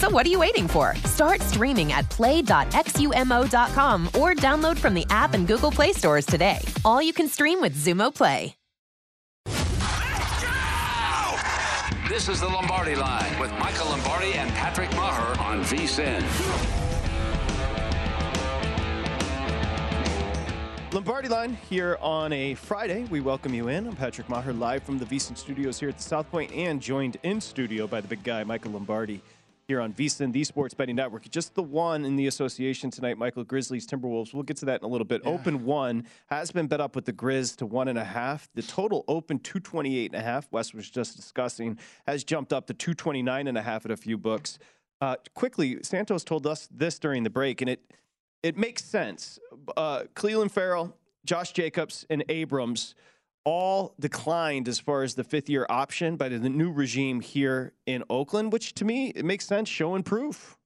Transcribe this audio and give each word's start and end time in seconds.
So 0.00 0.08
what 0.08 0.24
are 0.24 0.30
you 0.30 0.40
waiting 0.40 0.66
for? 0.66 0.94
Start 1.04 1.42
streaming 1.42 1.92
at 1.92 2.08
play.xumo.com 2.08 4.06
or 4.18 4.34
download 4.34 4.78
from 4.78 4.94
the 4.94 5.04
app 5.10 5.34
and 5.34 5.46
Google 5.46 5.70
Play 5.70 5.92
stores 5.92 6.24
today. 6.24 6.58
All 6.86 7.02
you 7.02 7.12
can 7.12 7.28
stream 7.28 7.60
with 7.60 7.76
Xumo 7.76 8.14
Play. 8.14 8.54
This 12.08 12.30
is 12.30 12.40
the 12.40 12.48
Lombardi 12.48 12.96
Line 12.96 13.38
with 13.38 13.52
Michael 13.58 13.90
Lombardi 13.90 14.32
and 14.32 14.50
Patrick 14.52 14.90
Maher 14.92 15.38
on 15.38 15.62
VSIN. 15.64 16.24
Lombardi 20.94 21.28
Line 21.28 21.56
here 21.68 21.98
on 22.00 22.32
a 22.32 22.54
Friday. 22.54 23.04
We 23.10 23.20
welcome 23.20 23.52
you 23.52 23.68
in. 23.68 23.86
I'm 23.86 23.96
Patrick 23.96 24.30
Maher, 24.30 24.54
live 24.54 24.82
from 24.82 24.98
the 24.98 25.04
VSIN 25.04 25.36
studios 25.36 25.78
here 25.78 25.90
at 25.90 25.98
the 25.98 26.02
South 26.02 26.28
Point, 26.30 26.52
and 26.52 26.80
joined 26.80 27.18
in 27.22 27.40
studio 27.40 27.86
by 27.86 28.00
the 28.00 28.08
big 28.08 28.24
guy, 28.24 28.42
Michael 28.42 28.72
Lombardi, 28.72 29.22
here 29.70 29.80
on 29.80 29.92
VSIN, 29.92 30.32
the 30.32 30.42
Sports 30.42 30.74
Betting 30.74 30.96
Network. 30.96 31.30
Just 31.30 31.54
the 31.54 31.62
one 31.62 32.04
in 32.04 32.16
the 32.16 32.26
association 32.26 32.90
tonight, 32.90 33.16
Michael 33.16 33.44
Grizzlies, 33.44 33.86
Timberwolves. 33.86 34.34
We'll 34.34 34.42
get 34.42 34.56
to 34.56 34.64
that 34.64 34.80
in 34.80 34.84
a 34.84 34.88
little 34.88 35.04
bit. 35.04 35.22
Open 35.24 35.64
one 35.64 36.06
has 36.26 36.50
been 36.50 36.66
bet 36.66 36.80
up 36.80 36.96
with 36.96 37.04
the 37.04 37.12
Grizz 37.12 37.54
to 37.58 37.66
one 37.66 37.86
and 37.86 37.96
a 37.96 38.02
half. 38.02 38.48
The 38.56 38.62
total 38.62 39.04
open 39.06 39.38
228 39.38 40.10
and 40.12 40.20
a 40.20 40.24
half. 40.24 40.50
Wes 40.50 40.74
was 40.74 40.90
just 40.90 41.14
discussing 41.14 41.78
has 42.08 42.24
jumped 42.24 42.52
up 42.52 42.66
to 42.66 42.74
229 42.74 43.46
and 43.46 43.56
a 43.56 43.62
half 43.62 43.84
at 43.84 43.92
a 43.92 43.96
few 43.96 44.18
books. 44.18 44.58
Uh, 45.00 45.14
quickly, 45.36 45.78
Santos 45.82 46.24
told 46.24 46.48
us 46.48 46.68
this 46.72 46.98
during 46.98 47.22
the 47.22 47.30
break, 47.30 47.60
and 47.60 47.70
it 47.70 47.92
it 48.42 48.58
makes 48.58 48.84
sense. 48.84 49.38
Uh, 49.76 50.02
Clelin 50.16 50.50
Ferrell, 50.50 50.96
Josh 51.24 51.52
Jacobs, 51.52 52.04
and 52.10 52.24
Abrams 52.28 52.96
all 53.44 53.94
declined 53.98 54.68
as 54.68 54.78
far 54.78 55.02
as 55.02 55.14
the 55.14 55.24
fifth 55.24 55.48
year 55.48 55.66
option 55.68 56.16
by 56.16 56.28
the 56.28 56.38
new 56.38 56.70
regime 56.70 57.20
here 57.20 57.72
in 57.86 58.04
Oakland, 58.10 58.52
which 58.52 58.74
to 58.74 58.84
me 58.84 59.08
it 59.08 59.24
makes 59.24 59.46
sense, 59.46 59.68
showing 59.68 60.02
proof. 60.02 60.56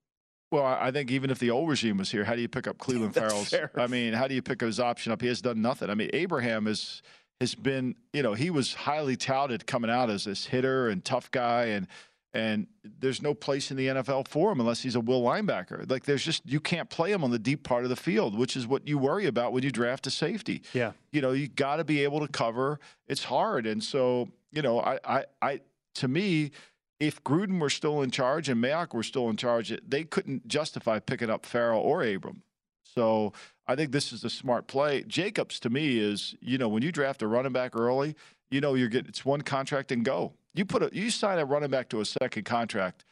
Well, 0.51 0.65
I 0.65 0.91
think 0.93 1.11
even 1.11 1.31
if 1.31 1.39
the 1.41 1.51
old 1.51 1.69
regime 1.69 1.97
was 1.97 2.11
here, 2.11 2.25
how 2.25 2.37
do 2.37 2.41
you 2.41 2.49
pick 2.49 2.69
up 2.69 2.79
Cleveland 2.79 3.15
Ferrell's? 3.17 3.49
fair. 3.49 3.71
I 3.77 3.87
mean, 3.87 4.13
how 4.13 4.29
do 4.29 4.35
you 4.35 4.43
pick 4.43 4.61
his 4.61 4.79
option 4.79 5.13
up? 5.13 5.21
He 5.21 5.29
has 5.29 5.41
done 5.41 5.61
nothing. 5.63 5.91
I 5.91 5.95
mean, 5.95 6.11
Abraham 6.13 6.67
is 6.67 7.03
has 7.41 7.55
been, 7.57 7.97
you 8.13 8.23
know, 8.23 8.35
he 8.35 8.49
was 8.51 8.73
highly 8.75 9.17
touted 9.17 9.67
coming 9.67 9.91
out 9.91 10.09
as 10.09 10.25
this 10.25 10.47
hitter 10.47 10.89
and 10.89 11.05
tough 11.05 11.31
guy, 11.33 11.65
and 11.67 11.89
and 12.35 12.67
there's 12.99 13.23
no 13.23 13.33
place 13.33 13.71
in 13.71 13.77
the 13.77 13.87
NFL 13.87 14.27
for 14.29 14.53
him 14.53 14.61
unless 14.61 14.83
he's 14.83 14.97
a 14.97 15.01
will 15.01 15.23
linebacker. 15.23 15.89
Like 15.89 16.05
there's 16.05 16.25
just 16.25 16.43
you 16.45 16.61
can't 16.61 16.91
play 16.91 17.13
him 17.13 17.23
on 17.23 17.31
the 17.31 17.39
deep 17.39 17.63
part 17.63 17.85
of 17.85 17.91
the 17.91 17.97
field, 17.97 18.37
which 18.37 18.57
is 18.57 18.67
what 18.67 18.87
you 18.87 18.99
worry 18.99 19.27
about 19.27 19.53
when 19.53 19.63
you 19.63 19.71
draft 19.71 20.07
a 20.07 20.11
safety. 20.11 20.63
Yeah. 20.73 20.93
You 21.13 21.21
know, 21.21 21.33
you 21.33 21.49
got 21.49 21.77
to 21.77 21.85
be 21.85 22.03
able 22.03 22.21
to 22.21 22.29
cover. 22.29 22.81
It's 23.07 23.25
hard, 23.25 23.67
and 23.67 23.83
so 23.83 24.29
you 24.51 24.63
know, 24.63 24.81
I, 24.81 24.99
I, 25.05 25.25
I, 25.43 25.61
to 25.97 26.09
me, 26.09 26.53
if 27.01 27.23
Gruden 27.25 27.61
were 27.61 27.71
still 27.71 28.03
in 28.03 28.11
charge 28.11 28.49
and 28.49 28.63
Mayock 28.63 28.95
were 28.95 29.03
still 29.03 29.29
in 29.29 29.37
charge, 29.37 29.73
they 29.87 30.05
couldn't 30.05 30.47
justify 30.47 31.01
picking 31.01 31.29
up 31.29 31.45
Ferrell 31.45 31.81
or 31.81 32.05
Abram. 32.05 32.43
So 32.85 33.33
I 33.67 33.75
think 33.75 33.91
this 33.91 34.13
is 34.13 34.25
a 34.25 34.31
smart 34.31 34.69
play. 34.69 35.03
Jacobs 35.03 35.59
to 35.61 35.71
me 35.71 35.99
is, 35.99 36.37
you 36.41 36.57
know, 36.59 36.69
when 36.69 36.83
you 36.83 36.93
draft 36.93 37.23
a 37.23 37.27
running 37.27 37.53
back 37.53 37.75
early, 37.75 38.15
you 38.55 38.61
know 38.61 38.75
you're 38.75 38.89
getting 38.89 39.09
it's 39.09 39.25
one 39.25 39.43
contract 39.43 39.91
and 39.91 40.05
go. 40.05 40.33
You 40.55 40.65
put 40.65 40.83
a 40.85 40.91
you 40.93 41.11
sign 41.11 41.39
a 41.41 41.45
running 41.45 41.71
back 41.71 41.89
to 41.89 42.01
a 42.01 42.05
second 42.05 42.45
contract, 42.45 43.05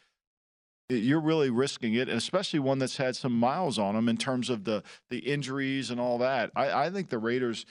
you're 0.88 1.20
really 1.20 1.50
risking 1.50 1.94
it, 1.94 2.08
and 2.08 2.16
especially 2.16 2.60
one 2.60 2.78
that's 2.78 2.96
had 2.96 3.16
some 3.16 3.32
miles 3.32 3.76
on 3.76 3.96
him 3.96 4.08
in 4.08 4.16
terms 4.16 4.48
of 4.48 4.62
the 4.62 4.84
the 5.10 5.18
injuries 5.18 5.90
and 5.90 6.00
all 6.00 6.18
that. 6.18 6.52
I, 6.54 6.86
I 6.86 6.90
think 6.90 7.08
the 7.08 7.18
Raiders 7.18 7.66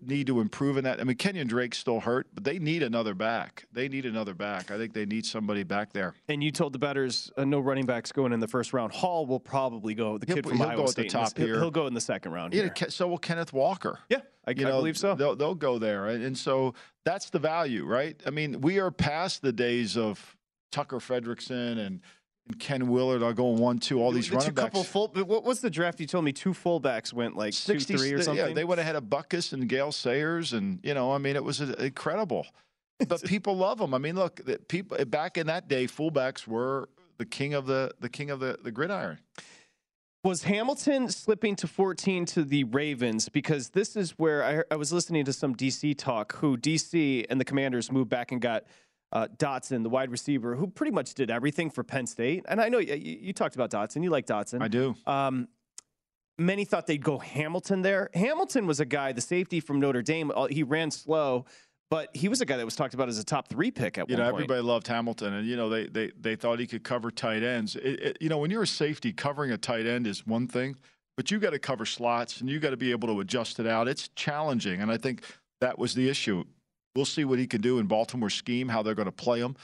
need 0.00 0.26
to 0.28 0.40
improve 0.40 0.76
in 0.76 0.84
that. 0.84 1.00
I 1.00 1.04
mean, 1.04 1.16
Kenyan 1.16 1.46
Drake's 1.46 1.78
still 1.78 2.00
hurt, 2.00 2.26
but 2.34 2.44
they 2.44 2.58
need 2.58 2.82
another 2.82 3.14
back. 3.14 3.64
They 3.72 3.88
need 3.88 4.06
another 4.06 4.34
back. 4.34 4.70
I 4.70 4.78
think 4.78 4.92
they 4.92 5.04
need 5.06 5.26
somebody 5.26 5.62
back 5.62 5.92
there. 5.92 6.14
And 6.28 6.42
you 6.42 6.50
told 6.50 6.72
the 6.72 6.78
betters 6.78 7.30
uh, 7.36 7.44
no 7.44 7.60
running 7.60 7.86
backs 7.86 8.12
going 8.12 8.32
in 8.32 8.40
the 8.40 8.48
first 8.48 8.72
round. 8.72 8.92
Hall 8.92 9.26
will 9.26 9.40
probably 9.40 9.94
go. 9.94 10.18
The 10.18 10.26
He'll- 10.26 10.36
kid 10.36 10.46
from 10.48 10.58
he'll 10.58 10.66
Iowa 10.68 10.76
go 10.76 10.84
at 10.84 10.94
the 10.96 11.08
top 11.08 11.36
he'll, 11.36 11.46
here. 11.46 11.58
he'll 11.58 11.70
go 11.70 11.86
in 11.86 11.94
the 11.94 12.00
second 12.00 12.32
round. 12.32 12.54
Yeah, 12.54 12.70
here. 12.74 12.90
So 12.90 13.08
will 13.08 13.18
Kenneth 13.18 13.52
Walker. 13.52 13.98
Yeah, 14.08 14.20
I, 14.46 14.52
You 14.52 14.66
I 14.68 14.70
believe 14.70 14.96
so. 14.98 15.14
They'll, 15.14 15.36
they'll 15.36 15.54
go 15.54 15.78
there, 15.78 16.06
and, 16.06 16.22
and 16.24 16.36
so 16.38 16.74
that's 17.04 17.30
the 17.30 17.38
value, 17.38 17.84
right? 17.84 18.20
I 18.26 18.30
mean, 18.30 18.60
we 18.60 18.78
are 18.78 18.90
past 18.90 19.42
the 19.42 19.52
days 19.52 19.96
of 19.96 20.36
Tucker 20.70 20.98
Frederickson 20.98 21.78
and, 21.78 22.00
and 22.48 22.58
Ken 22.58 22.88
Willard 22.88 23.22
are 23.22 23.32
going 23.32 23.58
one, 23.58 23.78
two, 23.78 24.00
all 24.00 24.10
these 24.10 24.26
the 24.26 24.32
two 24.32 24.36
running 24.38 24.54
backs. 24.54 24.64
couple 24.66 24.84
full. 24.84 25.08
What 25.08 25.44
was 25.44 25.60
the 25.60 25.70
draft? 25.70 26.00
You 26.00 26.06
told 26.06 26.24
me 26.24 26.32
two 26.32 26.52
fullbacks 26.52 27.12
went 27.12 27.36
like 27.36 27.52
two, 27.52 27.78
60, 27.78 27.96
three 27.96 28.12
or 28.14 28.34
yeah, 28.34 28.52
they 28.52 28.64
went 28.64 28.80
ahead 28.80 28.96
of 28.96 29.04
Butkus 29.04 29.52
and 29.52 29.68
Gail 29.68 29.92
Sayers, 29.92 30.52
and 30.52 30.80
you 30.82 30.94
know, 30.94 31.12
I 31.12 31.18
mean, 31.18 31.36
it 31.36 31.44
was 31.44 31.60
uh, 31.60 31.74
incredible. 31.78 32.46
But 33.08 33.24
people 33.24 33.56
love 33.56 33.78
them. 33.78 33.94
I 33.94 33.98
mean, 33.98 34.14
look, 34.14 34.40
people 34.68 35.04
back 35.06 35.36
in 35.36 35.48
that 35.48 35.66
day, 35.66 35.86
fullbacks 35.86 36.46
were 36.46 36.88
the 37.18 37.24
king 37.24 37.52
of 37.52 37.66
the 37.66 37.92
the 37.98 38.08
king 38.08 38.30
of 38.30 38.38
the, 38.38 38.58
the 38.62 38.70
gridiron. 38.70 39.18
Was 40.24 40.44
Hamilton 40.44 41.08
slipping 41.08 41.56
to 41.56 41.66
14 41.66 42.26
to 42.26 42.44
the 42.44 42.62
Ravens? 42.62 43.28
Because 43.28 43.70
this 43.70 43.96
is 43.96 44.12
where 44.20 44.44
I, 44.44 44.62
I 44.72 44.76
was 44.76 44.92
listening 44.92 45.24
to 45.24 45.32
some 45.32 45.52
DC 45.52 45.98
talk, 45.98 46.36
who 46.36 46.56
DC 46.56 47.26
and 47.28 47.40
the 47.40 47.44
Commanders 47.44 47.90
moved 47.90 48.08
back 48.08 48.30
and 48.30 48.40
got 48.40 48.62
uh, 49.12 49.28
Dotson, 49.36 49.82
the 49.82 49.88
wide 49.90 50.10
receiver, 50.10 50.56
who 50.56 50.66
pretty 50.66 50.92
much 50.92 51.14
did 51.14 51.30
everything 51.30 51.70
for 51.70 51.84
Penn 51.84 52.06
State. 52.06 52.44
And 52.48 52.60
I 52.60 52.68
know 52.68 52.78
you, 52.78 52.94
you 52.96 53.32
talked 53.32 53.54
about 53.54 53.70
Dotson. 53.70 54.02
You 54.02 54.10
like 54.10 54.26
Dotson. 54.26 54.62
I 54.62 54.68
do. 54.68 54.94
Um, 55.06 55.48
many 56.38 56.64
thought 56.64 56.86
they'd 56.86 57.02
go 57.04 57.18
Hamilton 57.18 57.82
there. 57.82 58.10
Hamilton 58.14 58.66
was 58.66 58.80
a 58.80 58.84
guy, 58.84 59.12
the 59.12 59.20
safety 59.20 59.60
from 59.60 59.80
Notre 59.80 60.02
Dame. 60.02 60.32
uh, 60.34 60.46
He 60.46 60.62
ran 60.62 60.90
slow, 60.90 61.44
but 61.90 62.08
he 62.16 62.28
was 62.28 62.40
a 62.40 62.46
guy 62.46 62.56
that 62.56 62.64
was 62.64 62.74
talked 62.74 62.94
about 62.94 63.08
as 63.08 63.18
a 63.18 63.24
top 63.24 63.48
three 63.48 63.70
pick 63.70 63.98
at 63.98 64.08
You 64.08 64.14
one 64.16 64.24
know, 64.24 64.30
point. 64.30 64.42
everybody 64.44 64.62
loved 64.62 64.86
Hamilton, 64.86 65.34
and 65.34 65.46
you 65.46 65.56
know 65.56 65.68
they 65.68 65.86
they 65.86 66.10
they 66.18 66.36
thought 66.36 66.58
he 66.58 66.66
could 66.66 66.82
cover 66.82 67.10
tight 67.10 67.42
ends. 67.42 67.76
It, 67.76 68.00
it, 68.00 68.18
you 68.20 68.28
know, 68.30 68.38
when 68.38 68.50
you're 68.50 68.62
a 68.62 68.66
safety, 68.66 69.12
covering 69.12 69.50
a 69.52 69.58
tight 69.58 69.86
end 69.86 70.06
is 70.06 70.26
one 70.26 70.48
thing. 70.48 70.76
but 71.18 71.30
you 71.30 71.38
got 71.38 71.50
to 71.50 71.58
cover 71.58 71.84
slots 71.84 72.40
and 72.40 72.48
you 72.48 72.58
got 72.58 72.70
to 72.70 72.76
be 72.78 72.90
able 72.90 73.08
to 73.08 73.20
adjust 73.20 73.60
it 73.60 73.66
out. 73.66 73.86
It's 73.88 74.08
challenging, 74.16 74.80
and 74.80 74.90
I 74.90 74.96
think 74.96 75.22
that 75.60 75.78
was 75.78 75.92
the 75.94 76.08
issue. 76.08 76.44
We'll 76.94 77.04
see 77.04 77.24
what 77.24 77.38
he 77.38 77.46
can 77.46 77.60
do 77.60 77.78
in 77.78 77.86
Baltimore 77.86 78.30
scheme, 78.30 78.68
how 78.68 78.82
they're 78.82 78.94
going 78.94 79.06
to 79.06 79.12
play 79.12 79.40
him. 79.40 79.56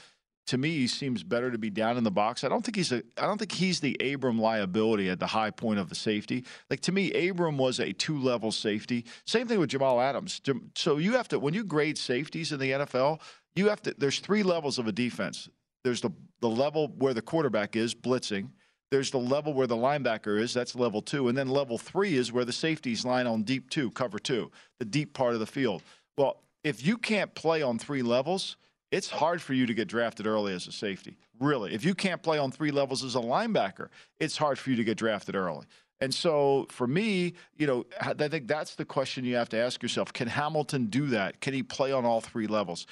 To 0.47 0.57
me, 0.57 0.71
he 0.71 0.87
seems 0.87 1.21
better 1.21 1.51
to 1.51 1.59
be 1.59 1.69
down 1.69 1.95
in 1.95 2.03
the 2.03 2.09
box. 2.09 2.43
I 2.43 2.49
don't 2.49 2.65
think 2.65 2.75
he's 2.75 2.91
a. 2.91 3.03
I 3.19 3.27
don't 3.27 3.37
think 3.37 3.51
he's 3.51 3.79
the 3.81 3.95
Abram 4.13 4.39
liability 4.41 5.07
at 5.07 5.19
the 5.19 5.27
high 5.27 5.51
point 5.51 5.77
of 5.77 5.89
the 5.89 5.95
safety. 5.95 6.43
Like 6.71 6.79
to 6.81 6.91
me, 6.91 7.29
Abram 7.29 7.55
was 7.59 7.79
a 7.79 7.93
two-level 7.93 8.51
safety. 8.51 9.05
Same 9.25 9.47
thing 9.47 9.59
with 9.59 9.69
Jamal 9.69 10.01
Adams. 10.01 10.41
So 10.75 10.97
you 10.97 11.13
have 11.13 11.27
to 11.27 11.37
when 11.37 11.53
you 11.53 11.63
grade 11.63 11.99
safeties 11.99 12.51
in 12.51 12.59
the 12.59 12.71
NFL, 12.71 13.21
you 13.55 13.69
have 13.69 13.83
to. 13.83 13.93
There's 13.95 14.19
three 14.19 14.41
levels 14.41 14.79
of 14.79 14.87
a 14.87 14.91
defense. 14.91 15.49
There's 15.83 16.01
the 16.01 16.09
the 16.41 16.49
level 16.49 16.87
where 16.97 17.13
the 17.13 17.21
quarterback 17.21 17.75
is 17.75 17.93
blitzing. 17.93 18.49
There's 18.89 19.11
the 19.11 19.19
level 19.19 19.53
where 19.53 19.67
the 19.67 19.75
linebacker 19.75 20.39
is. 20.39 20.51
That's 20.51 20.75
level 20.75 21.03
two, 21.03 21.27
and 21.27 21.37
then 21.37 21.47
level 21.47 21.77
three 21.77 22.15
is 22.15 22.31
where 22.31 22.45
the 22.45 22.51
safeties 22.51 23.05
line 23.05 23.27
on 23.27 23.43
deep 23.43 23.69
two, 23.69 23.91
cover 23.91 24.17
two, 24.17 24.49
the 24.79 24.85
deep 24.85 25.13
part 25.13 25.35
of 25.35 25.39
the 25.39 25.45
field. 25.45 25.83
Well, 26.17 26.41
if 26.63 26.85
you 26.85 26.97
can't 26.97 27.33
play 27.35 27.61
on 27.61 27.79
three 27.79 28.01
levels, 28.01 28.57
it's 28.91 29.09
hard 29.09 29.41
for 29.41 29.53
you 29.53 29.65
to 29.65 29.73
get 29.73 29.87
drafted 29.87 30.25
early 30.25 30.53
as 30.53 30.67
a 30.67 30.71
safety. 30.71 31.17
Really. 31.39 31.73
If 31.73 31.85
you 31.85 31.93
can't 31.93 32.21
play 32.21 32.37
on 32.37 32.51
three 32.51 32.71
levels 32.71 33.03
as 33.03 33.15
a 33.15 33.19
linebacker, 33.19 33.89
it's 34.19 34.37
hard 34.37 34.57
for 34.57 34.71
you 34.71 34.75
to 34.75 34.83
get 34.83 34.97
drafted 34.97 35.35
early. 35.35 35.65
And 36.01 36.13
so 36.13 36.65
for 36.69 36.87
me, 36.87 37.33
you 37.57 37.67
know, 37.67 37.85
I 38.01 38.13
think 38.13 38.47
that's 38.47 38.75
the 38.75 38.85
question 38.85 39.25
you 39.25 39.35
have 39.35 39.49
to 39.49 39.57
ask 39.57 39.83
yourself. 39.83 40.13
Can 40.13 40.27
Hamilton 40.27 40.85
do 40.85 41.07
that? 41.07 41.41
Can 41.41 41.53
he 41.53 41.61
play 41.61 41.91
on 41.91 42.05
all 42.05 42.21
three 42.21 42.47
levels? 42.47 42.87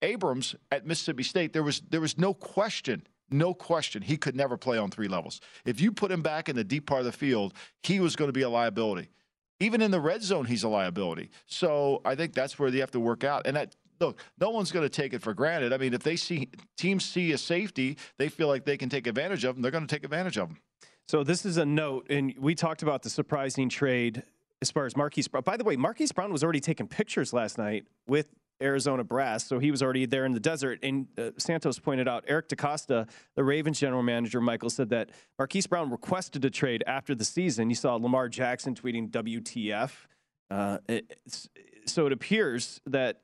Abrams 0.00 0.54
at 0.70 0.86
Mississippi 0.86 1.22
State, 1.22 1.52
there 1.52 1.62
was 1.62 1.80
there 1.90 2.00
was 2.00 2.18
no 2.18 2.34
question, 2.34 3.06
no 3.30 3.54
question 3.54 4.02
he 4.02 4.16
could 4.16 4.36
never 4.36 4.56
play 4.56 4.78
on 4.78 4.90
three 4.90 5.08
levels. 5.08 5.40
If 5.64 5.80
you 5.80 5.92
put 5.92 6.10
him 6.10 6.22
back 6.22 6.48
in 6.48 6.56
the 6.56 6.64
deep 6.64 6.86
part 6.86 7.00
of 7.00 7.06
the 7.06 7.12
field, 7.12 7.54
he 7.82 8.00
was 8.00 8.16
going 8.16 8.28
to 8.28 8.32
be 8.32 8.42
a 8.42 8.48
liability. 8.48 9.08
Even 9.62 9.80
in 9.80 9.92
the 9.92 10.00
red 10.00 10.24
zone, 10.24 10.46
he's 10.46 10.64
a 10.64 10.68
liability. 10.68 11.30
So 11.46 12.02
I 12.04 12.16
think 12.16 12.34
that's 12.34 12.58
where 12.58 12.68
they 12.72 12.78
have 12.78 12.90
to 12.90 13.00
work 13.00 13.22
out. 13.22 13.46
And 13.46 13.56
that 13.56 13.76
look, 14.00 14.18
no 14.40 14.50
one's 14.50 14.72
going 14.72 14.84
to 14.84 14.88
take 14.88 15.14
it 15.14 15.22
for 15.22 15.34
granted. 15.34 15.72
I 15.72 15.76
mean, 15.76 15.94
if 15.94 16.02
they 16.02 16.16
see 16.16 16.50
teams 16.76 17.04
see 17.04 17.30
a 17.30 17.38
safety, 17.38 17.96
they 18.18 18.28
feel 18.28 18.48
like 18.48 18.64
they 18.64 18.76
can 18.76 18.88
take 18.88 19.06
advantage 19.06 19.44
of 19.44 19.54
them. 19.54 19.62
They're 19.62 19.70
going 19.70 19.86
to 19.86 19.94
take 19.94 20.02
advantage 20.02 20.36
of 20.36 20.48
them. 20.48 20.58
So 21.06 21.22
this 21.22 21.46
is 21.46 21.58
a 21.58 21.64
note, 21.64 22.08
and 22.10 22.34
we 22.40 22.56
talked 22.56 22.82
about 22.82 23.02
the 23.02 23.10
surprising 23.10 23.68
trade 23.68 24.24
as 24.60 24.72
far 24.72 24.84
as 24.84 24.96
Marquise 24.96 25.28
Brown. 25.28 25.44
By 25.44 25.56
the 25.56 25.64
way, 25.64 25.76
Marquise 25.76 26.10
Brown 26.10 26.32
was 26.32 26.42
already 26.42 26.60
taking 26.60 26.88
pictures 26.88 27.32
last 27.32 27.56
night 27.56 27.84
with 28.08 28.26
Arizona 28.62 29.04
Brass, 29.04 29.44
so 29.44 29.58
he 29.58 29.70
was 29.70 29.82
already 29.82 30.06
there 30.06 30.24
in 30.24 30.32
the 30.32 30.40
desert. 30.40 30.78
And 30.82 31.06
uh, 31.18 31.30
Santos 31.36 31.78
pointed 31.78 32.08
out 32.08 32.24
Eric 32.28 32.48
DeCosta, 32.48 33.08
the 33.34 33.44
Ravens 33.44 33.80
general 33.80 34.02
manager, 34.02 34.40
Michael 34.40 34.70
said 34.70 34.90
that 34.90 35.10
Marquise 35.38 35.66
Brown 35.66 35.90
requested 35.90 36.44
a 36.44 36.50
trade 36.50 36.82
after 36.86 37.14
the 37.14 37.24
season. 37.24 37.68
You 37.68 37.76
saw 37.76 37.96
Lamar 37.96 38.28
Jackson 38.28 38.74
tweeting 38.74 39.10
WTF. 39.10 39.90
Uh, 40.50 40.78
it, 40.88 41.18
so 41.86 42.06
it 42.06 42.12
appears 42.12 42.80
that, 42.86 43.22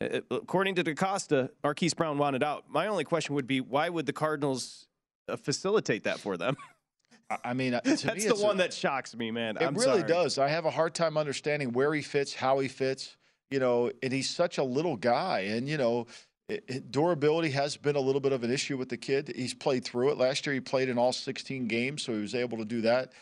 uh, 0.00 0.20
according 0.30 0.74
to 0.76 0.84
DeCosta, 0.84 1.50
Marquise 1.62 1.94
Brown 1.94 2.18
wanted 2.18 2.42
out. 2.42 2.64
My 2.68 2.86
only 2.86 3.04
question 3.04 3.34
would 3.34 3.46
be, 3.46 3.60
why 3.60 3.88
would 3.88 4.06
the 4.06 4.12
Cardinals 4.12 4.88
uh, 5.28 5.36
facilitate 5.36 6.04
that 6.04 6.18
for 6.18 6.36
them? 6.36 6.56
I 7.44 7.54
mean, 7.54 7.74
uh, 7.74 7.80
that's 7.84 8.02
the 8.02 8.34
one 8.34 8.56
a, 8.56 8.58
that 8.58 8.74
shocks 8.74 9.14
me, 9.14 9.30
man. 9.30 9.56
It 9.56 9.62
I'm 9.62 9.74
really 9.74 10.00
sorry. 10.00 10.08
does. 10.08 10.38
I 10.38 10.48
have 10.48 10.64
a 10.64 10.70
hard 10.70 10.94
time 10.94 11.16
understanding 11.16 11.72
where 11.72 11.94
he 11.94 12.02
fits, 12.02 12.34
how 12.34 12.58
he 12.58 12.66
fits 12.66 13.16
you 13.50 13.58
know, 13.58 13.90
and 14.02 14.12
he's 14.12 14.30
such 14.30 14.58
a 14.58 14.64
little 14.64 14.96
guy. 14.96 15.40
And, 15.40 15.68
you 15.68 15.76
know, 15.76 16.06
it, 16.48 16.64
it, 16.68 16.90
durability 16.90 17.50
has 17.50 17.76
been 17.76 17.96
a 17.96 18.00
little 18.00 18.20
bit 18.20 18.32
of 18.32 18.42
an 18.44 18.50
issue 18.50 18.76
with 18.76 18.88
the 18.88 18.96
kid. 18.96 19.32
He's 19.34 19.54
played 19.54 19.84
through 19.84 20.10
it. 20.10 20.18
Last 20.18 20.46
year, 20.46 20.54
he 20.54 20.60
played 20.60 20.88
in 20.88 20.98
all 20.98 21.12
16 21.12 21.66
games, 21.66 22.02
so 22.02 22.12
he 22.12 22.20
was 22.20 22.34
able 22.34 22.58
to 22.58 22.64
do 22.64 22.80
that. 22.82 23.12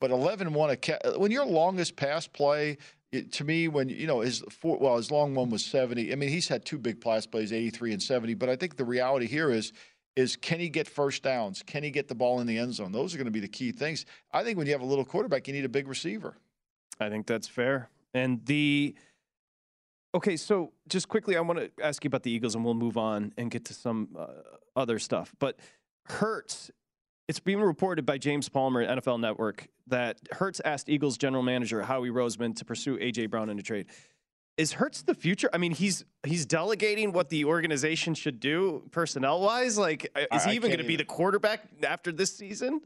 But 0.00 0.10
11 0.10 0.52
1, 0.52 0.70
a 0.70 1.18
when 1.18 1.30
your 1.30 1.44
longest 1.44 1.96
pass 1.96 2.26
play, 2.26 2.78
it, 3.10 3.32
to 3.32 3.44
me, 3.44 3.68
when, 3.68 3.88
you 3.88 4.06
know, 4.06 4.20
his, 4.20 4.44
four, 4.50 4.78
well, 4.78 4.96
his 4.96 5.10
long 5.10 5.34
one 5.34 5.50
was 5.50 5.64
70. 5.64 6.12
I 6.12 6.14
mean, 6.14 6.28
he's 6.28 6.48
had 6.48 6.64
two 6.64 6.78
big 6.78 7.00
pass 7.00 7.26
plays, 7.26 7.52
83 7.52 7.92
and 7.92 8.02
70. 8.02 8.34
But 8.34 8.48
I 8.48 8.56
think 8.56 8.76
the 8.76 8.84
reality 8.84 9.26
here 9.26 9.50
is, 9.50 9.72
is 10.14 10.36
can 10.36 10.60
he 10.60 10.68
get 10.68 10.88
first 10.88 11.22
downs? 11.22 11.62
Can 11.64 11.82
he 11.82 11.90
get 11.90 12.08
the 12.08 12.14
ball 12.14 12.40
in 12.40 12.46
the 12.46 12.58
end 12.58 12.74
zone? 12.74 12.92
Those 12.92 13.14
are 13.14 13.18
going 13.18 13.26
to 13.26 13.30
be 13.32 13.40
the 13.40 13.48
key 13.48 13.72
things. 13.72 14.04
I 14.32 14.44
think 14.44 14.58
when 14.58 14.66
you 14.66 14.72
have 14.72 14.82
a 14.82 14.86
little 14.86 15.04
quarterback, 15.04 15.46
you 15.46 15.54
need 15.54 15.64
a 15.64 15.68
big 15.68 15.88
receiver. 15.88 16.36
I 17.00 17.08
think 17.08 17.26
that's 17.26 17.48
fair. 17.48 17.88
And 18.14 18.44
the 18.44 18.94
Okay, 20.18 20.36
so 20.36 20.72
just 20.88 21.08
quickly, 21.08 21.36
I 21.36 21.40
want 21.42 21.60
to 21.60 21.70
ask 21.80 22.02
you 22.02 22.08
about 22.08 22.24
the 22.24 22.32
Eagles, 22.32 22.56
and 22.56 22.64
we'll 22.64 22.74
move 22.74 22.98
on 22.98 23.32
and 23.38 23.52
get 23.52 23.64
to 23.66 23.72
some 23.72 24.08
uh, 24.18 24.26
other 24.74 24.98
stuff. 24.98 25.32
But 25.38 25.60
Hurts, 26.06 26.72
it's 27.28 27.38
being 27.38 27.60
reported 27.60 28.04
by 28.04 28.18
James 28.18 28.48
Palmer 28.48 28.82
at 28.82 28.98
NFL 28.98 29.20
Network 29.20 29.68
that 29.86 30.18
Hurts 30.32 30.60
asked 30.64 30.88
Eagles 30.88 31.18
general 31.18 31.44
manager 31.44 31.82
Howie 31.82 32.10
Roseman 32.10 32.56
to 32.56 32.64
pursue 32.64 32.98
AJ 32.98 33.30
Brown 33.30 33.48
in 33.48 33.60
a 33.60 33.62
trade. 33.62 33.86
Is 34.56 34.72
Hurts 34.72 35.02
the 35.02 35.14
future? 35.14 35.48
I 35.52 35.58
mean, 35.58 35.70
he's 35.70 36.04
he's 36.26 36.46
delegating 36.46 37.12
what 37.12 37.28
the 37.28 37.44
organization 37.44 38.14
should 38.14 38.40
do 38.40 38.82
personnel 38.90 39.40
wise. 39.40 39.78
Like, 39.78 40.10
uh, 40.16 40.34
is 40.34 40.46
he 40.46 40.56
even 40.56 40.70
going 40.70 40.80
to 40.80 40.84
be 40.84 40.96
the 40.96 41.04
quarterback 41.04 41.60
after 41.86 42.10
this 42.10 42.36
season? 42.36 42.80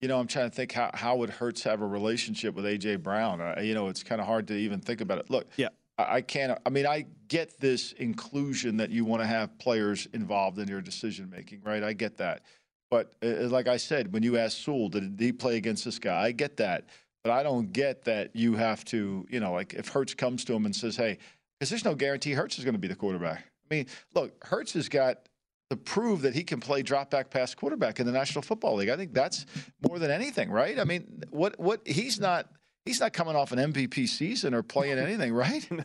You 0.00 0.06
know, 0.06 0.20
I'm 0.20 0.28
trying 0.28 0.48
to 0.48 0.54
think 0.54 0.70
how 0.70 0.92
how 0.94 1.16
would 1.16 1.30
Hurts 1.30 1.64
have 1.64 1.82
a 1.82 1.86
relationship 1.88 2.54
with 2.54 2.66
AJ 2.66 3.02
Brown? 3.02 3.40
Uh, 3.40 3.60
you 3.60 3.74
know, 3.74 3.88
it's 3.88 4.04
kind 4.04 4.20
of 4.20 4.28
hard 4.28 4.46
to 4.46 4.54
even 4.54 4.78
think 4.78 5.00
about 5.00 5.18
it. 5.18 5.28
Look, 5.28 5.48
yeah. 5.56 5.70
I 5.98 6.20
can't. 6.20 6.58
I 6.64 6.70
mean, 6.70 6.86
I 6.86 7.06
get 7.26 7.58
this 7.58 7.92
inclusion 7.92 8.76
that 8.76 8.90
you 8.90 9.04
want 9.04 9.22
to 9.22 9.26
have 9.26 9.58
players 9.58 10.06
involved 10.12 10.58
in 10.58 10.68
your 10.68 10.80
decision 10.80 11.28
making, 11.28 11.62
right? 11.64 11.82
I 11.82 11.92
get 11.92 12.16
that. 12.18 12.42
But 12.90 13.14
uh, 13.22 13.48
like 13.48 13.66
I 13.68 13.76
said, 13.76 14.12
when 14.12 14.22
you 14.22 14.38
ask 14.38 14.56
Sewell, 14.56 14.88
did 14.88 15.16
he 15.18 15.32
play 15.32 15.56
against 15.56 15.84
this 15.84 15.98
guy? 15.98 16.22
I 16.22 16.32
get 16.32 16.56
that. 16.58 16.86
But 17.24 17.32
I 17.32 17.42
don't 17.42 17.72
get 17.72 18.04
that 18.04 18.34
you 18.34 18.54
have 18.54 18.84
to, 18.86 19.26
you 19.28 19.40
know, 19.40 19.52
like 19.52 19.74
if 19.74 19.88
Hurts 19.88 20.14
comes 20.14 20.44
to 20.44 20.54
him 20.54 20.66
and 20.66 20.74
says, 20.74 20.96
hey, 20.96 21.18
because 21.58 21.70
there's 21.70 21.84
no 21.84 21.94
guarantee 21.94 22.32
Hurts 22.32 22.58
is 22.58 22.64
going 22.64 22.74
to 22.74 22.80
be 22.80 22.88
the 22.88 22.94
quarterback. 22.94 23.44
I 23.70 23.74
mean, 23.74 23.86
look, 24.14 24.42
Hurts 24.44 24.72
has 24.74 24.88
got 24.88 25.28
to 25.70 25.76
prove 25.76 26.22
that 26.22 26.34
he 26.34 26.44
can 26.44 26.60
play 26.60 26.82
drop 26.82 27.10
back 27.10 27.28
pass 27.30 27.54
quarterback 27.54 28.00
in 28.00 28.06
the 28.06 28.12
National 28.12 28.40
Football 28.40 28.76
League. 28.76 28.88
I 28.88 28.96
think 28.96 29.12
that's 29.12 29.44
more 29.86 29.98
than 29.98 30.10
anything, 30.10 30.50
right? 30.50 30.78
I 30.78 30.84
mean, 30.84 31.24
what 31.30 31.58
what 31.58 31.86
he's 31.86 32.18
not 32.18 32.48
He's 32.84 33.00
not 33.00 33.12
coming 33.12 33.36
off 33.36 33.52
an 33.52 33.58
MVP 33.58 34.08
season 34.08 34.54
or 34.54 34.62
playing 34.62 34.98
anything, 34.98 35.34
right? 35.34 35.68
no. 35.70 35.84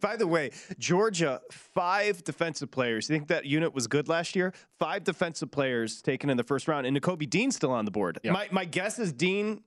By 0.00 0.16
the 0.16 0.26
way, 0.26 0.50
Georgia, 0.78 1.40
five 1.50 2.24
defensive 2.24 2.70
players. 2.70 3.08
You 3.08 3.16
think 3.16 3.28
that 3.28 3.44
unit 3.44 3.74
was 3.74 3.86
good 3.86 4.08
last 4.08 4.34
year? 4.34 4.54
Five 4.78 5.04
defensive 5.04 5.50
players 5.50 6.00
taken 6.00 6.30
in 6.30 6.36
the 6.36 6.42
first 6.42 6.66
round, 6.66 6.86
and 6.86 6.98
Nakobe 6.98 7.28
Dean's 7.28 7.56
still 7.56 7.72
on 7.72 7.84
the 7.84 7.90
board. 7.90 8.18
Yep. 8.22 8.32
My, 8.32 8.48
my 8.50 8.64
guess 8.64 8.98
is 8.98 9.12
Dean 9.12 9.62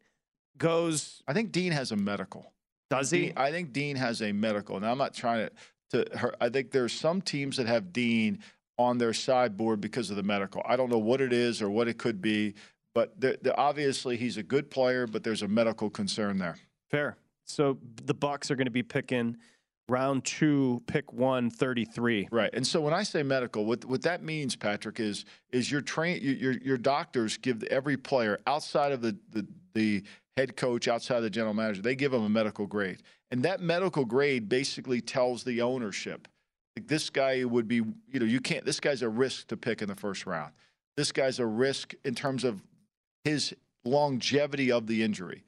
goes. 0.58 1.22
I 1.28 1.34
think 1.34 1.52
Dean 1.52 1.72
has 1.72 1.92
a 1.92 1.96
medical. 1.96 2.52
Does 2.90 3.12
he? 3.12 3.28
Dean, 3.28 3.34
I 3.38 3.52
think 3.52 3.74
Dean 3.74 3.96
has 3.96 4.22
a 4.22 4.32
medical. 4.32 4.80
Now, 4.80 4.92
I'm 4.92 4.98
not 4.98 5.14
trying 5.14 5.50
to. 5.92 6.06
to 6.06 6.34
I 6.42 6.50
think 6.50 6.72
there's 6.72 6.94
some 6.94 7.22
teams 7.22 7.58
that 7.58 7.68
have 7.68 7.94
Dean 7.94 8.39
on 8.77 8.98
their 8.98 9.13
sideboard 9.13 9.82
because 9.82 10.10
of 10.10 10.16
the 10.16 10.24
medical. 10.24 10.62
I 10.66 10.75
don't 10.75 10.89
know 10.89 11.00
what 11.00 11.22
it 11.22 11.34
is 11.34 11.62
or 11.62 11.70
what 11.70 11.88
it 11.88 11.98
could 11.98 12.22
be, 12.22 12.54
but 12.98 13.22
the, 13.22 13.38
the, 13.44 13.56
obviously, 13.56 14.18
he's 14.18 14.38
a 14.38 14.44
good 14.44 14.72
player, 14.72 15.06
but 15.06 15.24
there's 15.24 15.44
a 15.44 15.48
medical 15.48 15.88
concern 15.88 16.39
there. 16.39 16.58
Fair. 16.89 17.16
So 17.44 17.77
the 18.06 18.16
Bucks 18.16 18.50
are 18.50 18.56
going 18.56 18.66
to 18.66 18.72
be 18.72 18.82
picking 18.82 19.38
round 19.88 20.25
two, 20.25 20.82
pick 20.88 21.13
one, 21.13 21.51
33. 21.51 22.30
Right. 22.32 22.50
And 22.54 22.66
so 22.66 22.82
when 22.82 22.96
I 22.96 23.04
say 23.04 23.22
medical, 23.22 23.66
what 23.66 23.86
what 23.86 24.01
that 24.01 24.24
means, 24.24 24.56
Patrick, 24.56 25.00
is 25.00 25.25
is 25.51 25.72
your 25.72 25.82
train 25.82 26.24
your 26.24 26.54
your 26.54 26.80
doctors 26.80 27.38
give 27.38 27.62
every 27.66 27.98
player 27.98 28.39
outside 28.48 28.92
of 28.92 29.04
the 29.04 29.16
the, 29.30 29.46
the 29.75 30.04
head 30.36 30.58
coach, 30.58 30.88
outside 30.88 31.18
of 31.18 31.24
the 31.24 31.30
general 31.30 31.54
manager, 31.54 31.84
they 31.84 31.96
give 31.96 32.12
them 32.12 32.24
a 32.24 32.30
medical 32.30 32.66
grade. 32.66 33.04
And 33.30 33.44
that 33.44 33.62
medical 33.62 34.06
grade 34.06 34.50
basically 34.50 35.01
tells 35.01 35.44
the 35.44 35.62
ownership. 35.62 36.27
Like 36.75 36.88
this 36.88 37.12
guy 37.12 37.44
would 37.44 37.68
be, 37.68 37.75
you 37.75 38.20
know, 38.20 38.25
you 38.25 38.42
can't 38.42 38.66
this 38.66 38.80
guy's 38.80 39.04
a 39.04 39.10
risk 39.10 39.50
to 39.50 39.56
pick 39.56 39.84
in 39.84 39.88
the 39.88 39.96
first 39.96 40.25
round. 40.25 40.54
This 40.96 41.12
guy's 41.12 41.38
a 41.38 41.46
risk 41.46 41.94
in 42.04 42.16
terms 42.16 42.44
of 42.44 42.63
his 43.27 43.53
longevity 43.84 44.72
of 44.72 44.88
the 44.88 45.03
injury 45.03 45.43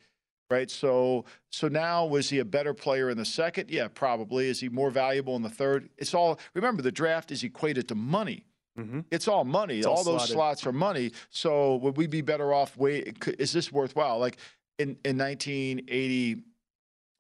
right 0.50 0.70
so 0.70 1.26
so 1.50 1.68
now 1.68 2.06
was 2.06 2.30
he 2.30 2.40
a 2.40 2.46
better 2.46 2.74
player 2.74 3.10
in 3.10 3.18
the 3.18 3.26
second 3.26 3.70
yeah 3.70 3.88
probably 3.88 4.48
is 4.48 4.60
he 4.60 4.70
more 4.70 4.92
valuable 4.92 5.36
in 5.36 5.42
the 5.42 5.50
third 5.50 5.90
it's 5.98 6.14
all 6.14 6.40
remember 6.54 6.82
the 6.82 6.92
draft 6.92 7.32
is 7.32 7.44
equated 7.44 7.88
to 7.88 7.96
money 7.96 8.46
mm-hmm. 8.78 9.02
it's 9.12 9.28
all 9.28 9.44
money 9.44 9.84
all, 9.84 9.98
all, 9.98 10.04
those 10.04 10.30
slots 10.30 10.66
are 10.66 10.72
money 10.72 11.12
so 11.30 11.76
would 11.78 11.98
we 11.98 12.08
be 12.08 12.22
better 12.22 12.54
off 12.54 12.76
wait 12.78 13.18
is 13.38 13.52
this 13.52 13.72
worthwhile 13.72 14.20
like 14.20 14.38
in 14.78 14.98
in 15.04 15.18
1980 15.18 16.44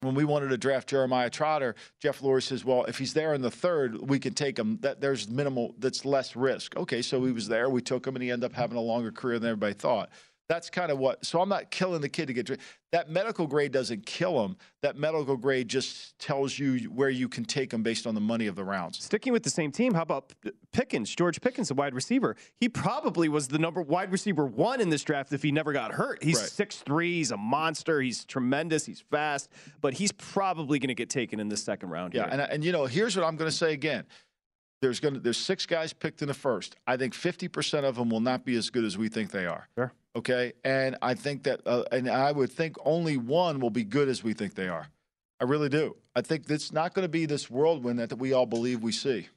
when 0.01 0.15
we 0.15 0.23
wanted 0.23 0.49
to 0.49 0.57
draft 0.57 0.87
Jeremiah 0.87 1.29
Trotter, 1.29 1.75
Jeff 1.99 2.21
Lurie 2.21 2.41
says, 2.41 2.63
"Well, 2.63 2.85
if 2.85 2.97
he's 2.97 3.13
there 3.13 3.33
in 3.33 3.41
the 3.41 3.51
third, 3.51 4.09
we 4.09 4.17
can 4.17 4.33
take 4.33 4.57
him. 4.57 4.77
That 4.81 5.01
there's 5.01 5.27
minimal, 5.27 5.75
that's 5.77 6.05
less 6.05 6.35
risk." 6.35 6.77
Okay, 6.77 7.01
so 7.01 7.23
he 7.25 7.33
was 7.33 7.47
there. 7.47 7.69
We 7.69 7.81
took 7.81 8.07
him, 8.07 8.15
and 8.15 8.23
he 8.23 8.31
ended 8.31 8.49
up 8.49 8.55
having 8.55 8.77
a 8.77 8.81
longer 8.81 9.11
career 9.11 9.39
than 9.39 9.49
everybody 9.49 9.73
thought. 9.73 10.09
That's 10.49 10.71
kind 10.71 10.91
of 10.91 10.97
what. 10.97 11.23
So 11.23 11.39
I'm 11.39 11.47
not 11.47 11.69
killing 11.69 12.01
the 12.01 12.09
kid 12.09 12.25
to 12.25 12.33
get 12.33 12.47
drafted. 12.47 12.65
That 12.91 13.07
medical 13.07 13.45
grade 13.45 13.71
doesn't 13.71 14.07
kill 14.07 14.43
him. 14.43 14.57
That 14.81 14.97
medical 14.97 15.37
grade 15.37 15.67
just 15.67 16.17
tells 16.17 16.57
you 16.57 16.89
where 16.89 17.11
you 17.11 17.29
can 17.29 17.45
take 17.45 17.71
him 17.71 17.83
based 17.83 18.07
on 18.07 18.15
the 18.15 18.21
money 18.21 18.47
of 18.47 18.55
the 18.55 18.63
rounds. 18.63 19.03
Sticking 19.03 19.31
with 19.31 19.43
the 19.43 19.51
same 19.51 19.71
team, 19.71 19.93
how 19.93 20.01
about 20.01 20.33
Pickens, 20.73 21.13
George 21.13 21.39
Pickens, 21.39 21.69
a 21.69 21.75
wide 21.75 21.93
receiver? 21.93 22.35
He 22.59 22.67
probably 22.67 23.29
was 23.29 23.47
the 23.47 23.59
number 23.59 23.83
wide 23.83 24.11
receiver 24.11 24.43
one 24.47 24.81
in 24.81 24.89
this 24.89 25.03
draft 25.03 25.31
if 25.33 25.43
he 25.43 25.51
never 25.51 25.71
got 25.71 25.91
hurt. 25.93 26.23
He's 26.23 26.39
Right. 26.39 26.49
six 26.49 26.77
three. 26.77 27.17
He's 27.17 27.29
a 27.29 27.37
monster. 27.37 28.01
He's 28.01 28.25
tremendous. 28.25 28.87
He's 28.87 29.01
fast, 29.01 29.49
but 29.81 29.93
he's 29.93 30.11
probably 30.13 30.79
going 30.79 30.87
to 30.87 30.95
get 30.95 31.11
taken 31.11 31.39
in 31.39 31.47
the 31.47 31.57
second 31.57 31.89
round. 31.89 32.15
Yeah, 32.15 32.23
here. 32.23 32.31
and 32.31 32.41
and 32.51 32.63
you 32.63 32.71
know, 32.71 32.85
here's 32.87 33.15
what 33.15 33.23
I'm 33.23 33.35
going 33.35 33.51
to 33.51 33.55
say 33.55 33.73
again. 33.73 34.03
There's 34.81 34.99
going 34.99 35.13
to 35.13 35.19
there's 35.19 35.37
six 35.37 35.67
guys 35.67 35.93
picked 35.93 36.23
in 36.23 36.27
the 36.27 36.33
first. 36.33 36.75
I 36.87 36.97
think 36.97 37.13
50% 37.13 37.83
of 37.83 37.95
them 37.97 38.09
will 38.09 38.21
not 38.21 38.45
be 38.45 38.55
as 38.55 38.69
good 38.71 38.85
as 38.85 38.97
we 38.97 39.09
think 39.09 39.29
they 39.29 39.45
are. 39.45 39.67
Sure. 39.77 39.91
Okay, 40.15 40.53
and 40.63 40.97
I 41.01 41.13
think 41.13 41.43
that, 41.43 41.61
uh, 41.65 41.83
and 41.91 42.09
I 42.09 42.31
would 42.31 42.51
think 42.51 42.75
only 42.83 43.15
one 43.17 43.59
will 43.59 43.69
be 43.69 43.83
good 43.83 44.09
as 44.09 44.23
we 44.23 44.33
think 44.33 44.55
they 44.55 44.67
are. 44.67 44.87
I 45.39 45.43
really 45.45 45.69
do. 45.69 45.95
I 46.15 46.21
think 46.21 46.49
it's 46.49 46.71
not 46.71 46.93
going 46.93 47.03
to 47.05 47.09
be 47.09 47.25
this 47.25 47.49
whirlwind 47.49 47.99
that, 47.99 48.09
that 48.09 48.15
we 48.17 48.33
all 48.33 48.45
believe 48.47 48.81
we 48.83 48.91
see. 48.91 49.27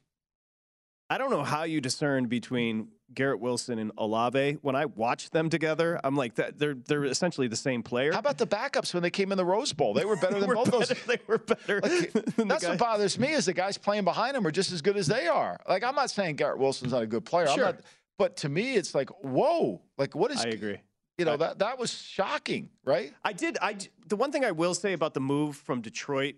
I 1.09 1.17
don't 1.17 1.29
know 1.29 1.43
how 1.43 1.63
you 1.63 1.79
discern 1.79 2.25
between 2.25 2.87
Garrett 3.13 3.39
Wilson 3.39 3.77
and 3.77 3.91
Olave. 3.99 4.53
When 4.63 4.75
I 4.75 4.85
watch 4.85 5.29
them 5.29 5.49
together, 5.51 5.99
I'm 6.03 6.15
like 6.15 6.35
that. 6.35 6.57
They're 6.57 6.73
they're 6.73 7.05
essentially 7.05 7.47
the 7.47 7.55
same 7.55 7.83
player. 7.83 8.11
How 8.11 8.19
about 8.19 8.39
the 8.39 8.47
backups 8.47 8.93
when 8.95 9.03
they 9.03 9.11
came 9.11 9.31
in 9.31 9.37
the 9.37 9.45
Rose 9.45 9.73
Bowl? 9.73 9.93
They 9.93 10.05
were 10.05 10.15
better 10.15 10.39
than 10.39 10.49
were 10.49 10.55
both 10.55 10.71
those. 10.71 10.87
better- 10.89 11.05
They 11.07 11.19
were 11.27 11.37
better. 11.37 11.81
Like, 11.81 12.11
that's 12.47 12.65
what 12.67 12.79
bothers 12.79 13.19
me 13.19 13.31
is 13.31 13.45
the 13.45 13.53
guys 13.53 13.77
playing 13.77 14.05
behind 14.05 14.35
them 14.35 14.47
are 14.47 14.51
just 14.51 14.71
as 14.71 14.81
good 14.81 14.97
as 14.97 15.05
they 15.05 15.27
are. 15.27 15.59
Like 15.69 15.83
I'm 15.83 15.93
not 15.93 16.09
saying 16.09 16.37
Garrett 16.37 16.57
Wilson's 16.57 16.93
not 16.93 17.03
a 17.03 17.07
good 17.07 17.25
player. 17.25 17.47
Sure. 17.47 17.77
But 18.17 18.37
to 18.37 18.49
me, 18.49 18.75
it's 18.75 18.93
like 18.93 19.09
whoa. 19.23 19.81
Like 19.97 20.15
what 20.15 20.31
is? 20.31 20.43
I 20.43 20.49
agree. 20.49 20.77
You 21.17 21.25
know 21.25 21.37
that 21.37 21.59
that 21.59 21.77
was 21.77 21.93
shocking, 21.93 22.69
right? 22.83 23.13
I 23.23 23.33
did. 23.33 23.57
I 23.61 23.77
the 24.07 24.15
one 24.15 24.31
thing 24.31 24.43
I 24.43 24.51
will 24.51 24.73
say 24.73 24.93
about 24.93 25.13
the 25.13 25.19
move 25.19 25.55
from 25.55 25.81
Detroit, 25.81 26.35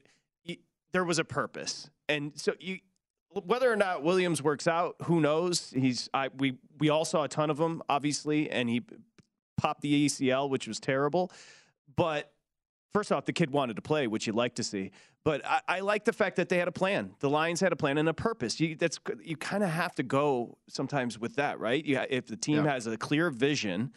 there 0.91 1.03
was 1.03 1.19
a 1.19 1.23
purpose, 1.23 1.89
and 2.09 2.33
so 2.35 2.53
you 2.59 2.79
whether 3.43 3.71
or 3.71 3.75
not 3.75 4.03
Williams 4.03 4.41
works 4.41 4.67
out, 4.67 4.95
who 5.03 5.19
knows? 5.19 5.71
He's 5.75 6.09
I 6.13 6.29
we 6.37 6.57
we 6.79 6.89
all 6.89 7.05
saw 7.05 7.23
a 7.23 7.27
ton 7.27 7.49
of 7.49 7.59
him, 7.59 7.81
obviously, 7.89 8.49
and 8.49 8.69
he 8.69 8.81
popped 9.57 9.81
the 9.81 10.05
ACL, 10.05 10.49
which 10.49 10.67
was 10.67 10.79
terrible. 10.79 11.31
But 11.95 12.31
first 12.93 13.11
off, 13.11 13.25
the 13.25 13.33
kid 13.33 13.51
wanted 13.51 13.75
to 13.77 13.81
play, 13.81 14.07
which 14.07 14.27
you 14.27 14.33
like 14.33 14.55
to 14.55 14.63
see. 14.63 14.91
But 15.25 15.43
I, 15.45 15.59
I 15.67 15.79
like 15.81 16.05
the 16.05 16.13
fact 16.13 16.35
that 16.37 16.49
they 16.49 16.57
had 16.59 16.67
a 16.67 16.71
plan. 16.71 17.15
The 17.19 17.29
Lions 17.29 17.59
had 17.59 17.73
a 17.73 17.75
plan 17.75 17.97
and 17.97 18.07
a 18.07 18.13
purpose. 18.13 18.59
You 18.59 18.75
that's 18.75 18.99
you 19.23 19.35
kind 19.35 19.63
of 19.63 19.69
have 19.71 19.95
to 19.95 20.03
go 20.03 20.57
sometimes 20.69 21.19
with 21.19 21.35
that, 21.37 21.59
right? 21.59 21.83
You, 21.83 21.99
if 22.09 22.27
the 22.27 22.37
team 22.37 22.63
Yeah. 22.63 22.71
has 22.71 22.85
a 22.87 22.95
clear 22.95 23.31
vision. 23.31 23.91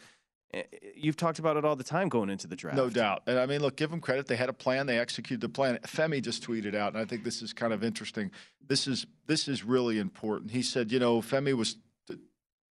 eh, 0.55 0.63
You've 0.95 1.15
talked 1.17 1.37
about 1.37 1.55
it 1.55 1.63
all 1.63 1.75
the 1.75 1.83
time 1.83 2.09
going 2.09 2.31
into 2.31 2.47
the 2.47 2.55
draft. 2.55 2.75
No 2.77 2.89
doubt. 2.89 3.21
And 3.27 3.37
I 3.37 3.45
mean, 3.45 3.61
look, 3.61 3.75
give 3.77 3.91
them 3.91 4.01
credit. 4.01 4.25
They 4.25 4.35
had 4.35 4.49
a 4.49 4.53
plan. 4.53 4.87
They 4.87 4.97
executed 4.97 5.39
the 5.41 5.49
plan. 5.49 5.77
Femi 5.85 6.19
just 6.21 6.43
tweeted 6.45 6.73
out, 6.75 6.93
and 6.93 7.01
I 7.01 7.05
think 7.05 7.23
this 7.23 7.43
is 7.43 7.53
kind 7.53 7.73
of 7.73 7.83
interesting. 7.83 8.31
This 8.67 8.87
is 8.87 9.05
this 9.27 9.47
is 9.47 9.63
really 9.63 9.99
important. 9.99 10.49
He 10.49 10.63
said, 10.63 10.91
you 10.91 10.97
know, 10.99 11.21
Femi 11.21 11.53
was 11.53 11.77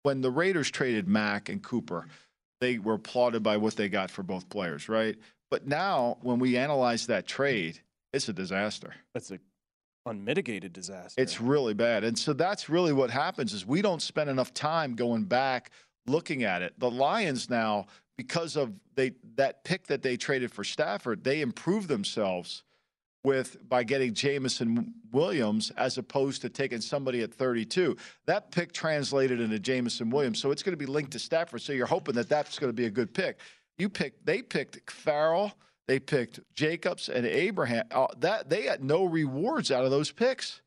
when 0.03 0.23
the 0.23 0.31
Raiders 0.31 0.71
traded 0.71 1.07
Mack 1.09 1.51
and 1.51 1.63
Cooper, 1.63 2.07
they 2.63 2.79
were 2.79 2.95
applauded 2.95 3.43
by 3.43 3.59
what 3.59 3.77
they 3.77 3.91
got 3.91 4.11
for 4.11 4.23
both 4.23 4.49
players, 4.49 4.89
right? 4.89 5.17
But 5.51 5.67
now, 5.67 6.17
when 6.23 6.39
we 6.39 6.57
analyze 6.57 7.07
that 7.09 7.27
trade, 7.27 7.81
it's 8.17 8.29
a 8.29 8.33
disaster. 8.33 8.95
That's 9.15 9.31
a 9.31 9.39
unmitigated 10.07 10.73
disaster. 10.73 11.21
It's 11.21 11.41
really 11.41 11.75
bad. 11.75 12.05
And 12.05 12.19
so 12.19 12.33
that's 12.33 12.69
really 12.69 12.93
what 12.93 13.11
happens 13.11 13.53
is 13.53 13.67
we 13.67 13.83
don't 13.83 14.03
spend 14.03 14.31
enough 14.31 14.55
time 14.55 14.95
going 14.95 15.25
back 15.25 15.71
looking 16.07 16.45
at 16.45 16.63
it. 16.63 16.79
The 16.79 16.91
Lions 16.91 17.51
now 17.51 17.87
because 18.17 18.57
of 18.57 18.73
they 18.95 19.13
that 19.35 19.63
pick 19.65 19.87
that 19.89 20.03
they 20.03 20.17
traded 20.17 20.51
for 20.51 20.65
Stafford, 20.65 21.23
they 21.23 21.41
improved 21.41 21.89
themselves 21.89 22.63
with 23.25 23.57
by 23.69 23.83
getting 23.83 24.15
Jameson 24.15 24.95
Williams 25.13 25.71
as 25.77 25.99
opposed 25.99 26.43
to 26.43 26.49
taking 26.49 26.81
somebody 26.81 27.23
at 27.23 27.35
32. 27.35 27.97
That 28.27 28.51
pick 28.51 28.73
translated 28.73 29.41
into 29.41 29.59
Jameson 29.59 30.11
Williams, 30.11 30.41
so 30.41 30.51
it's 30.51 30.63
going 30.63 30.73
to 30.73 30.79
be 30.79 30.87
linked 30.87 31.13
to 31.13 31.19
Stafford. 31.19 31.61
So 31.61 31.73
you're 31.73 31.87
hoping 31.87 32.15
that 32.15 32.29
that's 32.29 32.59
going 32.59 32.71
to 32.71 32.77
be 32.77 32.87
a 32.87 32.91
good 32.91 33.13
pick. 33.13 33.39
You 33.79 33.89
picked 33.89 34.25
they 34.25 34.43
picked 34.43 34.91
Ferrell, 34.91 35.53
they 35.89 35.99
picked 35.99 36.41
Jacobs 36.55 37.09
and 37.09 37.25
Abraham. 37.27 37.85
Uh, 37.91 38.07
that 38.19 38.51
they 38.51 38.65
got 38.65 38.83
no 38.83 39.05
rewards 39.05 39.71
out 39.71 39.85
of 39.85 39.91
those 39.91 40.11
picks. 40.11 40.61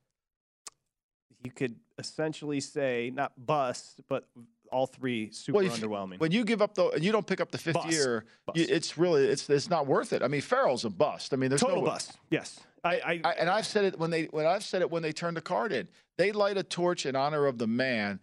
you 1.44 1.52
could 1.52 1.76
essentially 1.98 2.60
say 2.60 3.12
not 3.14 3.32
bust, 3.46 4.02
but 4.10 4.28
all 4.72 4.86
three 4.86 5.32
super 5.32 5.58
Well, 5.58 5.66
if- 5.66 5.74
underwhelming. 5.80 6.20
When 6.20 6.32
you 6.32 6.44
give 6.46 6.62
up 6.62 6.76
the 6.76 6.92
you 7.02 7.12
don't 7.12 7.26
pick 7.26 7.42
up 7.42 7.52
the 7.52 7.58
fifth 7.58 7.76
Bust. 7.76 7.90
year, 7.92 8.26
Bust. 8.46 8.58
you, 8.60 8.66
it's 8.70 8.98
really 8.98 9.26
it's 9.26 9.50
it's 9.50 9.70
not 9.70 9.88
worth 9.88 10.14
it. 10.14 10.22
I 10.22 10.28
mean, 10.28 10.42
Ferrell's 10.42 10.86
a 10.86 10.90
bust. 10.90 11.34
I 11.34 11.38
mean, 11.38 11.50
there's 11.50 11.62
Total 11.62 11.78
no 11.78 11.86
bust. 11.86 12.18
Yes, 12.30 12.60
I. 12.84 12.96
I, 13.00 13.22
I, 13.24 13.32
and 13.34 13.50
I've 13.50 13.66
said 13.66 13.86
it 13.86 13.98
when 14.00 14.12
they 14.12 14.26
when 14.26 14.46
I've 14.46 14.64
said 14.64 14.82
it 14.82 14.90
when 14.92 15.02
they 15.02 15.12
turned 15.12 15.36
the 15.38 15.42
card 15.42 15.72
in. 15.72 15.88
They 16.18 16.32
light 16.32 16.58
a 16.58 16.64
torch 16.64 17.06
in 17.06 17.16
honor 17.16 17.46
of 17.46 17.58
the 17.58 17.68
man 17.68 18.20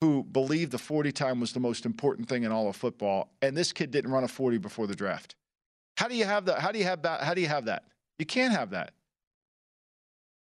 who 0.00 0.24
believed 0.24 0.72
the 0.72 0.78
40 0.78 1.12
time 1.12 1.38
was 1.38 1.52
the 1.52 1.60
most 1.60 1.86
important 1.86 2.28
thing 2.28 2.42
in 2.42 2.50
all 2.50 2.68
of 2.68 2.74
football, 2.74 3.30
and 3.40 3.56
this 3.56 3.72
kid 3.72 3.92
didn't 3.92 4.10
run 4.10 4.24
a 4.24 4.28
40 4.28 4.58
before 4.58 4.86
the 4.88 4.96
draft. 4.96 5.36
How 6.02 6.08
do 6.08 6.16
you 6.16 6.24
have 6.24 6.46
that? 6.46 6.58
How 6.58 6.72
do 6.72 6.80
you 6.80 6.84
have 6.84 7.02
that? 7.02 7.22
How 7.22 7.32
do 7.32 7.40
you 7.40 7.46
have 7.46 7.66
that? 7.66 7.84
You 8.18 8.26
can't 8.26 8.52
have 8.52 8.70
that. 8.70 8.92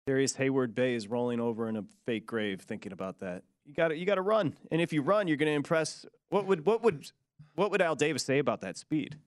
Darrius 0.06 0.34
Heyward-Bey 0.34 0.94
is 0.94 1.08
rolling 1.08 1.39
over 1.39 1.68
in 1.68 1.75
a 1.75 1.86
fake 2.06 2.27
grave 2.27 2.62
thinking 2.62 2.91
about 2.91 3.18
that. 3.22 3.41
You 3.65 3.74
got 3.74 3.88
to 3.88 3.98
you 3.98 4.06
got 4.06 4.15
to 4.15 4.22
run, 4.22 4.56
and 4.70 4.79
if 4.79 4.94
you 4.94 5.01
run, 5.01 5.27
you're 5.27 5.38
going 5.38 5.50
to 5.50 5.56
impress. 5.56 6.06
What 6.29 6.46
would 6.46 6.68
what 6.68 6.84
would 6.84 7.12
what 7.56 7.72
would 7.72 7.82
Al 7.82 7.96
Davis 7.96 8.24
say 8.24 8.38
about 8.38 8.62
that 8.62 8.77
speed? 8.77 9.18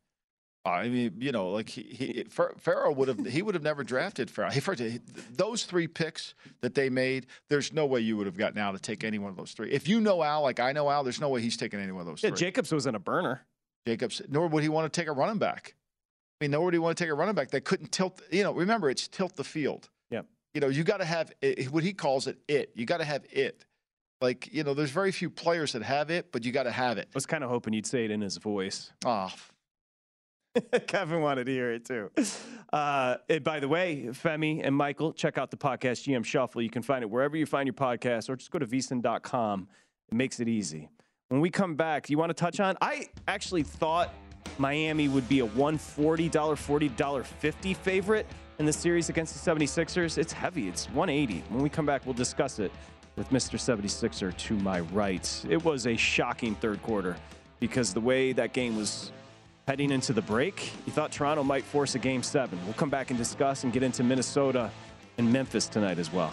I 0.64 0.88
mean, 0.88 1.14
you 1.19 1.33
know, 1.33 1.49
like 1.50 1.69
he, 1.69 1.83
he 1.83 2.25
Ferrell 2.29 2.95
would 2.95 3.09
have 3.09 3.26
he 3.26 3.43
would 3.43 3.57
have 3.57 3.64
never 3.64 3.83
drafted 3.83 4.31
Ferrell. 4.31 4.52
He, 4.52 4.61
first, 4.61 4.81
those 5.37 5.64
three 5.64 5.88
picks 5.88 6.35
that 6.61 6.76
they 6.76 6.88
made, 6.88 7.26
there's 7.49 7.73
no 7.73 7.85
way 7.85 7.99
you 7.99 8.17
would 8.17 8.26
have 8.26 8.38
gotten 8.38 8.59
Al 8.59 8.73
to 8.73 8.79
take 8.79 9.02
any 9.02 9.19
one 9.19 9.31
of 9.31 9.37
those 9.37 9.50
three. 9.55 9.73
If 9.73 9.88
you 9.88 10.00
know 10.00 10.23
Al 10.23 10.43
like 10.43 10.61
I 10.61 10.71
know 10.71 10.88
Al, 10.88 11.02
there's 11.02 11.21
no 11.21 11.31
way 11.31 11.41
he's 11.41 11.57
taking 11.57 11.81
any 11.81 11.91
one 11.91 12.02
of 12.02 12.07
those 12.07 12.23
Yeah, 12.23 12.31
three. 12.31 12.38
Jacobs 12.38 12.71
was 12.71 12.87
in 12.87 12.95
a 12.95 13.00
burner. 13.00 13.41
Jacobs, 13.88 14.23
nor 14.29 14.47
would 14.47 14.62
he 14.62 14.69
want 14.69 14.93
to 14.93 15.00
take 15.00 15.09
a 15.09 15.12
running 15.12 15.38
back. 15.38 15.75
I 16.43 16.45
mean, 16.45 16.51
nobody 16.51 16.77
would 16.77 16.85
want 16.87 16.99
to 16.99 17.05
take 17.05 17.11
a 17.13 17.15
running 17.15 17.37
back 17.37 17.53
that 17.53 17.65
couldn't 17.65 17.93
tilt. 17.93 18.21
You 18.33 18.43
know, 18.43 18.53
remember 18.53 18.91
it's 18.91 19.07
tilt 19.07 19.37
the 19.37 19.45
field. 19.45 19.89
Yeah. 20.11 20.23
You 20.55 20.61
know, 20.61 20.67
you 20.67 20.83
got 20.83 20.97
to 20.97 21.05
have 21.05 21.31
it, 21.41 21.71
what 21.71 21.85
he 21.85 21.93
calls 21.93 22.27
it. 22.27 22.39
It. 22.49 22.73
You 22.75 22.85
got 22.85 22.97
to 22.97 23.05
have 23.05 23.25
it. 23.31 23.65
Like 24.21 24.53
you 24.53 24.65
know, 24.65 24.75
there's 24.75 24.91
very 24.91 25.13
few 25.13 25.31
players 25.31 25.71
that 25.75 25.83
have 25.83 26.11
it, 26.11 26.33
but 26.33 26.45
you 26.45 26.51
got 26.51 26.65
to 26.65 26.73
have 26.73 26.99
it. 26.99 27.07
I 27.07 27.15
was 27.15 27.27
kind 27.27 27.45
of 27.45 27.51
hoping 27.51 27.75
you'd 27.75 27.87
say 27.87 28.05
it 28.05 28.11
in 28.11 28.21
his 28.21 28.39
voice. 28.39 28.91
Oh, 29.05 29.33
Kevin 30.89 31.21
wanted 31.21 31.45
to 31.47 31.53
hear 31.53 31.71
it 31.71 31.85
too. 31.85 32.11
Uh, 32.73 33.19
and 33.29 33.45
by 33.45 33.61
the 33.61 33.69
way, 33.69 34.07
Femi 34.09 34.63
and 34.65 34.75
Michael, 34.75 35.13
check 35.13 35.39
out 35.39 35.53
the 35.53 35.57
podcast 35.57 36.09
GM 36.09 36.25
Shuffle. 36.25 36.61
You 36.61 36.71
can 36.71 36.83
find 36.83 37.05
it 37.05 37.11
wherever 37.11 37.37
you 37.37 37.47
find 37.47 37.69
your 37.69 37.75
podcast, 37.75 38.29
or 38.29 38.35
just 38.35 38.51
go 38.51 38.59
to 38.59 38.67
vsin.com. 38.67 39.69
It 40.11 40.15
makes 40.17 40.41
it 40.41 40.49
easy. 40.49 40.89
When 41.29 41.41
we 41.41 41.51
come 41.51 41.77
back, 41.77 42.11
you 42.11 42.19
want 42.19 42.31
to 42.31 42.35
touch 42.35 42.59
on? 42.59 42.77
I 42.81 43.11
actually 43.29 43.63
thought 43.63 44.13
Miami 44.59 45.09
would 45.09 45.29
be 45.29 45.41
a 45.41 45.47
$140, 45.47 46.31
$40, 46.31 47.25
50 47.25 47.75
favorite 47.75 48.27
in 48.59 48.67
the 48.67 48.73
series 48.73 49.09
against 49.09 49.45
the 49.45 49.51
76ers. 49.51 50.19
It's 50.19 50.33
heavy. 50.33 50.69
It's 50.69 50.87
180. 50.91 51.43
When 51.49 51.63
we 51.63 51.69
come 51.69 51.87
back, 51.87 52.05
we'll 52.05 52.15
discuss 52.15 52.59
it 52.59 52.71
with 53.17 53.29
Mr. 53.31 53.59
76er 53.59 54.37
to 54.37 54.55
my 54.55 54.81
right. 54.81 55.45
It 55.49 55.63
was 55.65 55.87
a 55.87 55.97
shocking 55.97 56.55
third 56.55 56.83
quarter 56.83 57.17
because 57.61 57.93
the 57.93 58.01
way 58.01 58.33
that 58.33 58.53
game 58.53 58.77
was 58.77 59.13
heading 59.69 59.91
into 59.91 60.13
the 60.13 60.23
break, 60.23 60.73
you 60.87 60.93
thought 60.93 61.13
Toronto 61.13 61.43
might 61.43 61.65
force 61.65 61.95
a 61.95 61.99
game 61.99 62.23
seven. 62.23 62.59
We'll 62.65 62.75
come 62.75 62.91
back 62.91 63.11
and 63.11 63.19
discuss 63.19 63.65
and 63.65 63.73
get 63.73 63.83
into 63.83 64.03
Minnesota 64.03 64.71
and 65.19 65.33
Memphis 65.33 65.69
tonight 65.69 65.99
as 65.99 66.13
well. 66.13 66.33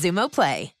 Xumo 0.01 0.29
Play. 0.29 0.80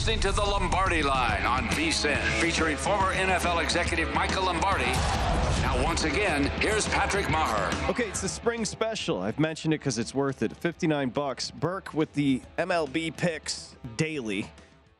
Listening 0.00 0.18
to 0.18 0.32
the 0.32 0.40
Lombardi 0.40 1.02
Line 1.02 1.44
on 1.44 1.68
VSIN, 1.68 2.16
featuring 2.40 2.74
former 2.74 3.12
NFL 3.12 3.62
executive 3.62 4.10
Michael 4.14 4.44
Lombardi. 4.44 4.86
Now, 5.60 5.78
once 5.84 6.04
again, 6.04 6.44
here's 6.58 6.88
Patrick 6.88 7.28
Maher. 7.28 7.70
Okay, 7.86 8.04
it's 8.04 8.22
the 8.22 8.28
spring 8.30 8.64
special. 8.64 9.20
I've 9.20 9.38
mentioned 9.38 9.74
it 9.74 9.80
because 9.80 9.98
it's 9.98 10.14
worth 10.14 10.42
it. 10.42 10.56
59 10.56 11.10
bucks. 11.10 11.50
Burke 11.50 11.92
with 11.92 12.10
the 12.14 12.40
MLB 12.56 13.14
picks 13.14 13.76
daily. 13.98 14.50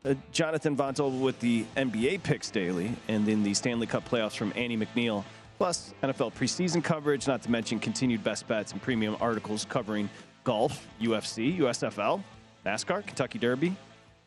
Uh, 0.05 0.13
Jonathan 0.31 0.75
Von 0.75 0.93
Tobel 0.93 1.17
with 1.17 1.39
the 1.39 1.65
NBA 1.75 2.21
picks 2.21 2.51
daily, 2.51 2.91
and 3.07 3.25
then 3.25 3.41
the 3.41 3.55
Stanley 3.55 3.87
Cup 3.87 4.07
playoffs 4.07 4.37
from 4.37 4.53
Annie 4.55 4.77
McNeil. 4.77 5.23
Plus 5.57 5.95
NFL 6.03 6.35
preseason 6.35 6.83
coverage, 6.83 7.25
not 7.25 7.41
to 7.41 7.49
mention 7.49 7.79
continued 7.79 8.23
best 8.23 8.47
bets 8.47 8.71
and 8.71 8.79
premium 8.79 9.17
articles 9.19 9.65
covering 9.65 10.11
golf, 10.43 10.87
UFC, 11.01 11.57
USFL, 11.57 12.21
NASCAR, 12.67 13.03
Kentucky 13.03 13.39
Derby, 13.39 13.75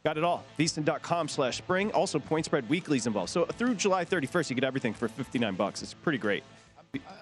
Got 0.04 0.18
it 0.18 0.24
all. 0.24 0.44
VSIN.com 0.58 1.28
slash 1.28 1.56
spring. 1.56 1.90
Also, 1.92 2.18
point 2.18 2.44
spread 2.44 2.68
weeklies 2.68 3.06
involved. 3.06 3.30
So 3.30 3.46
through 3.46 3.74
July 3.76 4.04
31st, 4.04 4.50
you 4.50 4.56
get 4.56 4.64
everything 4.64 4.92
for 4.92 5.08
59 5.08 5.54
bucks. 5.54 5.82
It's 5.82 5.94
pretty 5.94 6.18
great. 6.18 6.44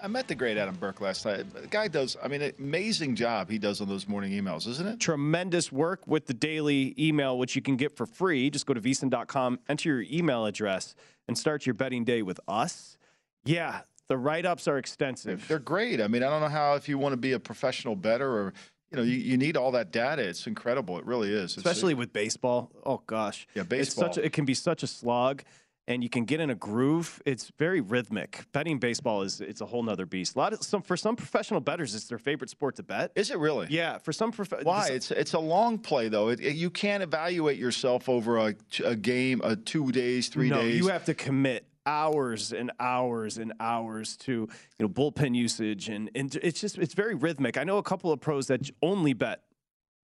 I 0.03 0.07
met 0.07 0.27
the 0.27 0.35
great 0.35 0.57
Adam 0.57 0.75
Burke 0.75 1.01
last 1.01 1.25
night. 1.25 1.51
The 1.51 1.65
guy 1.67 1.87
does, 1.87 2.17
I 2.21 2.27
mean, 2.27 2.51
amazing 2.59 3.15
job 3.15 3.49
he 3.49 3.57
does 3.57 3.81
on 3.81 3.87
those 3.87 4.07
morning 4.07 4.31
emails, 4.33 4.67
isn't 4.67 4.85
it? 4.85 4.99
Tremendous 4.99 5.71
work 5.71 6.05
with 6.05 6.27
the 6.27 6.33
daily 6.33 6.93
email, 6.99 7.37
which 7.37 7.55
you 7.55 7.61
can 7.61 7.77
get 7.77 7.95
for 7.95 8.05
free. 8.05 8.49
Just 8.49 8.65
go 8.65 8.73
to 8.73 8.81
VSIN.com, 8.81 9.59
enter 9.69 9.89
your 9.89 10.05
email 10.11 10.45
address, 10.45 10.93
and 11.27 11.37
start 11.37 11.65
your 11.65 11.73
betting 11.73 12.03
day 12.03 12.21
with 12.21 12.39
us. 12.47 12.97
Yeah, 13.45 13.81
the 14.09 14.17
write 14.17 14.45
ups 14.45 14.67
are 14.67 14.77
extensive. 14.77 15.47
They're 15.47 15.57
great. 15.57 16.01
I 16.01 16.07
mean, 16.07 16.21
I 16.21 16.29
don't 16.29 16.41
know 16.41 16.49
how 16.49 16.75
if 16.75 16.87
you 16.87 16.97
want 16.97 17.13
to 17.13 17.17
be 17.17 17.31
a 17.31 17.39
professional 17.39 17.95
better 17.95 18.29
or 18.29 18.53
you 18.93 18.97
know, 18.99 19.03
you, 19.03 19.17
you 19.17 19.37
need 19.37 19.57
all 19.57 19.71
that 19.71 19.91
data. 19.91 20.21
It's 20.21 20.45
incredible. 20.45 20.97
It 20.99 21.05
really 21.05 21.31
is. 21.33 21.43
It's, 21.45 21.57
Especially 21.57 21.93
with 21.95 22.13
baseball. 22.13 22.71
Oh 22.85 23.01
gosh. 23.07 23.47
Yeah, 23.55 23.61
It's 23.61 23.69
baseball. 23.69 24.05
such 24.13 24.17
a, 24.19 24.25
it 24.25 24.33
can 24.33 24.45
be 24.45 24.53
such 24.53 24.83
a 24.83 24.87
slog 24.87 25.43
and 25.87 26.01
you 26.01 26.09
can 26.09 26.23
get 26.25 26.39
in 26.39 26.49
a 26.49 26.55
groove. 26.55 27.21
It's 27.25 27.51
very 27.57 27.81
rhythmic. 27.81 28.45
Betting 28.53 28.77
baseball 28.79 29.23
is 29.23 29.41
it's 29.41 29.61
a 29.61 29.65
whole 29.65 29.81
nother 29.83 30.05
beast. 30.05 30.35
A 30.35 30.39
lot 30.39 30.53
of 30.53 30.63
some 30.63 30.81
for 30.83 30.95
some 30.95 31.15
professional 31.15 31.59
bettors, 31.59 31.95
it's 31.95 32.05
their 32.07 32.19
favorite 32.19 32.49
sport 32.51 32.75
to 32.75 32.83
bet. 32.83 33.11
Is 33.15 33.31
it 33.31 33.39
really? 33.39 33.67
Yeah, 33.69 33.97
for 33.97 34.13
some 34.13 34.31
prof- 34.31 34.53
Why? 34.63 34.89
It's 34.89 35.09
it's 35.11 35.33
a 35.33 35.39
long 35.39 35.79
play 35.79 36.07
though. 36.07 36.29
It, 36.29 36.39
it- 36.39 36.55
you 36.55 36.69
can't 36.69 37.01
evaluate 37.03 37.57
yourself 37.57 38.07
over 38.07 38.37
a, 38.37 38.55
a 38.85 38.95
game, 38.95 39.41
a 39.43 39.55
two 39.55 39.91
days, 39.91 40.27
three 40.29 40.49
no, 40.49 40.61
days. 40.61 40.77
you 40.77 40.87
have 40.87 41.05
to 41.05 41.13
commit 41.15 41.65
hours 41.85 42.51
and 42.51 42.71
hours 42.79 43.37
and 43.37 43.53
hours 43.59 44.17
to 44.17 44.31
you 44.31 44.47
know 44.79 44.89
bullpen 44.89 45.35
usage. 45.35 45.89
And, 45.89 46.09
and 46.15 46.35
it's 46.41 46.59
just 46.61 46.77
it's 46.77 46.93
very 46.93 47.15
rhythmic. 47.15 47.57
I 47.57 47.63
know 47.63 47.77
a 47.77 47.83
couple 47.83 48.11
of 48.11 48.19
pros 48.19 48.47
that 48.47 48.69
only 48.81 49.13
bet 49.13 49.43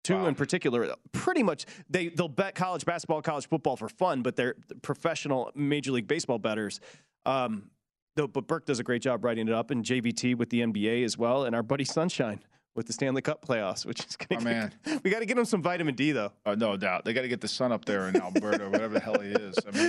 two 0.04 0.26
in 0.26 0.34
particular. 0.34 0.94
Pretty 1.12 1.42
much 1.42 1.66
they 1.90 2.08
they'll 2.08 2.28
bet 2.28 2.54
college 2.54 2.84
basketball 2.84 3.22
college 3.22 3.48
football 3.48 3.76
for 3.76 3.88
fun 3.88 4.22
but 4.22 4.36
they're 4.36 4.54
professional 4.82 5.50
major 5.54 5.92
league 5.92 6.08
baseball 6.08 6.38
betters. 6.38 6.80
Um 7.26 7.70
though 8.16 8.26
but 8.26 8.46
burke 8.46 8.66
does 8.66 8.80
a 8.80 8.84
great 8.84 9.02
job 9.02 9.24
writing 9.24 9.48
it 9.48 9.54
up 9.54 9.70
and 9.70 9.84
jvt 9.84 10.36
with 10.36 10.50
the 10.50 10.60
nba 10.60 11.04
as 11.04 11.16
well 11.16 11.44
and 11.44 11.54
our 11.54 11.62
buddy 11.62 11.84
sunshine 11.84 12.40
with 12.78 12.86
the 12.86 12.92
stanley 12.92 13.20
cup 13.20 13.44
playoffs 13.44 13.84
which 13.84 14.06
is 14.06 14.16
gonna 14.16 14.40
My 14.42 14.50
get- 14.52 14.72
man. 14.86 15.00
we 15.04 15.10
got 15.10 15.18
to 15.18 15.26
get 15.26 15.36
him 15.36 15.44
some 15.44 15.60
vitamin 15.60 15.94
d 15.96 16.12
though 16.12 16.32
Oh, 16.46 16.54
no 16.54 16.76
doubt. 16.76 17.04
They 17.04 17.12
got 17.12 17.22
to 17.22 17.28
get 17.28 17.40
the 17.40 17.48
sun 17.48 17.72
up 17.72 17.84
there 17.84 18.08
in 18.08 18.16
Alberta, 18.16 18.68
whatever 18.70 18.94
the 18.94 19.00
hell 19.00 19.18
he 19.20 19.30
is. 19.30 19.56
I 19.66 19.70
mean, 19.76 19.82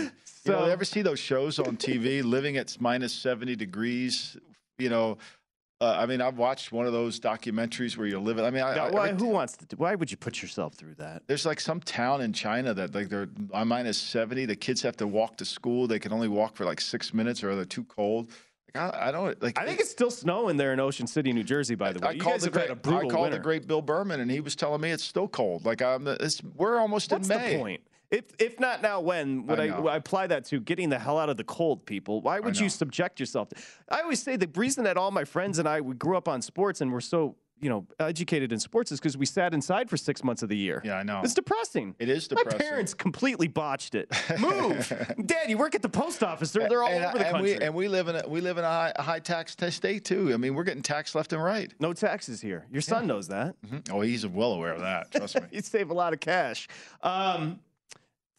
you 0.43 0.51
know, 0.51 0.59
So- 0.59 0.65
you 0.65 0.71
ever 0.71 0.83
see 0.83 1.01
those 1.03 1.19
shows 1.19 1.59
on 1.59 1.77
TV, 1.77 2.23
living 2.23 2.57
at 2.57 2.75
minus 2.81 3.13
70 3.13 3.55
degrees? 3.55 4.35
You 4.79 4.89
know, 4.89 5.17
uh, 5.81 5.95
I 5.97 6.05
mean, 6.07 6.19
I've 6.19 6.37
watched 6.37 6.71
one 6.71 6.85
of 6.87 6.91
those 6.93 7.19
documentaries 7.19 7.95
where 7.95 8.07
you're 8.07 8.19
living. 8.19 8.43
I 8.43 8.49
mean, 8.49 8.63
I, 8.63 8.75
Now, 8.75 8.87
I- 8.87 8.91
why, 8.91 9.09
every- 9.09 9.25
who 9.25 9.31
wants 9.31 9.55
to 9.57 9.65
do, 9.65 9.75
why 9.77 9.93
would 9.95 10.09
you 10.11 10.17
put 10.17 10.41
yourself 10.41 10.73
through 10.73 10.95
that 10.95 11.23
there's 11.27 11.45
like 11.45 11.59
some 11.61 11.79
town 11.79 12.21
in 12.21 12.33
China 12.33 12.73
that 12.73 12.93
like 12.95 13.07
they're 13.09 13.29
on 13.53 13.67
minus 13.67 13.97
70. 13.99 14.45
The 14.45 14.55
kids 14.55 14.81
have 14.81 14.97
to 14.97 15.05
walk 15.07 15.37
to 15.37 15.45
school. 15.45 15.85
They 15.87 15.99
can 15.99 16.11
only 16.11 16.27
walk 16.27 16.55
for 16.55 16.65
like 16.65 16.81
six 16.81 17.13
minutes 17.13 17.43
or 17.43 17.55
they're 17.55 17.65
too 17.65 17.83
cold. 17.85 18.31
Like, 18.75 18.93
I, 18.95 19.09
I 19.09 19.11
don't 19.11 19.41
like. 19.41 19.57
I 19.57 19.65
think 19.65 19.79
it's 19.79 19.91
still 19.91 20.11
snowing 20.11 20.57
there 20.57 20.73
in 20.73 20.79
Ocean 20.79 21.07
City, 21.07 21.33
New 21.33 21.43
Jersey. 21.43 21.75
By 21.75 21.93
the 21.93 21.99
way, 21.99 22.09
I 22.09 22.11
you 22.11 22.21
called 22.21 22.41
the 22.41 22.49
great. 22.49 22.69
had 22.69 22.71
a 22.71 22.75
brutal 22.75 23.09
I 23.09 23.11
called 23.11 23.23
winter. 23.23 23.37
the 23.37 23.43
great 23.43 23.67
Bill 23.67 23.81
Berman, 23.81 24.19
and 24.19 24.29
he 24.29 24.39
was 24.39 24.55
telling 24.55 24.81
me 24.81 24.91
it's 24.91 25.03
still 25.03 25.27
cold. 25.27 25.65
Like 25.65 25.81
I'm. 25.81 26.07
It's, 26.07 26.41
we're 26.55 26.77
almost 26.77 27.11
What's 27.11 27.29
in 27.29 27.37
May. 27.37 27.53
the 27.53 27.59
point? 27.59 27.81
If 28.11 28.25
if 28.39 28.59
not 28.59 28.81
now, 28.81 29.01
when 29.01 29.45
would 29.45 29.59
I 29.59 29.67
I, 29.67 29.79
would 29.79 29.89
I 29.89 29.95
apply 29.95 30.27
that 30.27 30.45
to 30.45 30.59
getting 30.59 30.89
the 30.89 30.97
hell 30.97 31.19
out 31.19 31.29
of 31.29 31.37
the 31.37 31.43
cold, 31.43 31.85
people? 31.85 32.21
Why 32.21 32.39
would 32.39 32.59
you 32.59 32.67
subject 32.69 33.19
yourself? 33.19 33.49
To, 33.49 33.55
I 33.89 34.01
always 34.01 34.21
say 34.21 34.35
the 34.35 34.49
reason 34.55 34.83
that 34.85 34.97
all 34.97 35.11
my 35.11 35.25
friends 35.25 35.59
and 35.59 35.67
I 35.67 35.81
we 35.81 35.93
grew 35.95 36.17
up 36.17 36.27
on 36.27 36.41
sports 36.41 36.81
and 36.81 36.91
we're 36.91 37.01
so 37.01 37.35
you 37.61 37.69
know 37.69 37.85
educated 37.99 38.51
in 38.51 38.59
sports 38.59 38.91
is 38.91 38.99
because 38.99 39.17
we 39.17 39.25
sat 39.25 39.53
inside 39.53 39.89
for 39.89 39.97
six 39.97 40.23
months 40.23 40.43
of 40.43 40.49
the 40.49 40.57
year. 40.57 40.81
Yeah, 40.83 40.97
I 40.97 41.03
know. 41.03 41.21
It's 41.23 41.33
depressing. 41.33 41.95
It 41.99 42.09
is 42.09 42.27
depressing. 42.27 42.59
My 42.59 42.65
parents 42.65 42.93
completely 42.93 43.47
botched 43.47 43.95
it. 43.95 44.09
Move, 44.39 44.91
Dad. 45.25 45.49
You 45.49 45.57
work 45.57 45.75
at 45.75 45.81
the 45.81 45.89
post 45.89 46.23
office. 46.23 46.51
They're, 46.51 46.69
they're 46.69 46.83
all 46.83 46.89
and, 46.89 47.05
over 47.05 47.17
the 47.17 47.25
and 47.25 47.31
country. 47.35 47.57
we 47.57 47.65
and 47.65 47.75
we 47.75 47.87
live 47.87 48.07
in 48.07 48.15
a 48.15 48.27
we 48.27 48.41
live 48.41 48.57
in 48.57 48.63
a 48.63 48.67
high, 48.67 48.93
a 48.95 49.01
high 49.01 49.19
tax 49.19 49.55
state 49.69 50.05
too. 50.05 50.33
I 50.33 50.37
mean, 50.37 50.55
we're 50.55 50.63
getting 50.63 50.83
taxed 50.83 51.15
left 51.15 51.33
and 51.33 51.43
right. 51.43 51.73
no 51.79 51.93
taxes 51.93 52.41
here. 52.41 52.65
Your 52.71 52.81
son 52.81 53.07
knows 53.07 53.27
that. 53.27 53.55
Oh, 53.91 54.01
he's 54.01 54.25
well 54.25 54.53
aware 54.53 54.73
of 54.73 54.81
that. 54.81 55.11
Trust 55.11 55.35
me. 55.35 55.47
you 55.51 55.61
save 55.61 55.89
a 55.89 55.93
lot 55.93 56.13
of 56.13 56.19
cash. 56.19 56.67
Um, 57.01 57.59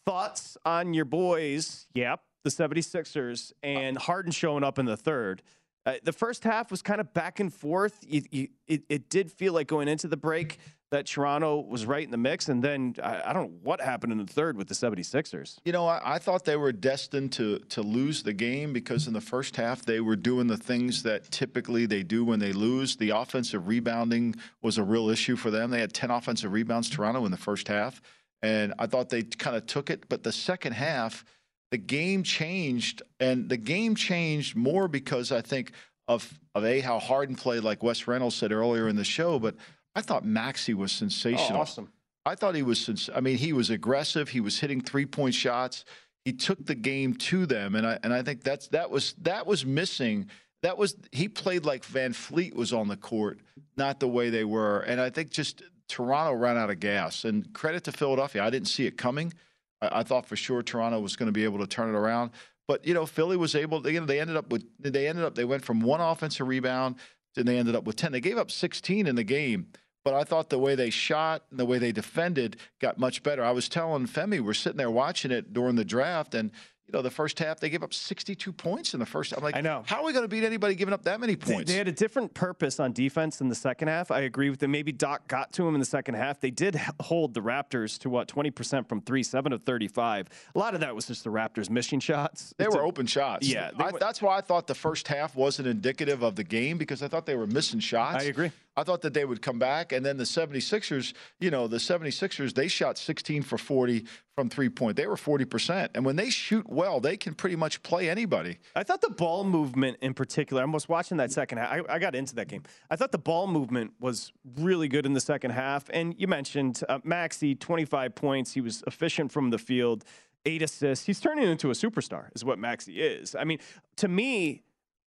thoughts 0.06 0.56
on 0.64 0.94
your 0.94 1.04
boys? 1.04 1.86
Yep, 1.94 2.20
the 2.44 2.50
76ers 2.50 3.52
and 3.62 3.98
Harden 3.98 4.32
showing 4.32 4.64
up 4.64 4.78
in 4.78 4.86
the 4.86 4.96
third. 4.96 5.42
Uh, 5.86 5.94
the 6.04 6.12
first 6.12 6.44
half 6.44 6.70
was 6.70 6.82
kind 6.82 7.00
of 7.00 7.12
back 7.14 7.40
and 7.40 7.52
forth. 7.52 7.98
You, 8.06 8.22
you, 8.30 8.48
it, 8.66 8.82
it 8.88 9.08
did 9.08 9.30
feel 9.32 9.52
like 9.52 9.66
going 9.66 9.88
into 9.88 10.08
the 10.08 10.16
break 10.16 10.58
that 10.90 11.06
Toronto 11.06 11.60
was 11.60 11.86
right 11.86 12.02
in 12.02 12.10
the 12.10 12.16
mix. 12.16 12.48
And 12.48 12.62
then 12.62 12.96
I, 13.02 13.22
I 13.26 13.32
don't 13.32 13.50
know 13.50 13.58
what 13.62 13.80
happened 13.80 14.12
in 14.12 14.18
the 14.18 14.30
third 14.30 14.56
with 14.56 14.68
the 14.68 14.74
76ers. 14.74 15.58
You 15.64 15.72
know, 15.72 15.86
I, 15.86 16.00
I 16.04 16.18
thought 16.18 16.44
they 16.44 16.56
were 16.56 16.72
destined 16.72 17.32
to 17.32 17.60
to 17.70 17.82
lose 17.82 18.22
the 18.22 18.32
game 18.32 18.72
because 18.72 19.06
in 19.06 19.12
the 19.12 19.20
first 19.20 19.56
half 19.56 19.84
they 19.84 20.00
were 20.00 20.16
doing 20.16 20.46
the 20.48 20.56
things 20.56 21.02
that 21.04 21.30
typically 21.30 21.86
they 21.86 22.02
do 22.02 22.24
when 22.24 22.40
they 22.40 22.52
lose. 22.52 22.96
The 22.96 23.10
offensive 23.10 23.68
rebounding 23.68 24.34
was 24.62 24.78
a 24.78 24.82
real 24.82 25.08
issue 25.08 25.36
for 25.36 25.50
them. 25.50 25.70
They 25.70 25.80
had 25.80 25.92
10 25.92 26.10
offensive 26.10 26.52
rebounds 26.52 26.90
Toronto 26.90 27.24
in 27.24 27.30
the 27.30 27.36
first 27.36 27.68
half, 27.68 28.02
and 28.42 28.74
I 28.78 28.86
thought 28.86 29.10
they 29.10 29.22
kind 29.22 29.56
of 29.56 29.66
took 29.66 29.90
it, 29.90 30.08
but 30.08 30.24
the 30.24 30.32
second 30.32 30.72
half 30.72 31.24
the 31.70 31.78
game 31.78 32.22
changed 32.22 33.02
and 33.18 33.48
the 33.48 33.56
game 33.56 33.94
changed 33.94 34.56
more 34.56 34.88
because 34.88 35.32
I 35.32 35.40
think 35.40 35.72
of 36.08 36.38
of 36.54 36.64
a 36.64 36.80
how 36.80 36.98
Harden 36.98 37.36
played 37.36 37.62
like 37.62 37.82
Wes 37.82 38.06
Reynolds 38.06 38.34
said 38.34 38.52
earlier 38.52 38.88
in 38.88 38.96
the 38.96 39.04
show, 39.04 39.38
but 39.38 39.54
I 39.94 40.02
thought 40.02 40.24
Maxey 40.24 40.74
was 40.74 40.92
oh, 40.92 40.98
sensational. 40.98 41.58
Oh, 41.58 41.62
awesome. 41.62 41.92
I 42.26 42.34
thought 42.34 42.54
he 42.54 42.62
was. 42.62 43.10
I 43.14 43.20
mean, 43.20 43.38
he 43.38 43.52
was 43.52 43.70
aggressive. 43.70 44.28
He 44.28 44.40
was 44.40 44.58
hitting 44.58 44.80
three 44.80 45.06
point 45.06 45.34
shots. 45.34 45.84
He 46.24 46.32
took 46.32 46.64
the 46.66 46.74
game 46.74 47.14
to 47.14 47.46
them, 47.46 47.74
and 47.74 47.86
I 47.86 47.98
and 48.02 48.12
I 48.12 48.22
think 48.22 48.42
that's 48.42 48.68
that 48.68 48.90
was 48.90 49.14
that 49.22 49.46
was 49.46 49.64
missing. 49.64 50.28
That 50.62 50.76
was 50.76 50.96
he 51.12 51.28
played 51.28 51.64
like 51.64 51.86
VanVleet 51.86 52.54
was 52.54 52.72
on 52.72 52.88
the 52.88 52.96
court, 52.96 53.40
not 53.76 54.00
the 54.00 54.08
way 54.08 54.28
they 54.28 54.44
were. 54.44 54.80
And 54.80 55.00
I 55.00 55.08
think 55.08 55.30
just 55.30 55.62
Toronto 55.88 56.34
ran 56.34 56.58
out 56.58 56.70
of 56.70 56.80
gas. 56.80 57.24
And 57.24 57.52
credit 57.54 57.84
to 57.84 57.92
Philadelphia, 57.92 58.44
I 58.44 58.50
didn't 58.50 58.68
see 58.68 58.86
it 58.86 58.98
coming. 58.98 59.32
I, 59.80 60.00
I 60.00 60.02
thought 60.02 60.26
for 60.26 60.36
sure 60.36 60.62
Toronto 60.62 61.00
was 61.00 61.16
going 61.16 61.28
to 61.28 61.32
be 61.32 61.44
able 61.44 61.58
to 61.58 61.66
turn 61.66 61.94
it 61.94 61.98
around. 61.98 62.30
But 62.68 62.86
you 62.86 62.94
know, 62.94 63.06
Philly 63.06 63.36
was 63.36 63.54
able. 63.54 63.80
They, 63.80 63.98
they 63.98 64.20
ended 64.20 64.36
up 64.36 64.50
with. 64.50 64.64
They 64.78 65.08
ended 65.08 65.24
up. 65.24 65.34
They 65.34 65.44
went 65.44 65.64
from 65.64 65.80
one 65.80 66.00
offensive 66.00 66.46
rebound, 66.46 66.96
and 67.36 67.46
they 67.46 67.58
ended 67.58 67.74
up 67.74 67.84
with 67.84 67.96
ten. 67.96 68.12
They 68.12 68.20
gave 68.20 68.38
up 68.38 68.50
16 68.50 69.06
in 69.06 69.16
the 69.16 69.24
game 69.24 69.68
but 70.04 70.14
I 70.14 70.24
thought 70.24 70.48
the 70.48 70.58
way 70.58 70.74
they 70.74 70.90
shot 70.90 71.44
and 71.50 71.58
the 71.58 71.64
way 71.64 71.78
they 71.78 71.92
defended 71.92 72.56
got 72.80 72.98
much 72.98 73.22
better. 73.22 73.44
I 73.44 73.50
was 73.50 73.68
telling 73.68 74.06
Femi, 74.06 74.40
we're 74.40 74.54
sitting 74.54 74.78
there 74.78 74.90
watching 74.90 75.30
it 75.30 75.52
during 75.52 75.76
the 75.76 75.84
draft, 75.84 76.34
and 76.34 76.50
you 76.92 76.98
know, 76.98 77.02
the 77.02 77.10
first 77.10 77.38
half 77.38 77.60
they 77.60 77.70
gave 77.70 77.84
up 77.84 77.94
62 77.94 78.52
points 78.52 78.94
in 78.94 79.00
the 79.00 79.06
first. 79.06 79.32
I'm 79.32 79.44
like, 79.44 79.54
I 79.54 79.60
know. 79.60 79.84
How 79.86 80.00
are 80.00 80.04
we 80.04 80.12
going 80.12 80.24
to 80.24 80.28
beat 80.28 80.42
anybody 80.42 80.74
giving 80.74 80.92
up 80.92 81.04
that 81.04 81.20
many 81.20 81.36
points? 81.36 81.70
They, 81.70 81.74
they, 81.74 81.78
had 81.78 81.86
a 81.86 81.92
different 81.92 82.34
purpose 82.34 82.80
on 82.80 82.92
defense 82.92 83.40
in 83.40 83.48
the 83.48 83.54
second 83.54 83.88
half. 83.88 84.10
I 84.10 84.20
agree 84.20 84.50
with 84.50 84.58
them. 84.58 84.72
Maybe 84.72 84.90
Doc 84.90 85.28
got 85.28 85.52
to 85.52 85.68
him 85.68 85.74
in 85.74 85.80
the 85.80 85.86
second 85.86 86.14
half. 86.14 86.40
They 86.40 86.50
did 86.50 86.74
hold 87.00 87.34
the 87.34 87.40
Raptors 87.40 87.96
to 88.00 88.10
what 88.10 88.26
20% 88.26 88.88
from 88.88 89.02
three, 89.02 89.22
seven 89.22 89.52
of 89.52 89.62
35. 89.62 90.28
A 90.54 90.58
lot 90.58 90.74
of 90.74 90.80
that 90.80 90.94
was 90.94 91.06
just 91.06 91.22
the 91.22 91.30
Raptors 91.30 91.70
missing 91.70 92.00
shots. 92.00 92.54
They 92.58 92.66
were 92.66 92.82
open 92.82 93.06
shots. 93.06 93.46
Yeah, 93.46 93.70
I, 93.78 93.92
that's 93.92 94.20
why 94.20 94.38
I 94.38 94.40
thought 94.40 94.66
the 94.66 94.74
first 94.74 95.06
half 95.06 95.36
wasn't 95.36 95.68
indicative 95.68 96.22
of 96.22 96.34
the 96.34 96.44
game 96.44 96.76
because 96.76 97.02
I 97.02 97.08
thought 97.08 97.24
they 97.24 97.36
were 97.36 97.46
missing 97.46 97.78
shots. 97.78 98.24
I 98.24 98.26
agree. 98.26 98.50
I 98.80 98.82
thought 98.82 99.02
that 99.02 99.12
they 99.12 99.26
would 99.26 99.42
come 99.42 99.58
back. 99.58 99.92
And 99.92 100.04
then 100.04 100.16
the 100.16 100.24
76ers, 100.24 101.12
you 101.38 101.50
know, 101.50 101.68
the 101.68 101.76
76ers, 101.76 102.54
they 102.54 102.66
shot 102.66 102.96
16 102.96 103.42
for 103.42 103.58
40 103.58 104.06
from 104.34 104.48
three 104.48 104.70
point. 104.70 104.96
They 104.96 105.06
were 105.06 105.16
40%. 105.16 105.90
And 105.94 106.04
when 106.04 106.16
they 106.16 106.30
shoot 106.30 106.66
well, 106.68 106.98
they 106.98 107.16
can 107.16 107.34
pretty 107.34 107.56
much 107.56 107.82
play 107.82 108.08
anybody. 108.08 108.58
I 108.74 108.82
thought 108.82 109.02
the 109.02 109.10
ball 109.10 109.44
movement 109.44 109.98
in 110.00 110.14
particular, 110.14 110.62
I 110.62 110.64
was 110.64 110.88
watching 110.88 111.18
that 111.18 111.30
second 111.30 111.58
half. 111.58 111.70
I, 111.70 111.94
I 111.94 111.98
got 111.98 112.14
into 112.14 112.34
that 112.36 112.48
game. 112.48 112.62
I 112.90 112.96
thought 112.96 113.12
the 113.12 113.18
ball 113.18 113.46
movement 113.46 113.92
was 114.00 114.32
really 114.56 114.88
good 114.88 115.04
in 115.04 115.12
the 115.12 115.20
second 115.20 115.50
half. 115.50 115.90
And 115.90 116.14
you 116.18 116.26
mentioned 116.26 116.82
uh, 116.88 117.00
Maxey, 117.04 117.54
25 117.54 118.14
points. 118.14 118.52
He 118.54 118.62
was 118.62 118.82
efficient 118.86 119.30
from 119.30 119.50
the 119.50 119.58
field, 119.58 120.04
eight 120.46 120.62
assists. 120.62 121.04
He's 121.04 121.20
turning 121.20 121.48
into 121.48 121.68
a 121.68 121.74
superstar, 121.74 122.28
is 122.34 122.44
what 122.44 122.58
Maxey 122.58 123.00
is. 123.02 123.34
I 123.34 123.44
mean, 123.44 123.58
to 123.96 124.08
me, 124.08 124.62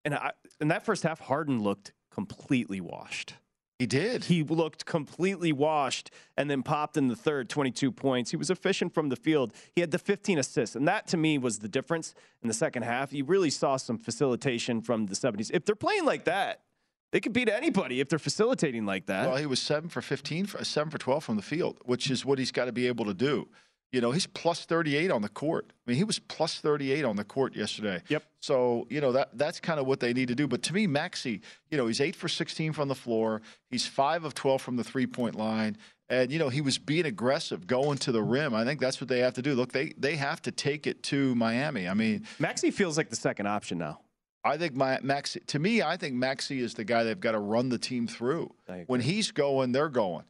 and 0.03 0.15
I, 0.15 0.31
in 0.59 0.67
that 0.69 0.83
first 0.83 1.03
half, 1.03 1.19
Harden 1.19 1.61
looked 1.63 1.93
completely 2.11 2.81
washed. 2.81 3.35
He 3.81 3.87
did. 3.87 4.25
He 4.25 4.43
looked 4.43 4.85
completely 4.85 5.51
washed 5.51 6.11
and 6.37 6.51
then 6.51 6.61
popped 6.61 6.97
in 6.97 7.07
the 7.07 7.15
third 7.15 7.49
22 7.49 7.91
points. 7.91 8.29
He 8.29 8.37
was 8.37 8.51
efficient 8.51 8.93
from 8.93 9.09
the 9.09 9.15
field. 9.15 9.53
He 9.73 9.81
had 9.81 9.89
the 9.89 9.97
15 9.97 10.37
assists. 10.37 10.75
And 10.75 10.87
that 10.87 11.07
to 11.07 11.17
me 11.17 11.39
was 11.39 11.57
the 11.57 11.67
difference 11.67 12.13
in 12.43 12.47
the 12.47 12.53
second 12.53 12.83
half. 12.83 13.11
You 13.11 13.25
really 13.25 13.49
saw 13.49 13.77
some 13.77 13.97
facilitation 13.97 14.83
from 14.83 15.07
the 15.07 15.15
70s. 15.15 15.49
If 15.51 15.65
they're 15.65 15.73
playing 15.73 16.05
like 16.05 16.25
that, 16.25 16.61
they 17.11 17.19
could 17.19 17.33
beat 17.33 17.49
anybody 17.49 18.01
if 18.01 18.07
they're 18.07 18.19
facilitating 18.19 18.85
like 18.85 19.07
that. 19.07 19.27
Well, 19.27 19.37
he 19.37 19.47
was 19.47 19.59
7 19.59 19.89
for 19.89 20.03
15, 20.03 20.45
7 20.45 20.91
for 20.91 20.99
12 20.99 21.23
from 21.23 21.35
the 21.37 21.41
field, 21.41 21.79
which 21.83 22.11
is 22.11 22.23
what 22.23 22.37
he's 22.37 22.51
got 22.51 22.65
to 22.65 22.71
be 22.71 22.85
able 22.85 23.05
to 23.05 23.15
do. 23.15 23.49
You 23.91 23.99
know, 23.99 24.11
he's 24.11 24.25
plus 24.25 24.63
38 24.65 25.11
on 25.11 25.21
the 25.21 25.29
court. 25.29 25.65
I 25.69 25.91
mean, 25.91 25.97
he 25.97 26.05
was 26.05 26.17
plus 26.17 26.59
38 26.59 27.03
on 27.03 27.17
the 27.17 27.25
court 27.25 27.55
yesterday. 27.55 28.01
Yep. 28.07 28.23
So, 28.39 28.87
you 28.89 29.01
know, 29.01 29.11
that 29.11 29.37
that's 29.37 29.59
kind 29.59 29.79
of 29.79 29.85
what 29.85 29.99
they 29.99 30.13
need 30.13 30.29
to 30.29 30.35
do. 30.35 30.47
But 30.47 30.63
to 30.63 30.73
me, 30.73 30.87
Maxey, 30.87 31.41
you 31.69 31.77
know, 31.77 31.87
he's 31.87 31.99
8 31.99 32.15
for 32.15 32.29
16 32.29 32.71
from 32.71 32.87
the 32.87 32.95
floor. 32.95 33.41
He's 33.69 33.85
5 33.85 34.23
of 34.23 34.33
12 34.33 34.61
from 34.61 34.77
the 34.77 34.83
three-point 34.83 35.35
line. 35.35 35.77
And, 36.07 36.31
you 36.31 36.39
know, 36.39 36.49
he 36.49 36.61
was 36.61 36.77
being 36.77 37.05
aggressive, 37.05 37.67
going 37.67 37.97
to 37.99 38.11
the 38.11 38.21
rim. 38.21 38.53
I 38.53 38.65
think 38.65 38.79
that's 38.79 38.99
what 38.99 39.09
they 39.09 39.19
have 39.19 39.33
to 39.35 39.41
do. 39.41 39.55
Look, 39.55 39.71
they, 39.71 39.93
they 39.97 40.15
have 40.15 40.41
to 40.43 40.51
take 40.51 40.87
it 40.87 41.03
to 41.03 41.35
Miami. 41.35 41.87
I 41.87 41.93
mean, 41.93 42.25
Maxey 42.39 42.71
feels 42.71 42.97
like 42.97 43.09
the 43.09 43.15
second 43.15 43.47
option 43.47 43.77
now. 43.77 43.99
I 44.43 44.57
think 44.57 44.75
my 44.75 44.99
Maxey, 45.03 45.41
to 45.47 45.59
me, 45.59 45.81
I 45.81 45.97
think 45.97 46.15
Maxey 46.15 46.61
is 46.61 46.73
the 46.73 46.83
guy 46.83 47.03
they've 47.03 47.19
got 47.19 47.33
to 47.33 47.39
run 47.39 47.69
the 47.69 47.77
team 47.77 48.07
through. 48.07 48.53
When 48.87 49.01
he's 49.01 49.31
going, 49.31 49.71
they're 49.71 49.89
going 49.89 50.23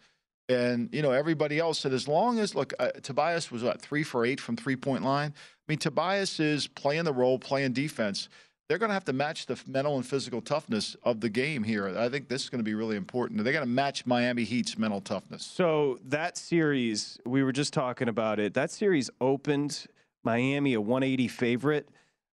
and 0.50 0.90
you 0.92 1.02
know 1.02 1.12
everybody 1.12 1.60
else 1.60 1.80
said 1.80 1.94
as 1.94 2.08
long 2.08 2.40
as 2.40 2.56
look 2.56 2.74
uh, 2.80 2.90
Tobias 3.02 3.52
was 3.52 3.64
what 3.64 3.82
three 3.82 4.04
for 4.04 4.26
eight 4.26 4.40
from 4.40 4.56
three 4.56 4.76
point 4.76 5.04
line. 5.04 5.34
I 5.36 5.64
mean 5.68 5.78
Tobias 5.78 6.40
is 6.40 6.68
playing 6.68 7.06
the 7.06 7.14
role, 7.14 7.40
playing 7.40 7.74
defense. 7.74 8.30
They're 8.68 8.78
going 8.78 8.90
to 8.90 8.94
have 8.94 9.06
to 9.06 9.14
match 9.14 9.48
the 9.48 9.60
mental 9.68 9.98
and 9.98 10.06
physical 10.06 10.42
toughness 10.42 10.96
of 11.04 11.20
the 11.20 11.28
game 11.28 11.62
here. 11.62 11.94
I 11.98 12.08
think 12.08 12.30
this 12.30 12.44
is 12.44 12.50
going 12.50 12.60
to 12.60 12.64
be 12.64 12.74
really 12.74 12.96
important. 12.96 13.44
They 13.44 13.52
got 13.52 13.60
to 13.60 13.66
match 13.66 14.06
Miami 14.06 14.46
Heat's 14.46 14.78
mental 14.78 15.02
toughness. 15.02 15.44
So 15.44 16.00
that 16.06 16.38
series, 16.38 17.20
we 17.26 17.44
were 17.44 17.52
just 17.52 17.74
talking 17.74 18.08
about 18.08 18.40
it. 18.40 18.54
That 18.54 18.72
series 18.72 19.10
opened 19.20 19.88
Miami 20.24 20.74
a 20.74 20.80
180 20.80 21.28
favorite, 21.28 21.90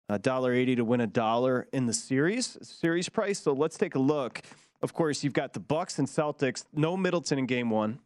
a 0.08 0.18
dollar 0.18 0.52
eighty 0.52 0.74
to 0.76 0.84
win 0.84 1.00
a 1.00 1.06
dollar 1.06 1.68
in 1.72 1.86
the 1.86 1.92
series 1.92 2.58
series 2.62 3.08
price. 3.08 3.38
So 3.40 3.52
let's 3.52 3.76
take 3.76 3.94
a 3.94 4.00
look. 4.00 4.42
Of 4.84 4.92
course, 4.92 5.24
you've 5.24 5.32
got 5.32 5.54
the 5.54 5.60
Bucks 5.60 5.98
and 5.98 6.06
Celtics. 6.06 6.66
No 6.74 6.94
Middleton 6.94 7.38
in 7.38 7.46
Game 7.46 7.70
One. 7.70 8.00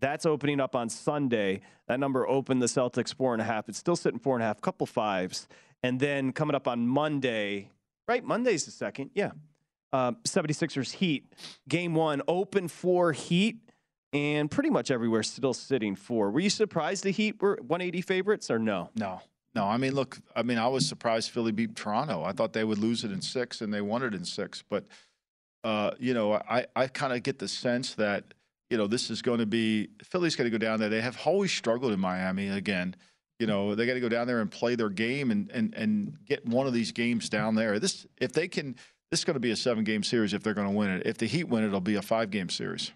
That's 0.00 0.26
opening 0.26 0.60
up 0.60 0.76
on 0.76 0.90
Sunday. 0.90 1.62
That 1.88 1.98
number 1.98 2.28
opened 2.28 2.60
the 2.60 2.66
Celtics 2.66 3.14
four 3.14 3.32
and 3.32 3.40
a 3.40 3.44
half. 3.46 3.70
It's 3.70 3.78
still 3.78 3.96
sitting 3.96 4.18
four 4.18 4.36
and 4.36 4.42
a 4.42 4.46
half, 4.46 4.60
couple 4.60 4.86
fives. 4.86 5.48
And 5.82 5.98
then 5.98 6.32
coming 6.32 6.54
up 6.54 6.68
on 6.68 6.86
Monday, 6.86 7.70
right? 8.06 8.22
Monday's 8.22 8.66
the 8.66 8.70
second. 8.70 9.12
Yeah. 9.14 9.30
Uh, 9.94 10.12
76ers 10.28 10.92
Heat. 10.92 11.32
Game 11.66 11.94
one, 11.94 12.20
open 12.28 12.68
four 12.68 13.12
Heat. 13.12 13.56
And 14.12 14.50
pretty 14.50 14.68
much 14.68 14.90
everywhere 14.90 15.22
still 15.22 15.54
sitting 15.54 15.96
four. 15.96 16.30
Were 16.30 16.40
you 16.40 16.50
surprised 16.50 17.04
the 17.04 17.12
Heat 17.12 17.40
were 17.40 17.56
180 17.62 18.02
favorites 18.02 18.50
or 18.50 18.58
no? 18.58 18.90
No. 18.94 19.22
No, 19.54 19.64
I 19.64 19.78
mean, 19.78 19.94
look, 19.94 20.18
I 20.36 20.42
mean, 20.42 20.58
I 20.58 20.68
was 20.68 20.86
surprised 20.86 21.30
Philly 21.30 21.50
beat 21.50 21.74
Toronto. 21.74 22.22
I 22.22 22.32
thought 22.32 22.52
they 22.52 22.62
would 22.62 22.78
lose 22.78 23.04
it 23.04 23.10
in 23.10 23.22
six, 23.22 23.62
and 23.62 23.72
they 23.72 23.80
won 23.80 24.02
it 24.02 24.14
in 24.14 24.24
six. 24.24 24.62
But 24.68 24.84
uh, 25.64 25.92
you 25.98 26.14
know, 26.14 26.34
I, 26.34 26.66
I 26.74 26.86
kind 26.86 27.12
of 27.12 27.22
get 27.22 27.38
the 27.38 27.48
sense 27.48 27.94
that, 27.94 28.24
you 28.70 28.78
know, 28.78 28.86
this 28.86 29.10
is 29.10 29.22
going 29.22 29.38
to 29.38 29.46
be 29.46 29.88
Philly's 30.02 30.36
going 30.36 30.50
to 30.50 30.56
go 30.56 30.64
down 30.64 30.80
there. 30.80 30.88
They 30.88 31.00
have 31.00 31.18
always 31.24 31.52
struggled 31.52 31.92
in 31.92 32.00
Miami 32.00 32.48
again. 32.48 32.96
You 33.38 33.46
know, 33.46 33.74
they 33.74 33.86
got 33.86 33.94
to 33.94 34.00
go 34.00 34.08
down 34.08 34.26
there 34.26 34.40
and 34.40 34.50
play 34.50 34.74
their 34.74 34.90
game 34.90 35.30
and, 35.30 35.50
and, 35.50 35.74
and 35.74 36.18
get 36.26 36.46
one 36.46 36.66
of 36.66 36.72
these 36.72 36.92
games 36.92 37.28
down 37.28 37.54
there. 37.54 37.78
This 37.78 38.06
if 38.20 38.32
they 38.32 38.48
can 38.48 38.76
this 39.10 39.20
is 39.20 39.24
going 39.24 39.34
to 39.34 39.40
be 39.40 39.50
a 39.50 39.56
seven 39.56 39.82
game 39.82 40.02
series 40.02 40.32
if 40.34 40.42
they're 40.42 40.54
going 40.54 40.68
to 40.68 40.74
win 40.74 40.90
it. 40.90 41.02
If 41.04 41.18
the 41.18 41.26
Heat 41.26 41.44
win 41.44 41.64
it, 41.64 41.68
it'll 41.68 41.80
be 41.80 41.96
a 41.96 42.02
five 42.02 42.30
game 42.30 42.48
series. 42.48 42.92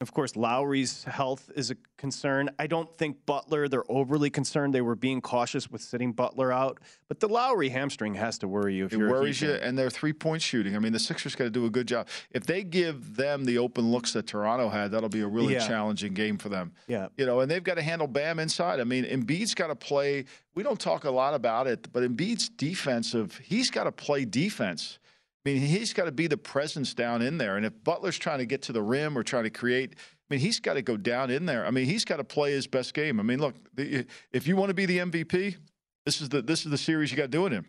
Of 0.00 0.14
course, 0.14 0.34
Lowry's 0.34 1.04
health 1.04 1.50
is 1.54 1.70
a 1.70 1.76
concern. 1.98 2.48
I 2.58 2.66
don't 2.66 2.90
think 2.96 3.26
Butler, 3.26 3.68
they're 3.68 3.84
overly 3.90 4.30
concerned. 4.30 4.72
They 4.72 4.80
were 4.80 4.94
being 4.94 5.20
cautious 5.20 5.70
with 5.70 5.82
sitting 5.82 6.12
Butler 6.12 6.50
out. 6.50 6.78
But 7.08 7.20
the 7.20 7.28
Lowry 7.28 7.68
hamstring 7.68 8.14
has 8.14 8.38
to 8.38 8.48
worry 8.48 8.74
you 8.76 8.86
if 8.86 8.94
it 8.94 8.98
you're 8.98 9.10
worries 9.10 9.42
you, 9.42 9.50
and 9.52 9.76
they're 9.78 9.90
three 9.90 10.14
point 10.14 10.40
shooting. 10.40 10.74
I 10.74 10.78
mean, 10.78 10.94
the 10.94 10.98
Sixers 10.98 11.36
got 11.36 11.44
to 11.44 11.50
do 11.50 11.66
a 11.66 11.70
good 11.70 11.86
job. 11.86 12.08
If 12.30 12.46
they 12.46 12.64
give 12.64 13.14
them 13.14 13.44
the 13.44 13.58
open 13.58 13.92
looks 13.92 14.14
that 14.14 14.26
Toronto 14.26 14.70
had, 14.70 14.90
that'll 14.92 15.10
be 15.10 15.20
a 15.20 15.28
really 15.28 15.52
Yeah. 15.52 15.68
challenging 15.68 16.14
game 16.14 16.38
for 16.38 16.48
them. 16.48 16.72
Yeah. 16.88 17.08
You 17.18 17.26
know, 17.26 17.40
and 17.40 17.50
they've 17.50 17.62
got 17.62 17.74
to 17.74 17.82
handle 17.82 18.06
Bam 18.08 18.38
inside. 18.38 18.80
I 18.80 18.84
mean, 18.84 19.04
Embiid's 19.04 19.54
got 19.54 19.66
to 19.66 19.76
play. 19.76 20.24
We 20.54 20.62
don't 20.62 20.80
talk 20.80 21.04
a 21.04 21.10
lot 21.10 21.34
about 21.34 21.66
it, 21.66 21.92
but 21.92 22.02
Embiid's 22.04 22.48
defensive, 22.48 23.36
he's 23.44 23.70
got 23.70 23.84
to 23.84 23.92
play 23.92 24.24
defense. 24.24 24.98
I 25.44 25.48
mean, 25.48 25.62
he's 25.62 25.94
got 25.94 26.04
to 26.04 26.12
be 26.12 26.26
the 26.26 26.36
presence 26.36 26.92
down 26.92 27.22
in 27.22 27.38
there. 27.38 27.56
And 27.56 27.64
if 27.64 27.72
Butler's 27.82 28.18
trying 28.18 28.38
to 28.38 28.46
get 28.46 28.62
to 28.62 28.72
the 28.72 28.82
rim 28.82 29.16
or 29.16 29.22
trying 29.22 29.44
to 29.44 29.50
create, 29.50 29.94
I 29.96 30.34
mean, 30.34 30.40
he's 30.40 30.60
got 30.60 30.74
to 30.74 30.82
go 30.82 30.96
down 30.98 31.30
in 31.30 31.46
there. 31.46 31.64
I 31.64 31.70
mean, 31.70 31.86
he's 31.86 32.04
got 32.04 32.18
to 32.18 32.24
play 32.24 32.52
his 32.52 32.66
best 32.66 32.92
game. 32.92 33.18
I 33.18 33.22
mean, 33.22 33.40
look, 33.40 33.54
if 33.76 34.46
you 34.46 34.56
want 34.56 34.68
to 34.68 34.74
be 34.74 34.86
the 34.86 34.98
MVP, 34.98 35.56
this 36.04 36.20
is 36.20 36.28
the 36.28 36.42
this 36.42 36.64
is 36.64 36.70
the 36.70 36.78
series 36.78 37.10
you 37.10 37.16
got 37.16 37.30
doing 37.30 37.52
him. 37.52 37.66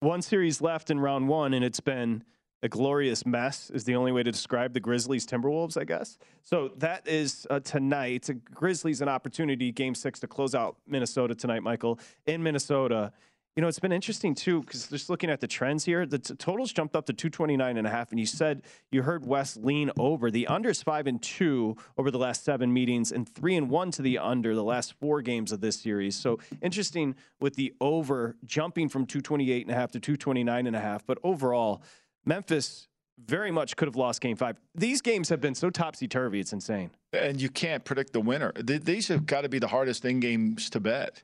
One 0.00 0.22
series 0.22 0.60
left 0.60 0.90
in 0.90 1.00
round 1.00 1.28
one, 1.28 1.54
and 1.54 1.64
it's 1.64 1.80
been 1.80 2.24
a 2.62 2.68
glorious 2.68 3.24
mess, 3.26 3.70
is 3.70 3.84
the 3.84 3.94
only 3.94 4.10
way 4.10 4.22
to 4.22 4.32
describe 4.32 4.72
the 4.72 4.80
Grizzlies 4.80 5.26
Timberwolves, 5.26 5.80
I 5.80 5.84
guess. 5.84 6.18
So 6.42 6.72
that 6.78 7.06
is 7.06 7.46
uh, 7.50 7.60
tonight. 7.60 8.28
Grizzlies 8.52 9.00
an 9.02 9.08
opportunity, 9.08 9.70
game 9.70 9.94
six, 9.94 10.18
to 10.20 10.26
close 10.26 10.54
out 10.54 10.76
Minnesota 10.86 11.34
tonight, 11.34 11.62
Michael, 11.62 12.00
in 12.26 12.42
Minnesota. 12.42 13.12
You 13.56 13.60
know, 13.60 13.68
it's 13.68 13.78
been 13.78 13.92
interesting 13.92 14.34
too, 14.34 14.62
because 14.62 14.88
just 14.88 15.08
looking 15.08 15.30
at 15.30 15.40
the 15.40 15.46
trends 15.46 15.84
here, 15.84 16.06
the 16.06 16.18
t- 16.18 16.34
totals 16.34 16.72
jumped 16.72 16.96
up 16.96 17.06
to 17.06 17.12
229 17.12 17.76
and 17.76 17.86
a 17.86 17.90
half. 17.90 18.10
And 18.10 18.18
you 18.18 18.26
said 18.26 18.62
you 18.90 19.02
heard 19.02 19.24
Wes 19.24 19.56
lean 19.56 19.92
over. 19.96 20.28
The 20.28 20.48
under's 20.48 20.82
five 20.82 21.06
and 21.06 21.22
two 21.22 21.76
over 21.96 22.10
the 22.10 22.18
last 22.18 22.44
seven 22.44 22.72
meetings, 22.72 23.12
and 23.12 23.28
three 23.28 23.54
and 23.54 23.70
one 23.70 23.92
to 23.92 24.02
the 24.02 24.18
under 24.18 24.56
the 24.56 24.64
last 24.64 24.94
four 24.94 25.22
games 25.22 25.52
of 25.52 25.60
this 25.60 25.80
series. 25.80 26.16
So 26.16 26.40
interesting 26.62 27.14
with 27.40 27.54
the 27.54 27.72
over 27.80 28.34
jumping 28.44 28.88
from 28.88 29.06
228 29.06 29.66
and 29.66 29.70
a 29.70 29.78
half 29.78 29.92
to 29.92 30.00
229 30.00 30.66
and 30.66 30.74
a 30.74 30.80
half. 30.80 31.06
But 31.06 31.18
overall, 31.22 31.80
Memphis 32.24 32.88
very 33.24 33.52
much 33.52 33.76
could 33.76 33.86
have 33.86 33.94
lost 33.94 34.20
game 34.20 34.36
five. 34.36 34.58
These 34.74 35.00
games 35.00 35.28
have 35.28 35.40
been 35.40 35.54
so 35.54 35.70
topsy 35.70 36.08
turvy, 36.08 36.40
it's 36.40 36.52
insane. 36.52 36.90
And 37.12 37.40
you 37.40 37.48
can't 37.48 37.84
predict 37.84 38.14
the 38.14 38.20
winner. 38.20 38.52
These 38.56 39.06
have 39.08 39.26
got 39.26 39.42
to 39.42 39.48
be 39.48 39.60
the 39.60 39.68
hardest 39.68 40.04
in 40.04 40.18
games 40.18 40.68
to 40.70 40.80
bet. 40.80 41.22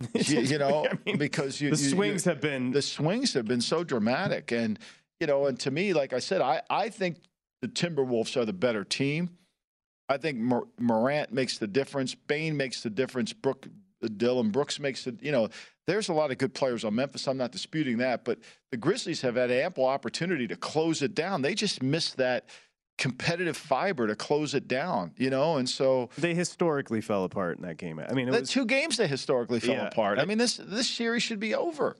you, 0.14 0.40
you 0.40 0.58
know, 0.58 0.86
I 0.90 0.98
mean, 1.06 1.16
because 1.18 1.60
you, 1.60 1.70
the 1.70 1.82
you- 1.82 1.90
swings 1.90 2.24
have 2.24 2.40
been 2.40 2.72
the 2.72 2.82
swings 2.82 3.32
have 3.34 3.46
been 3.46 3.60
so 3.60 3.82
dramatic, 3.84 4.52
and 4.52 4.78
you 5.20 5.26
know, 5.26 5.46
and 5.46 5.58
to 5.60 5.70
me, 5.70 5.92
like 5.94 6.12
I 6.12 6.18
said, 6.18 6.40
I 6.40 6.62
I 6.68 6.88
think 6.90 7.18
the 7.62 7.68
Timberwolves 7.68 8.36
are 8.36 8.44
the 8.44 8.52
better 8.52 8.84
team. 8.84 9.30
I 10.08 10.18
think 10.18 10.38
Mor- 10.38 10.68
Morant 10.78 11.32
makes 11.32 11.58
the 11.58 11.66
difference. 11.66 12.14
Bane 12.14 12.56
makes 12.56 12.82
the 12.82 12.90
difference. 12.90 13.32
Brook, 13.32 13.66
uh, 14.04 14.08
Dillon 14.16 14.50
Brooks 14.50 14.78
makes 14.78 15.06
it. 15.06 15.22
You 15.22 15.32
know, 15.32 15.48
there's 15.86 16.08
a 16.08 16.12
lot 16.12 16.30
of 16.30 16.38
good 16.38 16.52
players 16.54 16.84
on 16.84 16.94
Memphis. 16.94 17.26
I'm 17.26 17.38
not 17.38 17.50
disputing 17.50 17.98
that, 17.98 18.24
but 18.24 18.38
the 18.70 18.76
Grizzlies 18.76 19.22
have 19.22 19.36
had 19.36 19.50
ample 19.50 19.86
opportunity 19.86 20.46
to 20.48 20.56
close 20.56 21.00
it 21.02 21.14
down. 21.14 21.42
They 21.42 21.54
just 21.54 21.82
missed 21.82 22.18
that 22.18 22.44
competitive 22.98 23.56
fiber 23.56 24.06
to 24.06 24.16
close 24.16 24.54
it 24.54 24.66
down, 24.68 25.12
you 25.16 25.28
know, 25.30 25.56
and 25.56 25.68
so 25.68 26.08
they 26.16 26.34
historically 26.34 27.00
fell 27.00 27.24
apart 27.24 27.56
in 27.58 27.62
that 27.62 27.76
game. 27.76 27.98
I 28.00 28.12
mean, 28.14 28.28
it 28.28 28.32
the 28.32 28.40
was 28.40 28.50
two 28.50 28.64
games 28.64 28.96
they 28.96 29.06
historically 29.06 29.60
fell 29.60 29.74
Yeah. 29.74 29.88
apart. 29.88 30.18
I 30.18 30.24
mean, 30.24 30.38
this 30.38 30.56
this 30.56 30.88
series 30.88 31.22
should 31.22 31.40
be 31.40 31.54
over, 31.54 31.96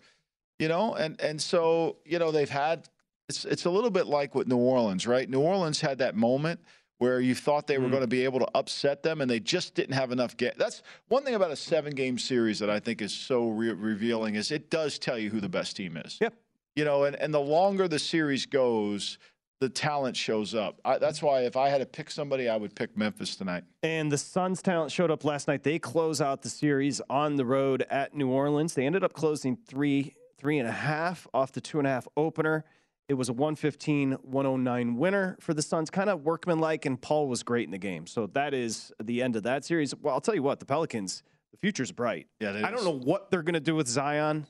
you 0.59 0.69
know, 0.69 0.95
and 0.95 1.21
and 1.21 1.41
so 1.41 1.97
you 2.07 2.19
know 2.19 2.31
they've 2.31 2.49
had 2.49 2.89
it's 3.29 3.45
it's 3.45 3.65
a 3.67 3.71
little 3.71 3.91
bit 3.91 4.07
like 4.07 4.35
with 4.35 4.47
New 4.47 4.57
Orleans, 4.57 5.07
right? 5.07 5.29
New 5.29 5.41
Orleans 5.41 5.81
had 5.81 5.99
that 5.99 6.15
moment 6.17 6.61
where 6.99 7.21
you 7.21 7.35
thought 7.35 7.67
they 7.67 7.77
were 7.77 7.89
Mhm. 7.89 7.91
going 7.91 8.01
to 8.01 8.07
be 8.07 8.25
able 8.25 8.39
to 8.39 8.49
upset 8.55 9.03
them, 9.03 9.21
and 9.21 9.31
they 9.31 9.39
just 9.39 9.75
didn't 9.75 9.93
have 9.95 10.13
enough. 10.13 10.35
Ga- 10.39 10.55
That's 10.57 10.83
one 11.09 11.25
thing 11.25 11.35
about 11.35 11.51
a 11.51 11.57
seven 11.57 11.95
game 11.95 12.17
series 12.19 12.59
that 12.61 12.71
I 12.71 12.81
think 12.81 13.03
is 13.03 13.13
so 13.13 13.51
re- 13.51 13.73
revealing 13.73 14.35
is 14.35 14.51
it 14.51 14.71
does 14.71 14.99
tell 14.99 15.19
you 15.19 15.29
who 15.29 15.41
the 15.41 15.49
best 15.51 15.77
team 15.77 15.99
is. 15.99 16.17
Yep. 16.23 16.33
You 16.75 16.87
know, 16.87 17.05
and 17.05 17.15
and 17.17 17.35
the 17.35 17.41
longer 17.41 17.87
the 17.87 17.99
series 17.99 18.47
goes. 18.47 19.19
The 19.61 19.69
talent 19.71 20.17
shows 20.17 20.55
up. 20.55 20.81
I, 20.85 20.99
that's 20.99 21.23
why 21.23 21.41
if 21.41 21.57
I 21.57 21.71
had 21.71 21.79
to 21.79 21.87
pick 21.87 22.11
somebody, 22.11 22.49
I 22.49 22.57
would 22.57 22.75
pick 22.75 22.97
Memphis 22.97 23.37
tonight. 23.37 23.65
And 23.83 24.13
the 24.13 24.19
Suns 24.19 24.61
talent 24.61 24.93
showed 24.93 25.11
up 25.11 25.25
last 25.25 25.49
night. 25.49 25.63
They 25.63 25.79
close 25.79 26.21
out 26.21 26.43
the 26.43 26.51
series 26.51 27.01
on 27.09 27.37
the 27.37 27.47
road 27.47 27.87
at 27.89 28.15
New 28.15 28.29
Orleans. 28.29 28.75
They 28.75 28.85
ended 28.85 29.03
up 29.03 29.15
closing 29.15 29.57
three, 29.57 30.15
three 30.39 30.59
and 30.59 30.69
a 30.69 30.73
half 30.73 31.27
off 31.33 31.53
the 31.53 31.63
two 31.63 31.79
and 31.79 31.87
a 31.87 31.91
half 31.91 32.07
opener. 32.19 32.65
It 33.09 33.15
was 33.15 33.29
a 33.29 33.33
115 33.33 34.13
109 34.23 34.97
winner 34.97 35.37
for 35.41 35.55
the 35.55 35.63
Suns, 35.63 35.91
kind 35.91 36.11
of 36.11 36.23
workmanlike, 36.25 36.85
and 36.87 37.01
Paul 37.01 37.29
was 37.29 37.43
great 37.43 37.65
in 37.65 37.71
the 37.71 37.79
game. 37.79 38.07
So 38.07 38.27
that 38.35 38.53
is 38.53 38.93
the 39.03 39.23
end 39.23 39.37
of 39.37 39.45
that 39.45 39.65
series. 39.65 39.95
Well, 39.95 40.13
I'll 40.13 40.21
tell 40.21 40.35
you 40.35 40.43
what, 40.43 40.59
the 40.59 40.67
Pelicans, 40.67 41.23
the 41.53 41.57
future's 41.57 41.93
bright. 41.93 42.27
Yeah, 42.41 42.61
I 42.65 42.71
don't 42.71 42.85
know 42.85 42.99
what 42.99 43.31
they're 43.31 43.45
going 43.45 43.55
to 43.55 43.61
do 43.61 43.77
with 43.77 43.87
Zion, 43.87 44.47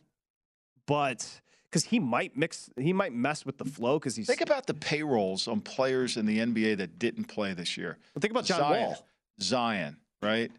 but 0.86 1.42
because 1.76 1.90
he 1.90 2.00
might 2.00 2.34
mix, 2.34 2.70
he 2.78 2.94
might 2.94 3.12
mess 3.12 3.44
with 3.44 3.58
the 3.58 3.64
flow 3.66 3.98
because 3.98 4.16
he's. 4.16 4.26
Think 4.26 4.40
about 4.40 4.66
the 4.66 4.72
payrolls 4.72 5.46
on 5.46 5.60
players 5.60 6.16
in 6.16 6.24
the 6.24 6.38
NBA 6.38 6.78
that 6.78 6.98
didn't 6.98 7.24
play 7.24 7.52
this 7.52 7.76
year. 7.76 7.98
Well, 8.14 8.20
think 8.20 8.30
about 8.30 8.46
John 8.46 8.60
Zion, 8.60 8.86
Wall. 8.86 9.06
Zion, 9.42 9.96
right? 10.22 10.50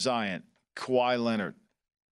Zion, 0.00 0.42
Kawhi 0.74 1.22
Leonard, 1.22 1.54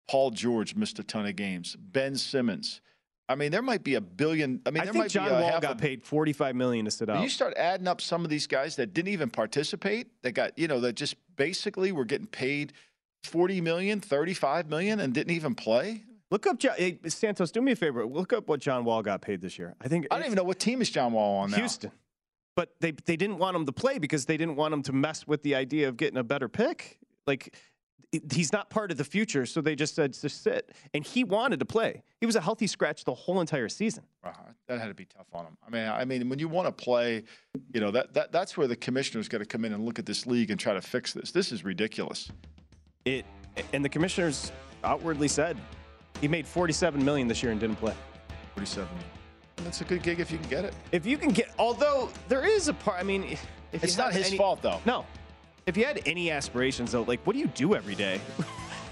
Paul 0.09 0.33
George 0.33 0.75
missed 0.75 0.99
a 0.99 1.05
ton 1.05 1.27
of 1.27 1.37
games. 1.37 1.77
Ben 1.77 2.17
Simmons. 2.17 2.81
I 3.29 3.37
mean, 3.37 3.53
there 3.53 3.63
might 3.63 3.85
be 3.85 3.95
a 3.95 4.01
billion. 4.01 4.61
I 4.67 4.73
mean, 4.73 4.81
I 4.81 4.87
there 4.87 4.95
think 4.95 5.05
might 5.05 5.11
John 5.13 5.29
be 5.29 5.31
a 5.31 5.41
Wall 5.41 5.53
half 5.53 5.63
got 5.63 5.75
a, 5.75 5.77
paid 5.77 6.03
45 6.03 6.57
million 6.57 6.87
to 6.87 6.91
sit 6.91 7.09
out. 7.09 7.23
you 7.23 7.29
start 7.29 7.55
adding 7.57 7.87
up 7.87 8.01
some 8.01 8.25
of 8.25 8.31
these 8.31 8.49
guys 8.49 8.75
that 8.77 8.93
didn't 8.93 9.13
even 9.13 9.31
participate, 9.31 10.09
that 10.23 10.33
got, 10.33 10.59
you 10.59 10.67
know, 10.67 10.81
that 10.81 10.95
just 10.95 11.15
basically 11.37 11.93
were 11.93 12.05
getting 12.05 12.27
paid 12.27 12.73
40 13.23 13.61
million, 13.61 14.01
35 14.01 14.69
million 14.69 14.99
and 14.99 15.15
didn't 15.15 15.37
even 15.37 15.55
play. 15.55 16.03
Look 16.31 16.47
up 16.47 16.59
John, 16.59 16.75
hey, 16.77 16.99
Santos. 17.09 17.51
Do 17.51 17.61
me 17.61 17.73
a 17.73 17.77
favor. 17.77 18.07
Look 18.07 18.33
up 18.33 18.49
what 18.49 18.61
John 18.61 18.85
Wall 18.85 19.03
got 19.03 19.21
paid 19.21 19.41
this 19.41 19.59
year. 19.59 19.75
I 19.81 19.89
think 19.89 20.07
I 20.11 20.17
don't 20.17 20.27
even 20.27 20.37
know 20.37 20.45
what 20.45 20.59
team 20.61 20.81
is 20.81 20.91
John 20.91 21.13
Wall 21.13 21.39
on 21.39 21.51
now. 21.51 21.57
Houston. 21.59 21.91
But 22.55 22.75
they 22.81 22.93
they 22.93 23.17
didn't 23.17 23.39
want 23.39 23.57
him 23.57 23.67
to 23.67 23.73
play 23.73 23.99
because 23.99 24.27
they 24.27 24.37
didn't 24.37 24.57
want 24.57 24.73
him 24.73 24.83
to 24.85 24.93
mess 24.93 25.27
with 25.27 25.43
the 25.43 25.55
idea 25.55 25.89
of 25.89 25.97
getting 25.97 26.19
a 26.19 26.25
better 26.25 26.49
pick. 26.49 26.99
Like 27.27 27.57
he's 28.33 28.53
not 28.53 28.71
part 28.71 28.91
of 28.91 28.97
the 28.97 29.05
future, 29.05 29.47
so 29.47 29.61
they 29.61 29.75
just 29.75 29.95
said 29.95 30.13
just 30.13 30.43
sit. 30.43 30.71
And 30.95 31.05
he 31.05 31.25
wanted 31.25 31.59
to 31.61 31.65
play. 31.65 32.03
He 32.21 32.27
was 32.27 32.37
a 32.37 32.41
healthy 32.41 32.67
scratch 32.67 33.05
the 33.05 33.15
whole 33.15 33.41
entire 33.41 33.69
season. 33.69 34.05
Uh, 34.23 34.33
that 34.69 34.81
had 34.81 34.89
to 34.89 34.95
be 34.95 35.07
tough 35.07 35.27
on 35.33 35.47
him. 35.47 35.57
I 35.67 35.71
mean, 35.71 35.89
I 35.89 36.05
mean, 36.05 36.29
when 36.29 36.39
you 36.39 36.49
want 36.49 36.67
to 36.67 36.85
play, 36.85 37.25
you 37.73 37.81
know 37.81 37.91
that, 37.91 38.13
that 38.15 38.31
that's 38.31 38.57
where 38.57 38.69
the 38.69 38.77
commissioner's 38.77 39.29
got 39.29 39.39
to 39.39 39.47
come 39.47 39.65
in 39.65 39.73
and 39.73 39.85
look 39.85 39.99
at 39.99 40.07
this 40.07 40.27
league 40.27 40.51
and 40.51 40.61
try 40.61 40.75
to 40.75 40.83
fix 40.83 41.13
this. 41.13 41.33
This 41.33 41.51
is 41.51 41.65
ridiculous. 41.65 42.31
It 43.05 43.27
and 43.73 43.85
the 43.85 43.89
commissioners 43.89 44.53
outwardly 44.85 45.29
said 45.29 45.57
he 46.21 46.29
made 46.29 46.47
47 46.47 47.05
million 47.05 47.29
this 47.29 47.43
year 47.43 47.53
and 47.53 47.61
didn't 47.61 47.77
play. 47.77 47.95
Forty-seven. 48.55 48.89
That's 49.57 49.81
a 49.81 49.85
good 49.85 50.03
gig 50.03 50.21
if 50.21 50.31
you 50.31 50.39
can 50.39 50.49
get 50.49 50.65
it. 50.65 50.75
If 50.93 51.05
you 51.07 51.17
can 51.19 51.31
get, 51.31 51.51
although 51.59 52.09
there 52.29 52.45
is 52.47 52.69
a 52.69 52.73
part. 52.75 52.99
I 52.99 53.03
mean, 53.03 53.25
if 53.25 53.85
It's 53.85 53.97
not 53.99 54.13
his 54.13 54.29
any- 54.29 54.37
fault 54.37 54.63
though. 54.63 54.81
No. 54.87 55.05
If 55.67 55.77
you 55.77 55.85
had 55.85 56.01
any 56.07 56.31
aspirations, 56.31 56.93
though, 56.93 57.03
like 57.03 57.21
what 57.27 57.35
do 57.35 57.39
you 57.39 57.47
do 57.49 57.75
every 57.75 57.95
day? 57.95 58.21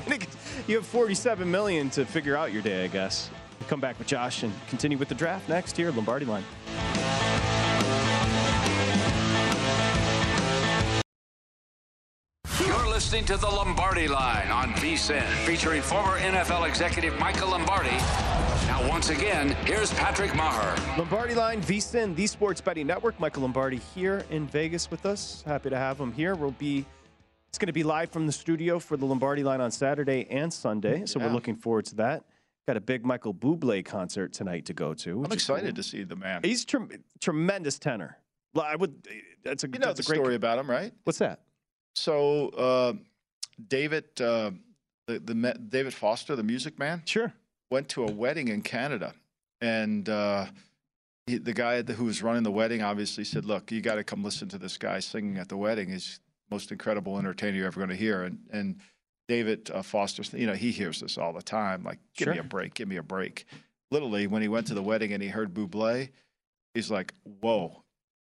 you 0.69 0.77
have 0.77 0.87
47 0.87 1.51
million 1.51 1.91
to 1.91 2.05
figure 2.05 2.37
out 2.37 2.53
your 2.53 2.63
day, 2.63 2.85
I 2.85 2.89
guess. 2.89 3.31
Come 3.69 3.81
back 3.81 3.99
with 3.99 4.07
Josh 4.07 4.43
and 4.43 4.53
continue 4.69 4.97
with 4.97 5.09
the 5.09 5.15
draft 5.15 5.49
next 5.49 5.77
here, 5.77 5.91
Lombardi 5.91 6.25
line. 6.27 6.45
Listening 13.09 13.25
to 13.25 13.39
the 13.39 13.49
Lombardi 13.49 14.07
Line 14.07 14.51
on 14.51 14.69
VSIN, 14.75 15.25
featuring 15.47 15.81
former 15.81 16.19
NFL 16.19 16.69
executive 16.69 17.19
Michael 17.19 17.49
Lombardi. 17.53 17.97
Now, 18.67 18.87
once 18.87 19.09
again, 19.09 19.53
here's 19.65 19.91
Patrick 19.95 20.35
Maher. 20.35 20.77
Lombardi 20.99 21.35
line, 21.35 21.63
VSIN, 21.63 22.15
the 22.15 22.27
Sports 22.27 22.61
Betting 22.61 22.87
Network. 22.87 23.19
Michael 23.19 23.45
Lombardi 23.45 23.79
here 23.95 24.27
in 24.29 24.47
Vegas 24.47 24.91
with 24.91 25.07
us. 25.07 25.43
Happy 25.47 25.71
to 25.71 25.79
have 25.79 25.99
him 25.99 26.13
here. 26.13 26.35
We'll 26.35 26.51
be. 26.51 26.85
It's 27.49 27.57
going 27.57 27.69
to 27.69 27.73
be 27.73 27.83
live 27.83 28.11
from 28.11 28.27
the 28.27 28.33
studio 28.33 28.79
for 28.79 28.99
the 28.99 29.07
Lombardi 29.07 29.43
line 29.43 29.63
on 29.63 29.71
Saturday 29.71 30.27
and 30.29 30.53
Sunday, 30.53 31.07
so 31.07 31.19
we're 31.19 31.31
looking 31.33 31.57
forward 31.57 31.87
to 31.87 31.95
that. 31.95 32.25
Got 32.67 32.77
a 32.77 32.81
big 32.83 33.07
Michael 33.07 33.33
Bublé 33.33 33.83
concert 33.87 34.35
tonight 34.35 34.67
to 34.67 34.75
go 34.75 34.93
to. 34.93 35.17
which 35.17 35.31
I'm 35.31 35.37
is 35.39 35.47
cool. 35.47 35.57
excited 35.57 35.77
to 35.77 35.83
see 35.83 36.03
the 36.03 36.17
man. 36.17 36.43
He's 36.45 36.67
trem- 36.67 36.91
tremendous 37.23 37.79
tenor. 37.79 38.19
I 38.55 38.77
would. 38.77 39.09
That's 39.45 39.65
a 39.65 39.69
You 39.69 39.79
know 39.79 39.87
that's 39.87 40.01
the 40.07 40.13
a 40.13 40.15
great 40.15 40.23
story 40.23 40.35
about 40.35 40.59
him, 40.59 40.71
right? 40.71 40.93
What's 41.05 41.21
that? 41.21 41.41
So, 41.99 42.49
uh, 42.51 42.93
David, 43.69 44.05
uh, 44.21 44.53
the, 45.07 45.19
the 45.19 45.35
David 45.69 45.93
Foster, 45.93 46.37
the 46.37 46.43
music 46.43 46.79
man, 46.79 47.03
Sure. 47.05 47.33
went 47.71 47.89
to 47.91 48.05
a 48.05 48.11
wedding 48.11 48.49
in 48.49 48.63
Canada, 48.63 49.15
and 49.61 50.09
uh, 50.09 50.47
he, 51.27 51.39
the 51.39 51.53
guy 51.53 51.83
who 51.83 52.05
was 52.05 52.23
running 52.23 52.45
the 52.45 52.53
wedding 52.53 52.83
obviously 52.83 53.25
said, 53.25 53.45
"Look, 53.45 53.73
you 53.73 53.81
got 53.81 53.97
to 53.97 54.05
come 54.05 54.23
listen 54.23 54.49
to 54.51 54.59
this 54.59 54.77
guy 54.77 55.01
singing 55.01 55.39
at 55.39 55.49
the 55.49 55.57
wedding. 55.57 55.91
He's 55.91 56.21
the 56.49 56.55
most 56.55 56.71
incredible 56.71 57.19
entertainer 57.19 57.57
you're 57.57 57.67
ever 57.67 57.81
going 57.81 57.91
to 57.91 57.97
hear." 57.97 58.23
And 58.23 58.39
and 58.51 58.77
David 59.27 59.71
uh, 59.73 59.83
Foster, 59.83 60.23
you 60.37 60.47
know, 60.47 60.55
he 60.55 60.71
hears 60.71 61.01
this 61.01 61.19
all 61.19 61.33
the 61.33 61.43
time. 61.43 61.83
Like, 61.83 61.99
give 62.17 62.29
me 62.29 62.39
a 62.39 62.43
break, 62.45 62.75
give 62.75 62.89
me 62.89 62.97
a 62.97 63.03
break. 63.03 63.45
Literally, 63.91 64.27
when 64.27 64.43
he 64.43 64.49
went 64.49 64.69
to 64.69 64.75
the 64.75 64.83
wedding 64.83 65.13
and 65.13 65.23
he 65.23 65.29
heard 65.29 65.53
Buble, 65.53 66.09
he's 66.75 66.91
like, 66.91 67.13
"Whoa." 67.41 67.83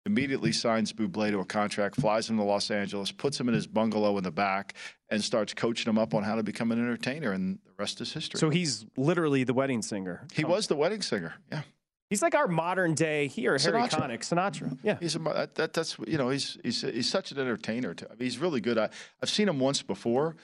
Immediately 0.07 0.53
signs 0.53 0.93
Buble 0.93 1.31
to 1.31 1.41
a 1.41 1.45
contract, 1.45 1.97
flies 2.01 2.31
him 2.31 2.39
to 2.39 2.43
Los 2.43 2.71
Angeles, 2.71 3.13
puts 3.13 3.39
him 3.39 3.49
in 3.49 3.55
his 3.55 3.67
bungalow 3.67 4.17
in 4.17 4.25
the 4.25 4.31
back, 4.31 4.75
and 5.11 5.23
starts 5.23 5.53
coaching 5.53 5.91
him 5.91 5.99
up 5.99 6.15
on 6.15 6.23
how 6.23 6.37
to 6.37 6.43
become 6.43 6.73
an 6.73 6.79
entertainer. 6.79 7.33
And 7.33 7.59
the 7.67 7.73
rest 7.79 8.01
is 8.01 8.13
history. 8.13 8.39
So 8.39 8.49
he's 8.49 8.87
literally 8.97 9.45
the 9.45 9.53
wedding 9.53 9.83
singer. 9.83 10.27
He 10.33 10.45
was 10.45 10.69
the 10.69 10.77
wedding 10.77 11.03
singer. 11.03 11.35
Yeah, 11.53 11.63
He's 12.11 12.23
like 12.23 12.35
our 12.35 12.49
modern 12.49 12.95
day 12.95 13.29
here, 13.29 13.57
Harry. 13.57 13.83
Connick, 13.83 14.23
Sinatra. 14.23 14.77
Yeah. 14.83 14.97
he's 14.99 15.15
a, 15.15 15.21
that, 15.21 15.55
that, 15.55 15.73
that's 15.73 15.97
you 16.09 16.19
know 16.19 16.29
he's 16.29 16.59
he's 16.65 16.81
he's 16.81 17.09
such 17.09 17.31
an 17.31 17.39
entertainer. 17.39 17.95
Too. 17.95 18.07
I 18.07 18.15
mean, 18.15 18.23
he's 18.23 18.39
really 18.39 18.61
good. 18.61 18.79
I, 18.79 18.91
I've 19.23 19.31
seen 19.31 19.49
him 19.49 19.61
once 19.61 19.81
before, 19.81 20.35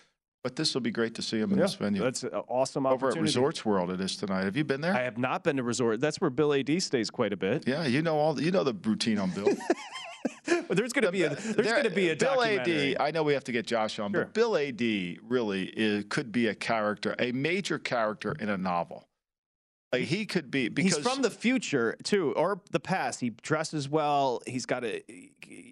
but 0.47 0.55
this 0.55 0.75
will 0.75 0.81
be 0.81 0.93
great 0.93 1.13
to 1.17 1.23
see 1.23 1.41
him 1.41 1.51
in 1.51 1.59
Yeah, 1.59 1.65
this 1.65 1.75
venue. 1.75 2.01
That's 2.01 2.23
an 2.23 2.31
awesome 2.47 2.87
Over 2.87 3.09
at. 3.11 3.21
Resorts 3.21 3.65
World, 3.65 3.91
it 3.91 4.01
is 4.01 4.15
tonight. 4.17 4.45
Have 4.45 4.57
you 4.57 4.63
been 4.63 4.81
there? 4.81 4.95
I 4.95 5.01
have 5.03 5.19
not 5.19 5.43
been 5.43 5.57
to 5.57 5.65
resort. 5.65 6.01
That's 6.01 6.21
where 6.21 6.31
Bill 6.31 6.55
Ad 6.55 6.81
stays 6.81 7.11
quite 7.11 7.33
a 7.33 7.37
bit. 7.37 7.67
yeah, 7.67 7.85
you 7.85 8.01
know 8.01 8.17
all 8.17 8.41
you 8.41 8.53
know 8.53 8.63
the 8.63 8.73
routine 8.75 9.19
on 9.19 9.31
Bill. 9.31 9.49
But 10.69 10.77
there's 10.77 10.93
going 10.93 11.05
to 11.05 11.11
be 11.11 11.25
a 11.25 11.31
there's 11.31 11.57
There- 11.57 11.65
going 11.65 11.83
to 11.83 11.91
be 11.91 12.11
a 12.11 12.15
Bill. 12.17 12.41
Ad. 12.45 12.97
I 13.01 13.11
know 13.11 13.25
we 13.25 13.33
have 13.33 13.43
to 13.45 13.53
get 13.53 13.67
Josh 13.67 13.99
on, 13.99 14.13
Sure. 14.13 14.23
but 14.27 14.35
Bill 14.35 14.57
Ad. 14.57 14.81
really 15.27 15.65
is, 15.65 16.05
could 16.09 16.31
be 16.31 16.47
a 16.47 16.55
character, 16.55 17.17
a 17.19 17.33
major 17.33 17.81
character 17.81 18.37
in 18.39 18.49
a 18.49 18.57
novel. 18.57 19.09
Like 20.01 20.09
he 20.09 20.27
could 20.27 20.51
be 20.51 20.69
because 20.69 20.97
He's 20.97 21.07
from 21.07 21.23
the 21.23 21.31
future 21.31 21.97
too, 22.03 22.33
or 22.33 22.61
the 22.71 22.81
past. 22.81 23.21
He 23.21 23.31
dresses 23.31 23.89
well. 23.89 24.43
He's 24.47 24.67
got 24.67 24.85
a 24.85 25.03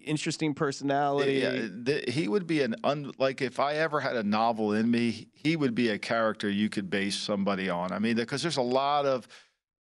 interesting 0.04 0.54
personality. 0.54 1.34
Yeah, 1.34 1.50
the, 1.50 2.04
he 2.08 2.28
would 2.28 2.46
be 2.46 2.62
an 2.62 2.76
un, 2.84 3.12
like 3.18 3.42
if 3.42 3.58
I 3.58 3.74
ever 3.74 4.00
had 4.00 4.16
a 4.16 4.22
novel 4.22 4.72
in 4.72 4.90
me, 4.90 5.28
he 5.32 5.56
would 5.56 5.74
be 5.74 5.88
a 5.90 5.98
character 5.98 6.48
you 6.48 6.68
could 6.68 6.90
base 6.90 7.16
somebody 7.16 7.68
on. 7.68 7.92
I 7.92 7.98
mean, 7.98 8.16
because 8.16 8.42
there's 8.42 8.56
a 8.56 8.62
lot 8.62 9.06
of, 9.06 9.26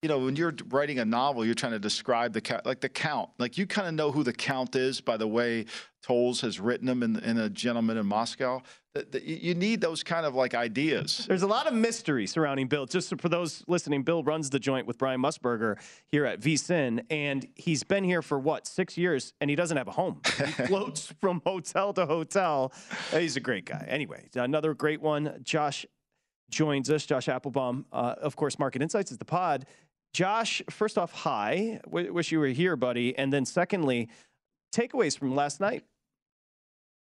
you 0.01 0.09
know, 0.09 0.17
when 0.17 0.35
you're 0.35 0.53
writing 0.69 0.97
a 0.97 1.05
novel, 1.05 1.45
you're 1.45 1.53
trying 1.53 1.73
to 1.73 1.79
describe 1.79 2.33
the 2.33 2.41
ca- 2.41 2.61
like 2.65 2.81
the 2.81 2.89
count. 2.89 3.29
Like 3.37 3.57
you 3.59 3.67
kind 3.67 3.87
of 3.87 3.93
know 3.93 4.11
who 4.11 4.23
the 4.23 4.33
count 4.33 4.75
is 4.75 4.99
by 4.99 5.15
the 5.15 5.27
way 5.27 5.65
Towles 6.01 6.41
has 6.41 6.59
written 6.59 6.89
him 6.89 7.03
in, 7.03 7.19
in 7.19 7.37
a 7.37 7.49
Gentleman 7.49 7.97
in 7.97 8.07
Moscow. 8.07 8.63
That, 8.95 9.11
that 9.11 9.23
you 9.23 9.37
you 9.37 9.53
need 9.53 9.79
those 9.79 10.01
kind 10.01 10.25
of 10.25 10.33
like 10.33 10.55
ideas. 10.55 11.25
There's 11.27 11.43
a 11.43 11.47
lot 11.47 11.67
of 11.67 11.73
mystery 11.75 12.25
surrounding 12.25 12.67
Bill. 12.67 12.87
Just 12.87 13.13
for 13.21 13.29
those 13.29 13.63
listening, 13.67 14.01
Bill 14.01 14.23
runs 14.23 14.49
the 14.49 14.59
joint 14.59 14.87
with 14.87 14.97
Brian 14.97 15.21
Musburger 15.21 15.77
here 16.07 16.25
at 16.25 16.41
VSIN, 16.41 17.05
and 17.11 17.47
he's 17.55 17.83
been 17.83 18.03
here 18.03 18.23
for 18.23 18.39
what 18.39 18.65
six 18.65 18.97
years, 18.97 19.33
and 19.39 19.51
he 19.51 19.55
doesn't 19.55 19.77
have 19.77 19.87
a 19.87 19.91
home. 19.91 20.19
He 20.25 20.43
floats 20.65 21.13
from 21.21 21.43
hotel 21.45 21.93
to 21.93 22.07
hotel. 22.07 22.73
He's 23.11 23.37
a 23.37 23.39
great 23.39 23.65
guy. 23.65 23.85
Anyway, 23.87 24.29
another 24.33 24.73
great 24.73 24.99
one. 24.99 25.39
Josh 25.43 25.85
joins 26.49 26.89
us. 26.89 27.05
Josh 27.05 27.29
Applebaum, 27.29 27.85
uh, 27.93 28.15
of 28.17 28.35
course. 28.35 28.59
Market 28.59 28.81
Insights 28.81 29.11
is 29.11 29.17
the 29.19 29.25
pod. 29.25 29.65
Josh, 30.13 30.61
first 30.69 30.97
off, 30.97 31.13
hi. 31.13 31.79
W- 31.85 32.13
wish 32.13 32.31
you 32.31 32.39
were 32.39 32.47
here, 32.47 32.75
buddy. 32.75 33.17
And 33.17 33.31
then 33.31 33.45
secondly, 33.45 34.09
takeaways 34.75 35.17
from 35.17 35.35
last 35.35 35.59
night. 35.59 35.83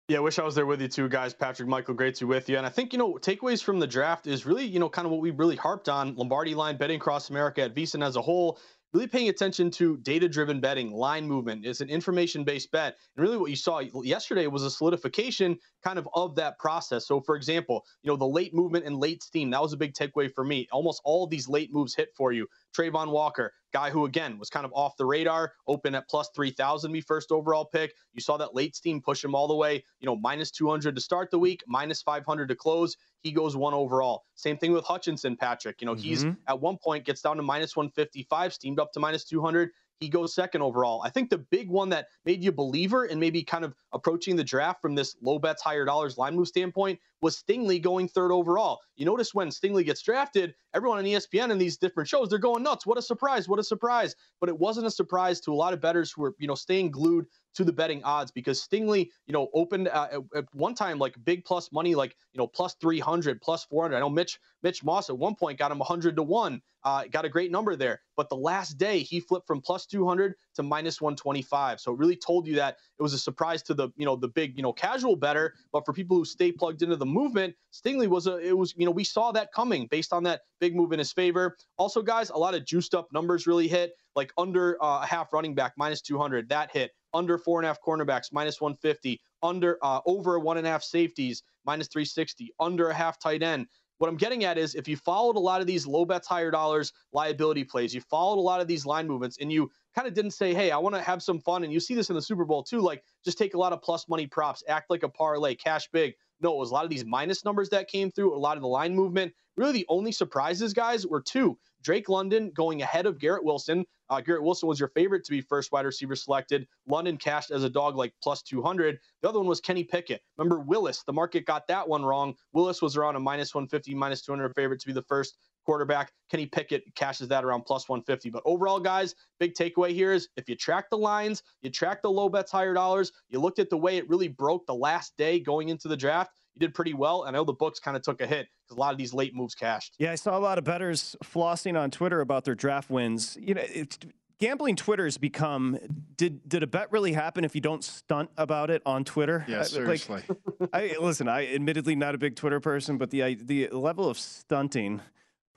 Yeah, 0.08 0.18
I 0.18 0.20
wish 0.20 0.38
I 0.38 0.44
was 0.44 0.56
there 0.56 0.66
with 0.66 0.80
you 0.80 0.88
too, 0.88 1.08
guys. 1.08 1.32
Patrick, 1.32 1.68
Michael, 1.68 1.94
great 1.94 2.16
to 2.16 2.24
be 2.24 2.28
with 2.28 2.48
you. 2.48 2.56
And 2.56 2.66
I 2.66 2.68
think, 2.68 2.92
you 2.92 2.98
know, 2.98 3.14
takeaways 3.14 3.62
from 3.62 3.78
the 3.78 3.86
draft 3.86 4.26
is 4.26 4.44
really, 4.44 4.64
you 4.64 4.80
know, 4.80 4.88
kind 4.88 5.06
of 5.06 5.12
what 5.12 5.20
we 5.20 5.30
really 5.30 5.56
harped 5.56 5.88
on 5.88 6.16
Lombardi 6.16 6.54
line 6.54 6.76
betting 6.76 6.96
across 6.96 7.30
America 7.30 7.62
at 7.62 7.74
VSiN 7.74 8.04
as 8.04 8.16
a 8.16 8.22
whole 8.22 8.58
really 8.92 9.06
paying 9.06 9.28
attention 9.28 9.70
to 9.70 9.96
data 9.98 10.28
driven 10.28 10.60
betting, 10.60 10.92
line 10.92 11.26
movement. 11.26 11.64
It's 11.64 11.80
an 11.80 11.88
information 11.88 12.44
based 12.44 12.70
bet. 12.72 12.96
And 13.16 13.22
really, 13.22 13.36
what 13.36 13.50
you 13.50 13.56
saw 13.56 13.78
yesterday 13.78 14.46
was 14.46 14.62
a 14.62 14.70
solidification 14.70 15.58
kind 15.84 15.98
of 15.98 16.08
of 16.14 16.34
that 16.36 16.58
process. 16.58 17.06
So, 17.06 17.20
for 17.20 17.36
example, 17.36 17.84
you 18.02 18.10
know, 18.10 18.16
the 18.16 18.26
late 18.26 18.54
movement 18.54 18.84
and 18.84 18.96
late 18.96 19.22
steam, 19.22 19.50
that 19.50 19.62
was 19.62 19.72
a 19.72 19.76
big 19.76 19.94
takeaway 19.94 20.32
for 20.32 20.44
me. 20.44 20.66
Almost 20.72 21.02
all 21.04 21.26
these 21.26 21.48
late 21.48 21.72
moves 21.72 21.94
hit 21.94 22.08
for 22.16 22.32
you. 22.32 22.46
Travon 22.76 23.10
Walker, 23.10 23.52
guy 23.72 23.90
who 23.90 24.04
again 24.04 24.38
was 24.38 24.50
kind 24.50 24.64
of 24.64 24.72
off 24.74 24.96
the 24.96 25.04
radar, 25.04 25.52
open 25.66 25.94
at 25.94 26.08
plus 26.08 26.30
3,000, 26.34 26.90
me 26.90 27.00
first 27.00 27.32
overall 27.32 27.64
pick. 27.64 27.94
You 28.12 28.20
saw 28.20 28.36
that 28.36 28.54
late 28.54 28.76
steam 28.76 29.00
push 29.00 29.24
him 29.24 29.34
all 29.34 29.48
the 29.48 29.54
way, 29.54 29.84
you 30.00 30.06
know, 30.06 30.16
minus 30.16 30.50
200 30.50 30.94
to 30.94 31.00
start 31.00 31.30
the 31.30 31.38
week, 31.38 31.62
minus 31.66 32.02
500 32.02 32.48
to 32.48 32.54
close. 32.54 32.96
He 33.20 33.32
goes 33.32 33.56
one 33.56 33.74
overall. 33.74 34.24
Same 34.34 34.56
thing 34.56 34.72
with 34.72 34.84
Hutchinson, 34.84 35.36
Patrick. 35.36 35.80
You 35.80 35.86
know, 35.86 35.94
mm-hmm. 35.94 36.02
he's 36.02 36.24
at 36.46 36.60
one 36.60 36.78
point 36.82 37.04
gets 37.04 37.20
down 37.20 37.36
to 37.36 37.42
minus 37.42 37.76
155, 37.76 38.54
steamed 38.54 38.80
up 38.80 38.92
to 38.92 39.00
minus 39.00 39.24
200 39.24 39.70
he 40.00 40.08
goes 40.08 40.34
second 40.34 40.62
overall. 40.62 41.02
I 41.02 41.10
think 41.10 41.28
the 41.28 41.38
big 41.38 41.68
one 41.68 41.90
that 41.90 42.06
made 42.24 42.42
you 42.42 42.48
a 42.48 42.52
believer 42.52 43.04
and 43.04 43.20
maybe 43.20 43.42
kind 43.42 43.64
of 43.64 43.74
approaching 43.92 44.34
the 44.34 44.42
draft 44.42 44.80
from 44.80 44.94
this 44.94 45.14
low 45.22 45.38
bets, 45.38 45.62
higher 45.62 45.84
dollars 45.84 46.16
line 46.16 46.34
move 46.34 46.48
standpoint 46.48 46.98
was 47.20 47.36
Stingley 47.36 47.80
going 47.80 48.08
third 48.08 48.32
overall. 48.32 48.80
You 48.96 49.04
notice 49.04 49.34
when 49.34 49.48
Stingley 49.48 49.84
gets 49.84 50.00
drafted, 50.02 50.54
everyone 50.74 50.98
on 50.98 51.04
ESPN 51.04 51.52
and 51.52 51.60
these 51.60 51.76
different 51.76 52.08
shows, 52.08 52.30
they're 52.30 52.38
going 52.38 52.62
nuts. 52.62 52.86
What 52.86 52.96
a 52.96 53.02
surprise. 53.02 53.46
What 53.46 53.58
a 53.58 53.62
surprise. 53.62 54.16
But 54.40 54.48
it 54.48 54.58
wasn't 54.58 54.86
a 54.86 54.90
surprise 54.90 55.40
to 55.42 55.52
a 55.52 55.54
lot 55.54 55.74
of 55.74 55.82
bettors 55.82 56.10
who 56.12 56.22
were, 56.22 56.34
you 56.38 56.48
know, 56.48 56.54
staying 56.54 56.90
glued 56.90 57.26
to 57.54 57.64
the 57.64 57.72
betting 57.72 58.02
odds 58.04 58.30
because 58.30 58.66
Stingley, 58.66 59.10
you 59.26 59.32
know, 59.34 59.48
opened 59.52 59.88
uh, 59.88 60.08
at, 60.12 60.20
at, 60.34 60.44
one 60.54 60.74
time 60.74 60.98
like 60.98 61.14
big 61.24 61.44
plus 61.44 61.70
money, 61.72 61.94
like 61.94 62.16
you 62.32 62.38
know, 62.38 62.46
plus 62.46 62.74
300, 62.80 63.40
plus 63.42 63.64
400. 63.64 63.96
I 63.96 64.00
know 64.00 64.08
Mitch 64.08 64.38
Mitch 64.62 64.82
Moss 64.82 65.10
at 65.10 65.18
one 65.18 65.34
point 65.34 65.58
got 65.58 65.72
him 65.72 65.78
100 65.78 66.16
to 66.16 66.22
one, 66.22 66.62
uh, 66.84 67.04
got 67.10 67.24
a 67.24 67.28
great 67.28 67.50
number 67.50 67.76
there. 67.76 68.00
But 68.16 68.28
the 68.28 68.36
last 68.36 68.78
day 68.78 69.00
he 69.00 69.20
flipped 69.20 69.46
from 69.46 69.60
plus 69.60 69.86
200 69.86 70.34
to 70.54 70.62
minus 70.62 71.00
125. 71.00 71.80
So 71.80 71.92
it 71.92 71.98
really 71.98 72.16
told 72.16 72.46
you 72.46 72.54
that 72.56 72.76
it 72.98 73.02
was 73.02 73.12
a 73.12 73.18
surprise 73.18 73.62
to 73.64 73.74
the 73.74 73.88
you 73.96 74.04
know 74.06 74.16
the 74.16 74.28
big 74.28 74.56
you 74.56 74.62
know 74.62 74.72
casual 74.72 75.16
bettor, 75.16 75.54
but 75.72 75.84
for 75.84 75.92
people 75.92 76.16
who 76.16 76.24
stay 76.24 76.52
plugged 76.52 76.82
into 76.82 76.96
the 76.96 77.06
movement, 77.06 77.54
Stingley 77.72 78.08
was 78.08 78.26
a 78.26 78.38
it 78.38 78.56
was 78.56 78.74
you 78.76 78.84
know 78.84 78.92
we 78.92 79.04
saw 79.04 79.32
that 79.32 79.52
coming 79.52 79.86
based 79.90 80.12
on 80.12 80.22
that 80.24 80.42
big 80.60 80.74
move 80.74 80.92
in 80.92 80.98
his 80.98 81.12
favor. 81.12 81.56
Also, 81.78 82.02
guys, 82.02 82.30
a 82.30 82.36
lot 82.36 82.54
of 82.54 82.64
juiced 82.64 82.94
up 82.94 83.08
numbers 83.12 83.46
really 83.46 83.68
hit 83.68 83.92
like 84.16 84.32
under 84.36 84.82
uh, 84.82 85.00
a 85.02 85.06
half 85.06 85.32
running 85.32 85.54
back 85.54 85.72
minus 85.76 86.00
200 86.02 86.48
that 86.48 86.70
hit 86.72 86.92
under 87.14 87.38
four 87.38 87.58
and 87.58 87.66
a 87.66 87.68
half 87.68 87.80
cornerbacks, 87.82 88.32
minus 88.32 88.60
150, 88.60 89.20
under 89.42 89.78
uh, 89.82 90.00
over 90.06 90.38
one 90.38 90.58
and 90.58 90.66
a 90.66 90.70
half 90.70 90.82
safeties, 90.82 91.42
minus 91.64 91.88
360, 91.88 92.52
under 92.60 92.90
a 92.90 92.94
half 92.94 93.18
tight 93.18 93.42
end. 93.42 93.66
What 94.00 94.08
I'm 94.08 94.16
getting 94.16 94.44
at 94.44 94.56
is 94.56 94.74
if 94.74 94.88
you 94.88 94.96
followed 94.96 95.36
a 95.36 95.40
lot 95.40 95.60
of 95.60 95.66
these 95.66 95.86
low 95.86 96.06
bets, 96.06 96.26
higher 96.26 96.50
dollars 96.50 96.94
liability 97.12 97.64
plays, 97.64 97.94
you 97.94 98.00
followed 98.00 98.38
a 98.38 98.40
lot 98.40 98.62
of 98.62 98.66
these 98.66 98.86
line 98.86 99.06
movements, 99.06 99.36
and 99.42 99.52
you 99.52 99.70
kind 99.94 100.08
of 100.08 100.14
didn't 100.14 100.32
say, 100.32 100.54
hey, 100.54 100.70
I 100.70 100.78
want 100.78 100.94
to 100.94 101.02
have 101.02 101.22
some 101.22 101.40
fun. 101.40 101.64
And 101.64 101.72
you 101.72 101.80
see 101.80 101.94
this 101.94 102.10
in 102.10 102.16
the 102.16 102.22
Super 102.22 102.44
Bowl 102.44 102.62
too, 102.62 102.80
like 102.80 103.02
just 103.24 103.38
take 103.38 103.54
a 103.54 103.58
lot 103.58 103.72
of 103.72 103.82
plus 103.82 104.08
money 104.08 104.26
props, 104.26 104.62
act 104.68 104.90
like 104.90 105.02
a 105.02 105.08
parlay, 105.08 105.54
cash 105.54 105.88
big. 105.92 106.14
No, 106.42 106.54
it 106.54 106.58
was 106.58 106.70
a 106.70 106.74
lot 106.74 106.84
of 106.84 106.90
these 106.90 107.04
minus 107.04 107.44
numbers 107.44 107.68
that 107.68 107.88
came 107.88 108.10
through, 108.10 108.34
a 108.34 108.38
lot 108.38 108.56
of 108.56 108.62
the 108.62 108.68
line 108.68 108.94
movement. 108.94 109.32
Really, 109.56 109.72
the 109.72 109.86
only 109.88 110.10
surprises, 110.10 110.72
guys, 110.72 111.06
were 111.06 111.20
two. 111.20 111.58
Drake 111.82 112.08
London 112.08 112.50
going 112.54 112.82
ahead 112.82 113.06
of 113.06 113.18
Garrett 113.18 113.44
Wilson. 113.44 113.84
Uh, 114.08 114.20
Garrett 114.20 114.42
Wilson 114.42 114.68
was 114.68 114.80
your 114.80 114.88
favorite 114.88 115.24
to 115.24 115.30
be 115.30 115.40
first 115.40 115.70
wide 115.72 115.84
receiver 115.84 116.16
selected. 116.16 116.66
London 116.86 117.16
cashed 117.16 117.50
as 117.50 117.62
a 117.62 117.70
dog 117.70 117.96
like 117.96 118.14
plus 118.22 118.42
200. 118.42 118.98
The 119.22 119.28
other 119.28 119.38
one 119.38 119.48
was 119.48 119.60
Kenny 119.60 119.84
Pickett. 119.84 120.22
Remember 120.38 120.60
Willis? 120.60 121.02
The 121.04 121.12
market 121.12 121.46
got 121.46 121.66
that 121.68 121.88
one 121.88 122.04
wrong. 122.04 122.34
Willis 122.52 122.80
was 122.80 122.96
around 122.96 123.16
a 123.16 123.20
minus 123.20 123.54
150, 123.54 123.94
minus 123.94 124.22
200 124.22 124.54
favorite 124.54 124.80
to 124.80 124.86
be 124.86 124.92
the 124.92 125.02
first 125.02 125.36
quarterback. 125.70 126.10
Kenny 126.28 126.46
Pickett 126.46 126.82
cashes 126.96 127.28
that 127.28 127.44
around 127.44 127.62
plus 127.62 127.88
150. 127.88 128.28
But 128.30 128.42
overall, 128.44 128.80
guys, 128.80 129.14
big 129.38 129.54
takeaway 129.54 129.90
here 129.90 130.12
is 130.12 130.28
if 130.36 130.48
you 130.48 130.56
track 130.56 130.90
the 130.90 130.98
lines, 130.98 131.44
you 131.62 131.70
track 131.70 132.02
the 132.02 132.10
low 132.10 132.28
bets, 132.28 132.50
higher 132.50 132.74
dollars, 132.74 133.12
you 133.28 133.38
looked 133.38 133.60
at 133.60 133.70
the 133.70 133.76
way 133.76 133.96
it 133.96 134.08
really 134.08 134.26
broke 134.26 134.66
the 134.66 134.74
last 134.74 135.16
day 135.16 135.38
going 135.38 135.68
into 135.68 135.86
the 135.86 135.96
draft, 135.96 136.32
you 136.56 136.58
did 136.66 136.74
pretty 136.74 136.92
well. 136.92 137.22
And 137.22 137.36
I 137.36 137.38
know 137.38 137.44
the 137.44 137.52
books 137.52 137.78
kind 137.78 137.96
of 137.96 138.02
took 138.02 138.20
a 138.20 138.26
hit 138.26 138.48
because 138.66 138.78
a 138.78 138.80
lot 138.80 138.90
of 138.90 138.98
these 138.98 139.14
late 139.14 139.32
moves 139.32 139.54
cashed. 139.54 139.94
Yeah, 140.00 140.10
I 140.10 140.16
saw 140.16 140.36
a 140.36 140.40
lot 140.40 140.58
of 140.58 140.64
bettors 140.64 141.14
flossing 141.22 141.80
on 141.80 141.92
Twitter 141.92 142.20
about 142.20 142.44
their 142.44 142.56
draft 142.56 142.90
wins. 142.90 143.38
You 143.40 143.54
know, 143.54 143.62
it's, 143.64 143.96
gambling 144.40 144.74
Twitter's 144.74 145.18
become 145.18 145.78
did 146.16 146.48
did 146.48 146.64
a 146.64 146.66
bet 146.66 146.90
really 146.90 147.12
happen 147.12 147.44
if 147.44 147.54
you 147.54 147.60
don't 147.60 147.84
stunt 147.84 148.30
about 148.36 148.70
it 148.70 148.82
on 148.84 149.04
Twitter? 149.04 149.44
Yeah, 149.46 149.62
seriously. 149.62 150.24
Like, 150.58 150.72
I 150.72 150.96
listen. 151.00 151.28
I 151.28 151.54
admittedly 151.54 151.94
not 151.94 152.16
a 152.16 152.18
big 152.18 152.34
Twitter 152.34 152.58
person, 152.58 152.98
but 152.98 153.10
the 153.10 153.34
the 153.36 153.68
level 153.68 154.08
of 154.08 154.18
stunting. 154.18 155.00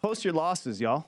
Post 0.04 0.26
your 0.26 0.34
losses, 0.34 0.82
y'all. 0.82 1.06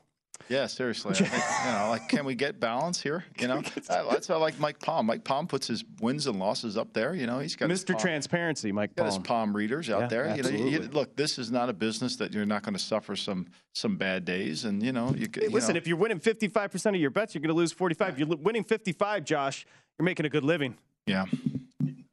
Yeah, 0.47 0.67
seriously. 0.67 1.13
Think, 1.15 1.31
you 1.31 1.71
know, 1.71 1.87
like, 1.89 2.07
can 2.07 2.23
we 2.23 2.33
get 2.33 2.59
balance 2.59 3.01
here? 3.01 3.25
You 3.37 3.49
know, 3.49 3.61
that's 3.61 4.29
why 4.29 4.35
I 4.35 4.37
like 4.37 4.59
Mike 4.59 4.79
Palm. 4.79 5.05
Mike 5.05 5.23
Palm 5.25 5.45
puts 5.45 5.67
his 5.67 5.83
wins 5.99 6.25
and 6.25 6.39
losses 6.39 6.77
up 6.77 6.93
there. 6.93 7.13
You 7.13 7.27
know, 7.27 7.39
he's 7.39 7.55
got 7.55 7.69
Mr. 7.69 7.97
Transparency, 7.99 8.71
Mike 8.71 8.95
Palm. 8.95 9.07
Got 9.07 9.13
his 9.13 9.23
Palm 9.23 9.55
readers 9.55 9.89
out 9.89 10.01
yeah, 10.01 10.07
there. 10.07 10.25
Absolutely. 10.25 10.71
You 10.71 10.79
know, 10.79 10.85
you, 10.85 10.91
look, 10.91 11.15
this 11.17 11.37
is 11.37 11.51
not 11.51 11.69
a 11.69 11.73
business 11.73 12.15
that 12.15 12.33
you're 12.33 12.45
not 12.45 12.63
going 12.63 12.73
to 12.73 12.79
suffer 12.79 13.15
some 13.15 13.47
some 13.73 13.97
bad 13.97 14.23
days, 14.23 14.63
and 14.63 14.81
you 14.81 14.93
know, 14.93 15.13
you, 15.15 15.27
you 15.41 15.49
listen. 15.49 15.73
Know. 15.73 15.77
If 15.77 15.87
you're 15.87 15.97
winning 15.97 16.19
55 16.19 16.71
percent 16.71 16.95
of 16.95 17.01
your 17.01 17.11
bets, 17.11 17.35
you're 17.35 17.41
going 17.41 17.49
to 17.49 17.55
lose 17.55 17.73
45. 17.73 18.17
You're 18.17 18.27
winning 18.27 18.63
55, 18.63 19.25
Josh. 19.25 19.67
You're 19.99 20.05
making 20.05 20.25
a 20.25 20.29
good 20.29 20.45
living. 20.45 20.77
Yeah. 21.05 21.25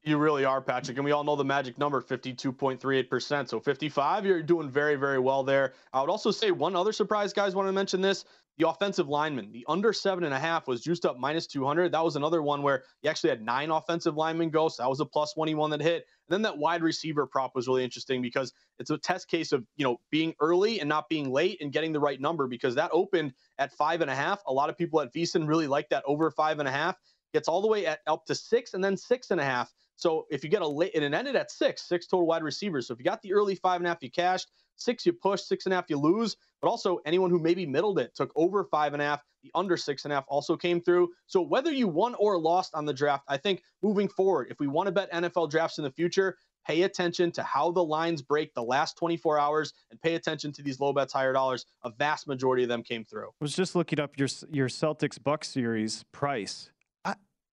You 0.05 0.19
really 0.19 0.45
are, 0.45 0.61
Patrick. 0.61 0.97
And 0.99 1.05
we 1.05 1.13
all 1.13 1.23
know 1.23 1.37
the 1.37 1.45
magic 1.45 1.79
number, 1.79 2.03
52.38%. 2.03 3.49
So 3.49 3.61
55, 3.61 4.27
you're 4.27 4.43
doing 4.43 4.69
very, 4.69 4.97
very 4.97 5.21
well 5.21 5.45
there. 5.45 5.75
I 5.93 6.01
would 6.01 6.11
also 6.11 6.33
say 6.33 6.51
one 6.51 6.75
other 6.75 6.93
surprise, 6.93 7.33
guys, 7.33 7.55
want 7.55 7.69
to 7.69 7.73
mention 7.73 8.01
this. 8.01 8.25
The 8.59 8.69
offensive 8.69 9.09
lineman, 9.09 9.53
the 9.53 9.65
under 9.69 9.93
seven 9.93 10.25
and 10.25 10.35
a 10.35 10.39
half 10.39 10.67
was 10.67 10.83
juiced 10.83 11.07
up 11.07 11.19
minus 11.19 11.47
200. 11.47 11.93
That 11.93 12.05
was 12.05 12.17
another 12.17 12.43
one 12.43 12.63
where 12.63 12.83
you 13.01 13.09
actually 13.09 13.31
had 13.31 13.43
nine 13.43 13.71
offensive 13.71 14.17
linemen 14.17 14.51
go. 14.51 14.69
So 14.69 14.83
that 14.83 14.89
was 14.89 15.01
a 15.01 15.07
plus 15.07 15.33
21 15.35 15.71
that 15.71 15.81
hit. 15.81 16.05
And 16.29 16.35
then 16.35 16.43
that 16.43 16.59
wide 16.59 16.83
receiver 16.83 17.25
prop 17.25 17.55
was 17.55 17.69
really 17.69 17.85
interesting 17.85 18.21
because 18.21 18.53
it's 18.81 18.91
a 18.91 18.99
test 18.99 19.29
case 19.29 19.53
of, 19.53 19.65
you 19.77 19.85
know, 19.85 20.01
being 20.11 20.35
early 20.41 20.81
and 20.81 20.89
not 20.89 21.09
being 21.09 21.31
late 21.31 21.59
and 21.63 21.73
getting 21.73 21.93
the 21.93 22.01
right 22.01 22.21
number 22.21 22.47
because 22.49 22.75
that 22.75 22.91
opened 22.93 23.33
at 23.59 23.73
five 23.73 24.01
and 24.01 24.11
a 24.11 24.15
half. 24.15 24.43
A 24.47 24.53
lot 24.53 24.69
of 24.69 24.77
people 24.77 25.01
at 25.01 25.15
VSiN 25.15 25.47
really 25.49 25.69
like 25.69 25.89
that 25.91 26.03
over 26.07 26.31
five 26.31 26.59
and 26.59 26.69
a 26.69 26.73
half. 26.73 26.97
Gets 27.33 27.49
all 27.49 27.63
the 27.63 27.69
way 27.69 27.87
at, 27.87 28.01
up 28.07 28.27
to 28.27 28.35
six 28.35 28.75
and 28.75 28.85
then 28.85 28.97
six 28.97 29.31
and 29.31 29.41
a 29.41 29.45
half. 29.45 29.73
So 30.03 30.27
if 30.31 30.43
you 30.43 30.51
get 30.51 30.63
a 30.63 30.67
late, 30.67 30.97
and 30.97 31.05
it 31.05 31.15
ended 31.15 31.37
at 31.37 31.53
six, 31.53 31.83
six 31.83 32.09
total 32.09 32.27
wide 32.27 32.43
receivers. 32.43 32.89
So 32.89 32.93
if 32.93 32.99
you 32.99 33.05
got 33.05 33.23
the 33.23 33.33
early 33.33 33.55
five 33.55 33.81
and 33.81 33.87
a 33.87 33.91
half, 33.91 34.03
you 34.03 34.11
cashed. 34.11 34.49
Six, 34.75 35.07
you 35.07 35.13
push. 35.13 35.43
Six 35.43 35.65
and 35.65 35.73
a 35.73 35.77
half, 35.77 35.89
you 35.89 35.97
lose. 35.97 36.37
But 36.61 36.67
also, 36.67 36.99
anyone 37.07 37.31
who 37.31 37.39
maybe 37.39 37.67
middled 37.67 38.01
it 38.01 38.13
took 38.17 38.33
over 38.35 38.65
five 38.65 38.95
and 38.95 39.01
a 39.01 39.05
half. 39.05 39.23
The 39.45 39.53
under 39.55 39.77
six 39.77 40.05
and 40.05 40.13
a 40.13 40.17
half 40.17 40.25
also 40.27 40.57
came 40.57 40.81
through. 40.81 41.11
So 41.29 41.41
whether 41.41 41.71
you 41.71 41.87
won 41.87 42.17
or 42.17 42.37
lost 42.37 42.75
on 42.75 42.85
the 42.85 42.93
draft, 42.93 43.23
I 43.29 43.37
think 43.37 43.63
moving 43.81 44.09
forward, 44.09 44.49
if 44.51 44.59
we 44.59 44.67
want 44.67 44.89
to 44.89 44.93
bet 44.93 45.13
NFL 45.13 45.51
drafts 45.51 45.79
in 45.79 45.85
the 45.85 45.93
future, 45.93 46.37
pay 46.67 46.83
attention 46.83 47.31
to 47.33 47.43
how 47.45 47.71
the 47.71 47.85
lines 47.85 48.23
break 48.23 48.55
the 48.55 48.63
last 48.63 48.97
24 48.99 49.39
hours 49.39 49.73
and 49.91 50.01
pay 50.01 50.15
attention 50.15 50.53
to 50.53 50.63
these 50.63 50.81
low 50.81 50.93
bets 50.93 51.13
higher 51.13 51.33
dollars 51.33 51.67
a 51.85 51.91
vast 51.91 52.29
majority 52.29 52.63
of 52.63 52.69
them 52.69 52.83
came 52.83 53.05
through 53.05 53.27
I 53.27 53.41
was 53.41 53.57
just 53.57 53.75
looking 53.75 53.99
up 53.99 54.17
your 54.17 54.29
your 54.51 54.69
celtics 54.69 55.21
buck 55.21 55.45
series 55.45 56.05
price 56.13 56.71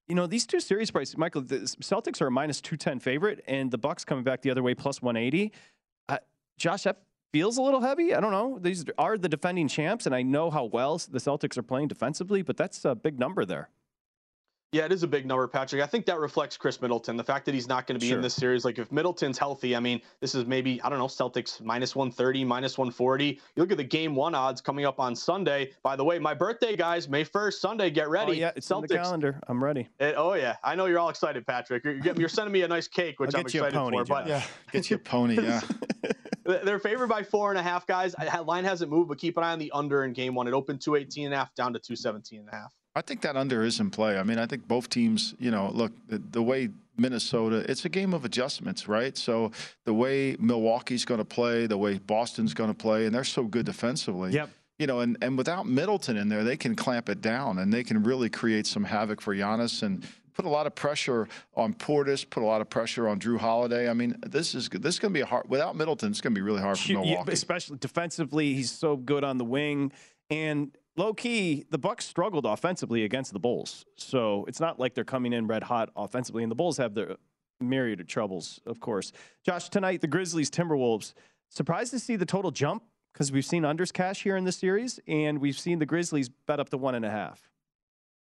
you 0.10 0.16
know 0.16 0.28
these 0.28 0.46
two 0.46 0.60
series 0.60 0.92
prices 0.92 1.18
michael 1.18 1.42
the 1.42 1.60
celtics 1.60 2.22
are 2.22 2.28
a 2.28 2.32
minus 2.32 2.60
210 2.60 3.00
favorite 3.00 3.44
and 3.48 3.72
the 3.72 3.78
bucks 3.78 4.04
coming 4.04 4.24
back 4.24 4.42
the 4.42 4.52
other 4.52 4.64
way 4.64 4.74
plus 4.74 5.02
180 5.02 5.54
uh, 6.10 6.18
josh 6.58 6.84
that 6.84 7.04
feels 7.32 7.58
a 7.58 7.62
little 7.62 7.82
heavy. 7.82 8.14
I 8.14 8.20
don't 8.20 8.32
know. 8.32 8.60
These 8.60 8.86
are 8.98 9.18
the 9.18 9.30
defending 9.30 9.68
champs, 9.68 10.06
and 10.06 10.16
I 10.16 10.22
know 10.22 10.50
how 10.50 10.66
well 10.66 10.98
the 10.98 11.20
Celtics 11.20 11.58
are 11.58 11.64
playing 11.64 11.88
defensively, 11.88 12.42
but 12.42 12.58
that's 12.58 12.86
a 12.86 12.96
big 12.96 13.20
number 13.20 13.46
there. 13.46 13.70
Yeah, 14.72 14.86
it 14.86 14.92
is 14.92 15.02
a 15.02 15.08
big 15.08 15.26
number, 15.26 15.48
Patrick. 15.48 15.82
I 15.82 15.88
think 15.88 16.06
that 16.06 16.20
reflects 16.20 16.56
Khris 16.56 16.80
Middleton. 16.80 17.18
The 17.18 17.24
fact 17.24 17.46
that 17.46 17.56
he's 17.56 17.68
not 17.68 17.88
going 17.88 18.00
to 18.00 18.04
be 18.04 18.10
sure. 18.10 18.18
in 18.18 18.22
this 18.22 18.36
series. 18.36 18.64
Like, 18.64 18.78
if 18.78 18.92
Middleton's 18.92 19.40
healthy, 19.40 19.76
I 19.76 19.80
mean, 19.80 20.00
this 20.22 20.36
is 20.36 20.46
maybe, 20.46 20.80
I 20.84 20.90
don't 20.90 21.00
know, 21.00 21.08
Celtics 21.08 21.60
minus 21.60 21.96
130, 21.96 22.44
minus 22.44 22.78
140. 22.78 23.26
You 23.26 23.40
look 23.56 23.72
at 23.72 23.78
the 23.78 23.84
game 23.84 24.14
one 24.14 24.36
odds 24.36 24.62
coming 24.62 24.86
up 24.86 25.00
on 25.00 25.16
Sunday. 25.16 25.72
By 25.82 25.96
the 25.96 26.04
way, 26.04 26.20
my 26.20 26.36
birthday, 26.36 26.76
guys, 26.76 27.10
May 27.10 27.26
1st, 27.26 27.54
Sunday, 27.54 27.90
get 27.90 28.10
ready. 28.10 28.32
Oh, 28.32 28.36
yeah, 28.36 28.52
it's 28.56 28.68
Celtics. 28.68 28.76
on 28.76 28.82
the 28.82 28.88
calendar. 28.90 29.40
I'm 29.48 29.64
ready. 29.64 29.90
It, 30.00 30.14
oh, 30.16 30.36
yeah. 30.36 30.58
I 30.64 30.76
know 30.76 30.86
you're 30.86 31.00
all 31.00 31.10
excited, 31.10 31.48
Patrick. 31.48 31.84
You're, 31.84 31.96
you're 31.96 32.30
sending 32.30 32.54
me 32.54 32.62
a 32.62 32.68
nice 32.68 32.88
cake, 32.88 33.20
which 33.20 33.34
I'm 33.34 33.42
excited 33.42 33.74
pony, 33.74 33.98
for. 33.98 34.06
But 34.06 34.28
yeah, 34.28 34.44
get 34.72 34.92
you 34.92 34.98
a 34.98 35.00
pony, 35.00 35.42
yeah. 35.42 35.62
They're 36.46 36.80
favored 36.80 37.08
by 37.08 37.24
four 37.24 37.50
and 37.50 37.60
a 37.60 37.64
half, 37.64 37.88
guys. 37.88 38.16
Line 38.46 38.66
hasn't 38.66 38.92
moved, 38.92 39.10
but 39.10 39.18
keep 39.18 39.38
an 39.38 39.44
eye 39.44 39.52
on 39.52 39.60
the 39.60 39.72
under 39.72 40.04
in 40.04 40.14
game 40.14 40.36
one. 40.36 40.48
It 40.48 40.54
opened 40.54 40.82
218 40.82 41.26
and 41.26 41.34
a 41.34 41.38
half 41.38 41.54
down 41.56 41.74
to 41.74 41.80
217 41.80 42.40
and 42.40 42.50
a 42.50 42.52
half. 42.52 42.74
I 43.00 43.02
think 43.02 43.22
that 43.22 43.38
under 43.38 43.64
is 43.64 43.80
in 43.80 43.92
play. 43.92 44.20
I 44.20 44.24
mean, 44.24 44.38
I 44.40 44.46
think 44.46 44.68
both 44.68 44.90
teams, 44.90 45.34
you 45.40 45.52
know, 45.52 45.72
look, 45.74 45.94
the, 46.10 46.18
the 46.18 46.44
way 46.44 46.68
Minnesota, 46.98 47.64
it's 47.72 47.86
a 47.86 47.90
game 47.90 48.14
of 48.14 48.26
adjustments, 48.26 48.90
right? 48.90 49.18
So 49.18 49.54
the 49.86 49.94
way 49.94 50.36
Milwaukee's 50.38 51.06
going 51.06 51.20
to 51.20 51.26
play, 51.26 51.66
the 51.66 51.78
way 51.78 51.98
Boston's 51.98 52.54
going 52.54 52.70
to 52.70 52.76
play, 52.76 53.06
and 53.06 53.16
they're 53.16 53.24
so 53.24 53.44
good 53.44 53.66
defensively. 53.66 54.34
Yep. 54.34 54.50
You 54.80 54.88
know, 54.88 55.00
and, 55.00 55.18
and 55.22 55.38
without 55.38 55.66
Middleton 55.66 56.18
in 56.18 56.28
there, 56.28 56.44
they 56.44 56.58
can 56.58 56.76
clamp 56.76 57.08
it 57.08 57.22
down 57.22 57.60
and 57.60 57.74
they 57.74 57.86
can 57.86 58.04
really 58.04 58.30
create 58.30 58.68
some 58.68 58.84
havoc 58.84 59.22
for 59.22 59.34
Giannis 59.34 59.82
and 59.82 60.06
put 60.34 60.44
a 60.44 60.50
lot 60.50 60.68
of 60.68 60.76
pressure 60.76 61.30
on 61.56 61.74
Portis, 61.74 62.30
put 62.30 62.44
a 62.44 62.46
lot 62.46 62.60
of 62.60 62.70
pressure 62.70 63.08
on 63.08 63.18
Jrue 63.22 63.40
Holiday. 63.40 63.90
I 63.90 63.94
mean, 63.94 64.18
this 64.26 64.54
is 64.54 64.68
this 64.68 64.96
is 64.96 65.00
going 65.00 65.14
to 65.14 65.18
be 65.18 65.22
a 65.22 65.26
hard 65.26 65.50
without 65.50 65.78
Middleton. 65.78 66.12
It's 66.12 66.20
going 66.20 66.36
to 66.36 66.40
be 66.40 66.44
really 66.44 66.62
hard 66.62 66.78
for 66.78 66.92
Milwaukee, 66.92 67.32
especially 67.32 67.78
defensively. 67.78 68.54
He's 68.54 68.72
so 68.72 68.98
good 68.98 69.24
on 69.24 69.38
the 69.38 69.46
wing, 69.46 69.94
and 70.30 70.76
low 71.00 71.14
key, 71.14 71.66
the 71.70 71.78
Bucks 71.78 72.06
struggled 72.06 72.46
offensively 72.46 73.06
against 73.06 73.32
the 73.32 73.40
Bulls. 73.40 73.86
So 73.96 74.46
it's 74.48 74.60
not 74.60 74.80
like 74.80 74.94
they're 74.94 75.06
coming 75.06 75.32
in 75.34 75.48
red 75.48 75.64
hot 75.64 75.90
offensively, 75.96 76.44
and 76.44 76.52
the 76.52 76.56
Bulls 76.56 76.78
have 76.78 76.94
their 76.94 77.16
myriad 77.62 78.02
of 78.02 78.08
troubles, 78.08 78.60
of 78.66 78.80
course. 78.80 79.12
Josh, 79.46 79.70
tonight 79.70 80.02
the 80.02 80.08
Grizzlies 80.08 80.52
Timberwolves. 80.52 81.14
Surprised 81.48 81.92
to 81.92 82.00
see 82.00 82.16
the 82.16 82.26
total 82.26 82.52
jump 82.52 82.84
because 83.14 83.32
we've 83.32 83.46
seen 83.46 83.64
unders 83.64 83.92
cash 83.92 84.22
here 84.22 84.38
in 84.38 84.44
this 84.44 84.58
series, 84.58 85.00
and 85.08 85.40
we've 85.40 85.58
seen 85.58 85.80
the 85.80 85.86
Grizzlies 85.86 86.30
bet 86.30 86.60
up 86.60 86.70
to 86.70 86.78
one 86.78 86.94
and 86.94 87.06
a 87.06 87.10
half. 87.10 87.49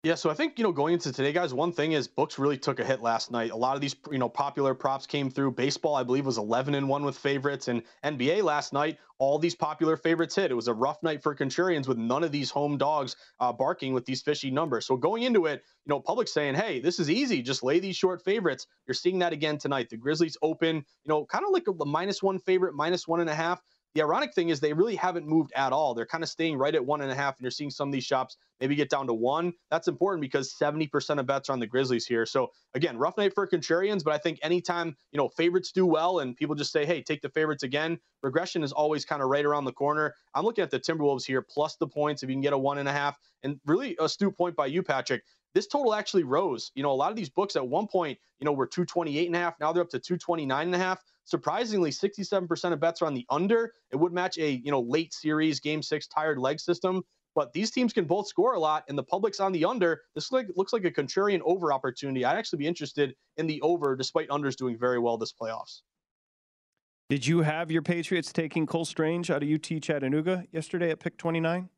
Yeah, 0.04 0.16
so 0.16 0.30
I 0.30 0.34
think 0.34 0.58
you 0.58 0.64
know 0.64 0.72
going 0.72 0.94
into 0.94 1.12
today, 1.12 1.34
guys. 1.34 1.54
One 1.54 1.74
thing 1.74 1.92
is 1.92 2.08
books 2.08 2.40
really 2.40 2.58
took 2.58 2.80
a 2.80 2.86
hit 2.86 3.02
last 3.02 3.32
night. 3.32 3.52
A 3.52 3.56
lot 3.58 3.76
of 3.76 3.82
these 3.82 3.98
you 4.10 4.18
know 4.18 4.30
popular 4.30 4.74
props 4.74 5.06
came 5.06 5.30
through. 5.30 5.52
Baseball, 5.52 5.94
I 5.94 6.04
believe, 6.04 6.26
was 6.26 6.38
11 6.38 6.74
and 6.74 6.88
one 6.88 7.04
with 7.04 7.18
favorites, 7.18 7.68
and 7.68 7.84
NBA 8.06 8.42
last 8.42 8.72
night, 8.72 8.98
all 9.18 9.38
these 9.38 9.56
popular 9.56 9.98
favorites 9.98 10.36
hit. 10.36 10.52
It 10.52 10.54
was 10.54 10.70
a 10.70 10.74
rough 10.74 11.04
night 11.04 11.22
for 11.22 11.36
contrarians 11.36 11.86
with 11.86 11.98
none 11.98 12.24
of 12.24 12.32
these 12.32 12.50
home 12.50 12.78
dogs 12.78 13.18
uh, 13.42 13.52
barking 13.52 13.92
with 13.92 14.06
these 14.06 14.22
fishy 14.22 14.50
numbers. 14.50 14.86
So 14.86 14.96
going 14.96 15.24
into 15.24 15.48
it, 15.48 15.64
you 15.86 15.90
know, 15.90 16.00
public 16.00 16.30
saying, 16.30 16.56
"Hey, 16.56 16.80
this 16.80 16.98
is 17.02 17.10
easy. 17.10 17.42
Just 17.42 17.62
lay 17.62 17.82
these 17.82 17.98
short 17.98 18.24
favorites." 18.24 18.68
You're 18.88 18.96
seeing 18.96 19.20
that 19.20 19.34
again 19.34 19.58
tonight. 19.58 19.90
The 19.90 19.98
Grizzlies 19.98 20.38
open, 20.42 20.78
you 20.78 20.84
know, 21.08 21.26
kind 21.26 21.44
of 21.44 21.52
like 21.52 21.68
a 21.68 21.86
minus 21.86 22.24
one 22.24 22.40
favorite, 22.40 22.74
minus 22.74 23.06
one 23.06 23.20
and 23.20 23.30
a 23.30 23.36
half. 23.36 23.62
The 23.96 24.04
ironic 24.04 24.34
thing 24.34 24.50
is 24.50 24.60
they 24.60 24.74
really 24.74 24.96
haven't 24.96 25.28
moved 25.28 25.52
at 25.56 25.74
all. 25.74 25.94
They're 25.94 26.06
kind 26.06 26.24
of 26.24 26.30
staying 26.30 26.58
right 26.58 26.76
at 26.76 26.86
one 26.86 27.02
and 27.02 27.12
a 27.12 27.16
half, 27.16 27.38
and 27.38 27.44
you're 27.44 27.52
seeing 27.52 27.72
some 27.72 27.90
of 27.90 27.94
these 27.94 28.04
shops 28.04 28.38
maybe 28.60 28.76
get 28.76 28.90
down 28.90 29.08
to 29.08 29.14
one. 29.14 29.54
That's 29.72 29.88
important 29.88 30.22
because 30.22 30.54
70% 30.54 31.20
of 31.20 31.26
bets 31.26 31.50
are 31.50 31.54
on 31.54 31.60
the 31.60 31.68
Grizzlies 31.68 32.06
here. 32.06 32.26
So 32.26 32.52
again, 32.76 32.98
rough 32.98 33.18
night 33.18 33.34
for 33.34 33.48
contrarians, 33.48 34.04
but 34.04 34.14
I 34.14 34.20
think 34.20 34.40
anytime 34.44 34.96
you 35.12 35.18
know 35.18 35.30
favorites 35.30 35.72
do 35.72 35.86
well 35.86 36.20
and 36.20 36.36
people 36.36 36.56
just 36.56 36.72
say, 36.72 36.86
hey, 36.86 37.02
take 37.02 37.22
the 37.22 37.30
favorites 37.30 37.64
again, 37.64 38.00
regression 38.22 38.64
is 38.64 38.72
always 38.72 39.06
kind 39.06 39.24
of 39.24 39.30
right 39.30 39.46
around 39.46 39.66
the 39.66 39.74
corner. 39.74 40.14
I'm 40.36 40.44
looking 40.44 40.64
at 40.64 40.70
the 40.70 40.80
Timberwolves 40.80 41.26
here 41.26 41.42
plus 41.42 41.76
the 41.78 41.88
points 41.88 42.22
if 42.22 42.30
you 42.30 42.36
can 42.36 42.42
get 42.42 42.54
a 42.54 42.58
one 42.58 42.78
and 42.78 42.88
a 42.88 42.94
half, 42.94 43.18
and 43.44 43.60
really 43.66 43.98
astute 44.00 44.38
point 44.38 44.56
by 44.56 44.68
you, 44.68 44.84
Patrick 44.84 45.24
this 45.54 45.68
total 45.68 45.94
actually 45.94 46.24
rose. 46.24 46.72
You 46.76 46.84
know, 46.84 46.92
a 46.92 46.94
lot 46.94 47.10
of 47.10 47.16
these 47.16 47.30
books 47.30 47.56
at 47.56 47.68
one 47.68 47.88
point, 47.88 48.20
you 48.40 48.46
know, 48.46 48.52
were 48.52 48.68
228 48.68 49.28
and 49.28 49.36
a 49.36 49.40
half. 49.40 49.60
Now 49.60 49.74
they're 49.74 49.84
up 49.84 49.90
to 49.90 50.00
229 50.00 50.68
and 50.68 50.76
a 50.76 50.78
half. 50.78 51.02
Surprisingly, 51.30 51.92
67% 51.92 52.74
of 52.74 52.80
bets 52.80 53.04
are 53.04 53.06
on 53.06 53.14
the 53.14 53.26
under. 53.30 53.72
It 53.92 53.98
would 53.98 54.12
match 54.12 54.40
a, 54.40 54.50
you 54.50 54.72
know, 54.72 54.82
late 54.82 55.14
series 55.14 55.60
game 55.60 55.84
six 55.84 56.08
tired 56.08 56.40
leg 56.40 56.60
system. 56.60 57.04
But 57.36 57.54
these 57.54 57.70
teams 57.70 57.94
can 57.94 58.06
both 58.06 58.28
score 58.28 58.56
a 58.56 58.60
lot, 58.60 58.84
and 58.90 58.98
the 58.98 59.04
public's 59.04 59.40
on 59.40 59.52
the 59.52 59.64
under. 59.64 60.02
This 60.16 60.32
like, 60.32 60.48
looks 60.56 60.74
like 60.74 60.86
a 60.86 60.92
contrarian 60.92 61.42
over 61.46 61.72
opportunity. 61.72 62.26
I'd 62.26 62.36
actually 62.36 62.58
be 62.58 62.66
interested 62.66 63.14
in 63.38 63.46
the 63.46 63.62
over, 63.62 63.96
despite 63.96 64.28
unders 64.30 64.56
doing 64.56 64.76
very 64.76 64.98
well 64.98 65.20
this 65.20 65.32
playoffs. 65.32 65.82
Did 67.10 67.28
you 67.28 67.42
have 67.42 67.70
your 67.70 67.84
Patriots 67.84 68.34
taking 68.34 68.66
Cole 68.66 68.84
Strange 68.84 69.30
out 69.30 69.44
of 69.44 69.50
UT 69.50 69.82
Chattanooga 69.84 70.46
yesterday 70.52 70.90
at 70.90 71.00
pick 71.00 71.16
29? 71.18 71.70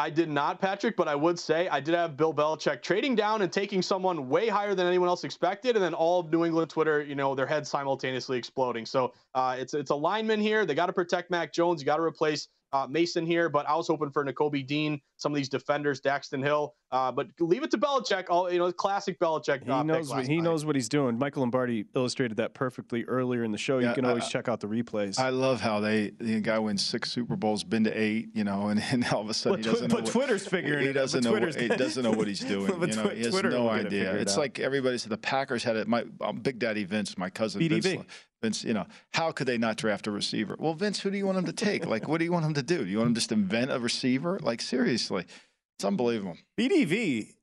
I 0.00 0.08
did 0.08 0.30
not, 0.30 0.62
Patrick, 0.62 0.96
but 0.96 1.08
I 1.08 1.14
would 1.14 1.38
say 1.38 1.68
I 1.68 1.78
did 1.78 1.94
have 1.94 2.16
Bill 2.16 2.32
Belichick 2.32 2.80
trading 2.80 3.14
down 3.14 3.42
and 3.42 3.52
taking 3.52 3.82
someone 3.82 4.30
way 4.30 4.48
higher 4.48 4.74
than 4.74 4.86
anyone 4.86 5.10
else 5.10 5.24
expected, 5.24 5.76
and 5.76 5.84
then 5.84 5.92
all 5.92 6.20
of 6.20 6.32
New 6.32 6.46
England 6.46 6.70
Twitter, 6.70 7.02
you 7.02 7.14
know, 7.14 7.34
their 7.34 7.46
heads 7.46 7.68
simultaneously 7.68 8.38
exploding. 8.38 8.86
So 8.86 9.12
uh, 9.34 9.56
it's 9.58 9.74
it's 9.74 9.90
a 9.90 9.94
lineman 9.94 10.40
here. 10.40 10.64
They 10.64 10.74
got 10.74 10.86
to 10.86 10.94
protect 10.94 11.30
Mac 11.30 11.52
Jones. 11.52 11.82
You 11.82 11.84
got 11.84 11.98
to 11.98 12.02
replace 12.02 12.48
uh, 12.72 12.86
Mason 12.88 13.26
here, 13.26 13.48
but 13.48 13.68
I 13.68 13.74
was 13.74 13.88
hoping 13.88 14.10
for 14.10 14.24
Nakobe 14.24 14.66
Dean, 14.66 15.00
some 15.16 15.32
of 15.32 15.36
these 15.36 15.48
defenders, 15.48 16.00
Daxton 16.00 16.42
Hill. 16.42 16.74
Uh, 16.92 17.12
but 17.12 17.28
leave 17.38 17.62
it 17.62 17.70
to 17.70 17.78
Belichick. 17.78 18.26
All 18.28 18.50
you 18.50 18.58
know, 18.58 18.70
classic 18.72 19.18
Belichick. 19.18 19.62
He 19.62 19.84
knows 19.84 20.10
what 20.10 20.26
he 20.26 20.36
night. 20.36 20.44
knows 20.44 20.64
what 20.64 20.74
he's 20.74 20.88
doing. 20.88 21.18
Michael 21.18 21.40
Lombardi 21.40 21.84
illustrated 21.94 22.36
that 22.38 22.54
perfectly 22.54 23.04
earlier 23.04 23.44
in 23.44 23.52
the 23.52 23.58
show. 23.58 23.78
Yeah, 23.78 23.90
you 23.90 23.94
can 23.94 24.04
always 24.04 24.28
check 24.28 24.48
out 24.48 24.60
the 24.60 24.66
replays. 24.66 25.18
I 25.18 25.28
love 25.28 25.60
how 25.60 25.80
they 25.80 26.10
the 26.18 26.40
guy 26.40 26.58
wins 26.58 26.84
six 26.84 27.10
Super 27.12 27.36
Bowls, 27.36 27.62
been 27.62 27.84
to 27.84 27.92
eight, 27.92 28.30
you 28.34 28.44
know, 28.44 28.68
and, 28.68 28.82
and 28.90 29.04
all 29.08 29.20
of 29.20 29.30
a 29.30 29.34
sudden 29.34 29.60
but, 29.60 29.64
he 29.64 29.70
doesn't. 29.70 29.90
But 29.90 30.04
know 30.06 30.10
Twitter's 30.10 30.44
what, 30.44 30.50
figuring 30.50 30.86
he 30.86 30.92
doesn't 30.92 31.24
know. 31.24 31.32
What, 31.32 31.54
he 31.54 31.68
doesn't 31.68 32.02
know 32.02 32.12
what 32.12 32.26
he's 32.26 32.40
doing. 32.50 32.72
you 32.80 32.96
know, 32.96 33.08
he 33.08 33.22
has 33.22 33.30
Twitter 33.30 33.50
no 33.50 33.68
idea. 33.68 34.14
It 34.14 34.22
it's 34.22 34.34
out. 34.34 34.40
like 34.40 34.58
everybody 34.58 34.98
said 34.98 35.10
the 35.10 35.18
Packers 35.18 35.62
had 35.62 35.76
it. 35.76 35.86
My 35.86 36.04
um, 36.20 36.38
Big 36.38 36.58
Daddy 36.58 36.84
Vince, 36.84 37.16
my 37.16 37.30
cousin 37.30 37.60
BDV. 37.60 37.82
Vince. 37.82 38.04
Vince, 38.42 38.64
you 38.64 38.72
know, 38.72 38.86
how 39.12 39.32
could 39.32 39.46
they 39.46 39.58
not 39.58 39.76
draft 39.76 40.06
a 40.06 40.10
receiver? 40.10 40.56
Well, 40.58 40.74
Vince, 40.74 41.00
who 41.00 41.10
do 41.10 41.18
you 41.18 41.26
want 41.26 41.38
him 41.38 41.44
to 41.44 41.52
take? 41.52 41.86
Like, 41.86 42.08
what 42.08 42.18
do 42.18 42.24
you 42.24 42.32
want 42.32 42.46
him 42.46 42.54
to 42.54 42.62
do? 42.62 42.84
Do 42.84 42.90
you 42.90 42.98
want 42.98 43.08
him 43.08 43.14
to 43.14 43.20
just 43.20 43.32
invent 43.32 43.70
a 43.70 43.78
receiver? 43.78 44.38
Like, 44.40 44.62
seriously, 44.62 45.26
it's 45.76 45.84
unbelievable. 45.84 46.36
BDV, 46.58 47.34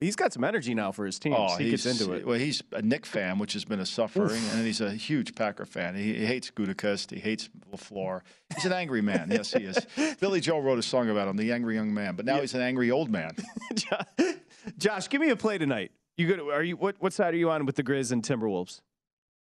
he's 0.00 0.16
got 0.16 0.32
some 0.32 0.42
energy 0.42 0.74
now 0.74 0.90
for 0.90 1.06
his 1.06 1.20
team. 1.20 1.34
Oh, 1.36 1.56
he 1.56 1.70
gets 1.70 1.86
into 1.86 2.12
it. 2.12 2.26
Well, 2.26 2.38
he's 2.38 2.62
a 2.72 2.82
Knick 2.82 3.06
fan, 3.06 3.38
which 3.38 3.52
has 3.52 3.64
been 3.64 3.78
a 3.78 3.86
suffering, 3.86 4.42
and 4.54 4.66
he's 4.66 4.80
a 4.80 4.90
huge 4.90 5.36
Packer 5.36 5.64
fan. 5.64 5.94
He, 5.94 6.14
he 6.14 6.26
hates 6.26 6.50
Gutekunst. 6.50 7.12
He 7.12 7.20
hates 7.20 7.48
LaFleur. 7.72 8.22
He's 8.56 8.64
an 8.64 8.72
angry 8.72 9.02
man. 9.02 9.28
yes, 9.30 9.52
he 9.52 9.64
is. 9.64 9.78
Billy 10.20 10.40
Joel 10.40 10.62
wrote 10.62 10.78
a 10.78 10.82
song 10.82 11.10
about 11.10 11.28
him, 11.28 11.36
the 11.36 11.52
angry 11.52 11.76
young 11.76 11.94
man, 11.94 12.16
but 12.16 12.24
now 12.24 12.36
yeah. 12.36 12.40
he's 12.40 12.54
an 12.54 12.62
angry 12.62 12.90
old 12.90 13.10
man. 13.10 13.36
Josh, 14.78 15.08
give 15.08 15.20
me 15.20 15.30
a 15.30 15.36
play 15.36 15.58
tonight. 15.58 15.92
You 16.16 16.26
good? 16.26 16.40
Are 16.40 16.62
you 16.62 16.76
what? 16.76 16.96
What 16.98 17.12
side 17.12 17.32
are 17.32 17.36
you 17.38 17.50
on 17.50 17.64
with 17.64 17.76
the 17.76 17.82
Grizz 17.82 18.12
and 18.12 18.22
Timberwolves? 18.22 18.80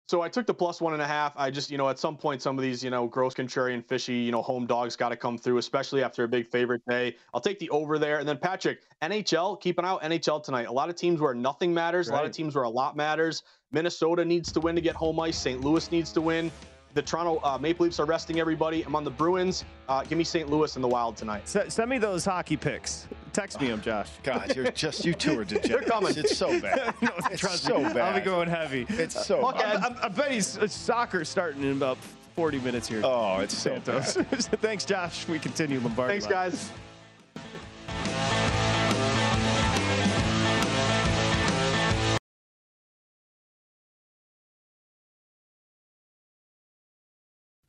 So 0.08 0.22
I 0.22 0.30
took 0.30 0.46
the 0.46 0.54
plus 0.54 0.82
one 0.82 0.94
and 0.94 1.02
a 1.02 1.08
half. 1.08 1.34
I 1.36 1.50
just, 1.50 1.72
you 1.72 1.80
know, 1.80 1.90
at 1.90 1.98
some 1.98 2.16
point, 2.16 2.40
some 2.42 2.60
of 2.60 2.62
these, 2.62 2.84
you 2.84 2.92
know, 2.92 3.08
gross 3.08 3.34
contrarian, 3.34 3.84
fishy, 3.84 4.14
you 4.18 4.32
know, 4.32 4.44
home 4.44 4.68
dogs 4.68 4.96
got 4.96 5.10
to 5.10 5.16
come 5.16 5.36
through, 5.36 5.58
especially 5.58 6.04
after 6.04 6.24
a 6.24 6.28
big 6.28 6.48
favorite 6.48 6.84
day. 6.88 7.16
I'll 7.34 7.42
take 7.42 7.58
the 7.58 7.70
over 7.72 7.98
there. 7.98 8.20
And 8.20 8.30
then 8.30 8.38
Patrick, 8.38 8.84
NHL, 9.02 9.60
keep 9.60 9.80
an 9.80 9.86
eye 9.86 9.90
out 9.90 10.04
NHL 10.04 10.44
tonight. 10.44 10.68
A 10.68 10.72
lot 10.72 10.90
of 10.90 10.96
teams 10.96 11.20
where 11.20 11.34
nothing 11.34 11.74
matters, 11.74 12.08
right. 12.08 12.14
a 12.14 12.18
lot 12.18 12.26
of 12.26 12.32
teams 12.32 12.54
where 12.54 12.66
a 12.66 12.70
lot 12.70 12.96
matters. 12.96 13.42
Minnesota 13.72 14.24
needs 14.24 14.52
to 14.52 14.60
win 14.60 14.76
to 14.76 14.82
get 14.82 14.96
home 14.96 15.20
ice. 15.20 15.38
St. 15.38 15.62
Louis 15.62 15.92
needs 15.92 16.12
to 16.12 16.22
win. 16.22 16.52
The 16.96 17.02
Toronto 17.02 17.42
uh, 17.44 17.58
Maple 17.58 17.84
Leafs 17.84 18.00
are 18.00 18.06
resting 18.06 18.40
everybody. 18.40 18.82
I'm 18.84 18.96
on 18.96 19.04
the 19.04 19.12
Bruins. 19.12 19.66
Uh, 19.90 20.04
give 20.04 20.18
me 20.18 20.24
St. 20.24 20.50
Louis 20.50 20.78
in 20.78 20.82
the 20.82 20.88
Wild 20.88 21.18
tonight. 21.18 21.44
S- 21.44 21.74
send 21.74 21.90
me 21.90 21.98
those 21.98 22.24
hockey 22.24 22.56
picks. 22.56 23.10
Text 23.34 23.60
me 23.60 23.68
them, 23.68 23.82
Josh. 23.82 24.10
God, 24.24 24.56
you're 24.56 24.72
just 24.72 25.04
you 25.04 25.14
two 25.14 25.38
are 25.38 25.44
degenerates. 25.44 25.68
They're 25.68 25.82
coming. 25.82 26.14
It's 26.16 26.38
so 26.38 26.58
bad. 26.62 26.96
no, 27.02 27.10
it's 27.30 27.42
trust 27.42 27.64
so 27.64 27.80
me. 27.80 27.94
bad. 27.94 27.98
I'll 27.98 28.14
be 28.14 28.22
going 28.22 28.48
heavy. 28.48 28.86
It's 28.88 29.26
so. 29.26 29.52
bad. 29.52 29.84
I, 29.84 29.88
I, 29.88 30.06
I 30.06 30.08
bet 30.08 30.32
he's 30.32 30.58
uh, 30.58 30.70
soccer 30.70 31.26
starting 31.26 31.64
in 31.64 31.72
about 31.74 31.98
40 32.38 32.60
minutes 32.60 32.88
here. 32.88 33.02
Oh, 33.04 33.40
it's 33.40 33.54
Santos. 33.54 34.14
So 34.14 34.24
Thanks, 34.24 34.86
Josh. 34.86 35.28
We 35.28 35.38
continue 35.38 35.82
Lombardi. 35.82 36.14
Thanks, 36.14 36.28
guys. 36.28 36.72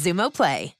Xumo 0.00 0.30
Play. 0.30 0.79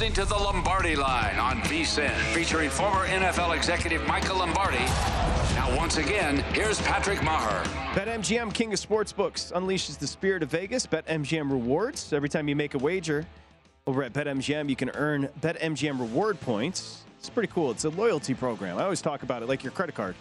Listening 0.00 0.24
to 0.24 0.24
the 0.24 0.34
Lombardi 0.34 0.96
Line 0.96 1.38
on 1.38 1.60
VSIN, 1.60 2.14
featuring 2.32 2.70
former 2.70 3.06
NFL 3.06 3.54
executive 3.54 4.02
Michael 4.06 4.38
Lombardi. 4.38 4.78
Now, 4.78 5.76
once 5.76 5.98
again, 5.98 6.38
here's 6.54 6.80
Patrick 6.80 7.18
Meagher. 7.18 7.62
BetMGM, 7.92 8.54
king 8.54 8.72
of 8.72 8.80
sportsbooks, 8.80 9.52
unleashes 9.52 9.98
the 9.98 10.06
spirit 10.06 10.42
of 10.42 10.50
Vegas. 10.50 10.86
BetMGM 10.86 11.50
rewards. 11.50 12.14
Every 12.14 12.30
time 12.30 12.48
you 12.48 12.56
make 12.56 12.72
a 12.72 12.78
wager 12.78 13.26
over 13.86 14.02
at 14.02 14.14
BetMGM, 14.14 14.70
you 14.70 14.74
can 14.74 14.88
earn 14.94 15.28
BetMGM 15.42 16.00
reward 16.00 16.40
points. 16.40 17.02
It's 17.18 17.28
pretty 17.28 17.52
cool. 17.52 17.70
It's 17.70 17.84
a 17.84 17.90
loyalty 17.90 18.32
program. 18.32 18.78
I 18.78 18.84
always 18.84 19.02
talk 19.02 19.22
about 19.22 19.42
it 19.42 19.50
like 19.50 19.62
your 19.62 19.72
credit 19.72 19.96
card. 19.96 20.14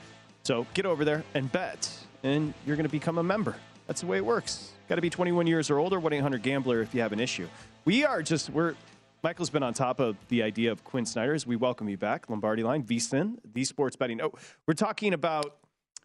So 0.44 0.68
get 0.74 0.86
over 0.86 1.06
there 1.06 1.24
and 1.36 1.50
bet, 1.50 1.90
and 2.24 2.54
you're 2.66 2.76
going 2.76 2.86
to 2.86 2.92
become 2.92 3.18
a 3.18 3.24
member. 3.24 3.56
That's 3.88 4.02
the 4.02 4.08
way 4.08 4.18
it 4.18 4.26
works. 4.26 4.74
Got 4.90 4.96
to 4.96 5.02
be 5.02 5.10
21 5.10 5.48
years 5.48 5.70
or 5.70 5.80
older. 5.80 6.02
1 6.02 6.12
800 6.12 6.44
Gambler 6.44 6.82
if 6.82 6.94
you 6.94 7.00
have 7.00 7.14
an 7.14 7.22
issue. 7.22 7.48
We 7.86 8.04
are 8.04 8.22
just, 8.22 8.50
we're, 8.50 8.76
Michael's 9.24 9.50
been 9.50 9.64
on 9.64 9.74
top 9.74 10.00
of 10.00 10.16
the 10.30 10.44
idea 10.44 10.72
of 10.72 10.84
Quin 10.84 11.06
Snyder 11.06 11.34
as 11.34 11.46
we 11.46 11.56
welcome 11.56 11.90
you 11.90 11.98
back. 11.98 12.30
Lombardi 12.30 12.64
Line, 12.64 12.84
VSIN, 12.84 13.38
the 13.54 13.64
sports 13.64 13.96
betting. 13.96 14.22
Oh, 14.22 14.32
we're 14.68 14.74
talking 14.74 15.14
about 15.14 15.58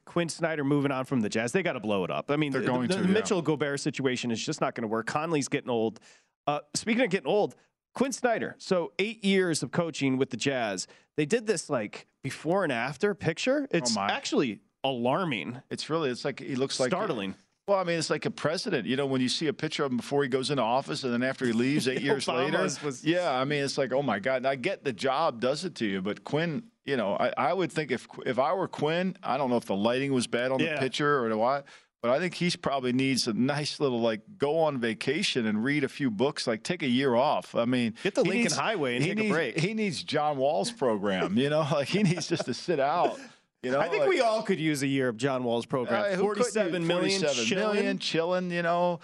Quin 0.05 0.29
Snyder 0.29 0.65
moving 0.65 0.91
on 0.91 1.05
from 1.05 1.21
the 1.21 1.29
Jazz. 1.29 1.53
They 1.53 1.63
got 1.63 1.75
to 1.75 1.81
blow 1.81 2.05
it 2.05 2.11
up. 2.11 2.31
I 2.31 2.37
mean, 2.37 2.53
They're 2.53 2.61
the, 2.61 2.67
going 2.67 2.89
the 2.89 2.97
to, 2.97 3.01
yeah. 3.03 3.07
Mitchell 3.07 3.43
Gobert 3.43 3.81
situation 3.81 4.31
is 4.31 4.45
just 4.45 4.61
not 4.61 4.75
going 4.75 4.83
to 4.83 4.89
work. 4.89 5.07
Conley's 5.07 5.49
getting 5.49 5.71
old. 5.71 6.01
Uh, 6.47 6.61
speaking 6.75 7.05
of 7.05 7.11
getting 7.11 7.29
old, 7.29 7.55
Quinn 7.95 8.13
Snyder. 8.13 8.57
So 8.59 8.93
eight 8.99 9.25
years 9.25 9.63
of 9.63 9.71
coaching 9.71 10.19
with 10.19 10.31
the 10.31 10.37
Jazz. 10.37 10.87
They 11.17 11.27
did 11.27 11.47
this 11.47 11.71
like 11.71 12.07
before 12.23 12.65
and 12.65 12.73
after 12.73 13.15
picture. 13.15 13.69
It's 13.71 13.95
my. 13.95 14.09
actually 14.09 14.61
alarming. 14.83 15.63
It's 15.71 15.89
really, 15.89 16.11
it's 16.11 16.25
like 16.25 16.41
he 16.41 16.57
looks 16.57 16.81
like 16.81 16.91
Startling. 16.91 17.37
Well, 17.67 17.79
I 17.79 17.85
mean, 17.85 17.99
it's 17.99 18.11
like 18.11 18.27
a 18.27 18.31
president. 18.31 18.87
You 18.87 18.97
know, 18.97 19.07
when 19.07 19.23
you 19.23 19.29
see 19.31 19.47
a 19.47 19.53
picture 19.55 19.85
of 19.85 19.91
him 19.91 19.97
before 19.97 20.23
he 20.23 20.29
goes 20.29 20.51
into 20.51 20.63
office 20.63 21.03
and 21.03 21.13
then 21.15 21.23
after 21.23 21.47
he 21.47 21.53
leaves 21.53 21.89
eight 21.89 22.03
years 22.09 22.29
later. 22.29 22.59
Was- 22.59 23.05
yeah, 23.05 23.33
I 23.33 23.45
mean, 23.45 23.65
it's 23.65 23.79
like, 23.79 23.93
oh 23.93 24.03
my 24.03 24.19
God. 24.19 24.37
And 24.37 24.47
I 24.47 24.55
get 24.57 24.85
the 24.85 24.93
job 24.93 25.41
does 25.41 25.65
it 25.65 25.75
to 25.77 25.87
you, 25.87 26.03
but 26.03 26.25
Quin, 26.25 26.65
you 26.85 26.97
know, 26.99 27.15
I, 27.19 27.33
I 27.39 27.53
would 27.55 27.73
think 27.73 27.91
if 27.91 28.07
if 28.27 28.39
I 28.39 28.53
were 28.53 28.69
Quin, 28.69 29.17
I 29.23 29.39
don't 29.39 29.49
know 29.49 29.57
if 29.57 29.65
the 29.65 29.77
lighting 29.77 30.13
was 30.13 30.27
bad 30.27 30.51
on 30.53 30.61
Yeah. 30.61 30.75
the 30.75 30.81
picture 30.81 31.25
or 31.25 31.35
what, 31.39 31.65
but 32.03 32.11
I 32.11 32.19
think 32.19 32.35
he's 32.35 32.55
probably 32.55 32.93
needs 32.93 33.27
a 33.29 33.33
nice 33.33 33.81
little 33.81 34.01
like 34.03 34.21
go 34.37 34.59
on 34.59 34.79
vacation 34.79 35.47
and 35.47 35.65
read 35.65 35.85
a 35.85 35.89
few 35.89 36.11
books, 36.11 36.47
like 36.47 36.63
take 36.65 36.83
a 36.83 36.87
year 36.87 37.15
off. 37.15 37.55
I 37.55 37.65
mean, 37.65 37.95
Get 38.03 38.15
the 38.15 38.25
he 38.25 38.29
Lincoln 38.29 38.53
Highway 38.59 38.97
and 38.97 39.05
take 39.07 39.19
a 39.21 39.31
break. 39.31 39.59
He 39.59 39.73
needs 39.73 40.03
John 40.03 40.37
Wall's 40.37 40.71
program, 40.71 41.39
you 41.39 41.49
know, 41.49 41.67
like 41.73 41.89
he 41.89 42.03
needs 42.03 42.29
just 42.29 42.45
to 42.45 42.53
sit 42.53 42.79
out. 42.79 43.19
You 43.65 43.73
know, 43.73 43.81
I 43.81 43.89
think 43.89 44.01
like- 44.03 44.11
we 44.11 44.21
all 44.21 44.43
could 44.43 44.61
use 44.61 44.83
a 44.83 44.87
year 44.87 45.09
of 45.09 45.17
John 45.17 45.45
Wall's 45.45 45.67
program. 45.67 46.01
uh, 46.01 46.05
who 46.05 46.11
couldn't 46.11 46.23
Forty-seven 46.37 46.83
use 46.83 46.89
million 46.89 47.21
47 47.21 47.45
chilling. 47.47 47.75
million, 47.77 47.99
chilling, 47.99 48.51
you 48.51 48.63
know. 48.63 49.01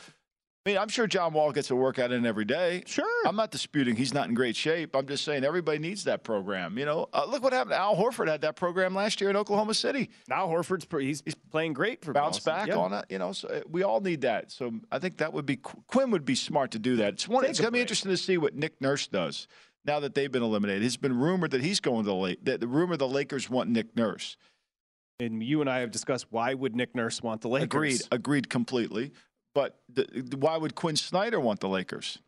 I 0.67 0.69
mean, 0.69 0.79
I'm 0.79 0.89
sure 0.91 1.07
John 1.07 1.33
Wall 1.33 1.53
gets 1.53 1.71
a 1.71 1.75
workout 1.75 2.13
in 2.13 2.27
every 2.27 2.45
day. 2.45 2.83
Sure. 2.87 3.07
I'm 3.27 3.35
not 3.35 3.51
disputing 3.51 3.97
he's 3.97 4.13
not 4.13 4.29
in 4.29 4.35
great 4.35 4.55
shape. 4.55 4.95
I'm 4.95 5.07
just 5.07 5.25
saying 5.25 5.43
everybody 5.43 5.79
needs 5.79 6.05
that 6.05 6.23
program. 6.23 6.77
You 6.77 6.85
know, 6.85 7.09
uh, 7.15 7.25
look 7.27 7.43
what 7.43 7.55
happened. 7.55 7.73
Al 7.77 7.97
Horford 7.97 8.29
had 8.29 8.43
that 8.43 8.57
program 8.57 8.95
last 8.95 9.23
year 9.23 9.31
in 9.31 9.37
Oklahoma 9.37 9.73
City. 9.73 10.11
Now 10.29 10.47
Horford's 10.49 10.85
pre- 10.85 11.07
he's, 11.07 11.23
he's 11.25 11.35
playing 11.35 11.73
great 11.73 12.05
for 12.05 12.13
Bounce 12.13 12.39
Boston. 12.41 12.53
back 12.53 12.69
Yeah. 12.69 12.77
on 12.77 12.93
it. 12.93 13.07
You 13.09 13.19
know, 13.19 13.33
so 13.33 13.49
uh, 13.49 13.61
we 13.71 13.85
all 13.85 14.03
need 14.03 14.21
that. 14.21 14.51
So 14.53 14.71
I 14.93 14.99
think 14.99 15.17
that 15.17 15.33
would 15.33 15.47
be 15.47 15.57
Quin 15.57 16.11
would 16.11 16.27
be 16.27 16.35
smart 16.35 16.73
to 16.73 16.79
do 16.79 16.97
that. 16.97 17.15
It's 17.15 17.27
one. 17.27 17.43
Take 17.43 17.51
It's 17.53 17.59
going 17.61 17.69
to 17.69 17.73
be 17.73 17.81
interesting 17.81 18.11
to 18.11 18.19
see 18.19 18.37
what 18.37 18.55
Nick 18.55 18.79
Nurse 18.83 19.07
does 19.09 19.49
now 19.87 19.99
that 20.01 20.15
they've 20.15 20.31
been 20.31 20.43
eliminated. 20.43 20.85
It's 20.85 20.99
been 20.99 21.19
rumored 21.19 21.53
that 21.53 21.63
he's 21.63 21.81
going 21.81 22.05
to 22.05 22.11
the 22.11 22.15
Lakers. 22.15 22.45
That 22.45 22.61
the 22.61 22.69
rumor 22.69 22.99
the 22.99 23.09
Lakers 23.09 23.49
want 23.49 23.71
Nick 23.71 23.97
Nurse. 23.97 24.37
And 25.21 25.43
you 25.43 25.61
and 25.61 25.69
I 25.69 25.81
have 25.81 25.91
discussed 25.91 26.27
why 26.31 26.55
would 26.55 26.75
Nick 26.75 26.95
Nurse 26.95 27.23
want 27.23 27.41
the 27.43 27.49
Lakers? 27.49 27.67
Agreed. 27.67 28.01
Agreed 28.11 28.49
completely. 28.51 29.13
But 29.55 29.81
the, 29.93 30.37
why 30.39 30.57
would 30.57 30.75
Quin 30.75 30.97
Snyder 30.97 31.41
want 31.41 31.61
the 31.61 31.69
Lakers? 31.69 32.19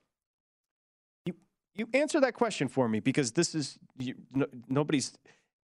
You 1.24 1.34
you 1.74 1.88
answer 1.95 2.20
that 2.20 2.34
question 2.34 2.68
for 2.68 2.88
me 2.88 3.01
because 3.01 3.32
this 3.32 3.55
is 3.55 3.78
you, 3.99 4.14
no, 4.32 4.47
nobody's. 4.68 5.12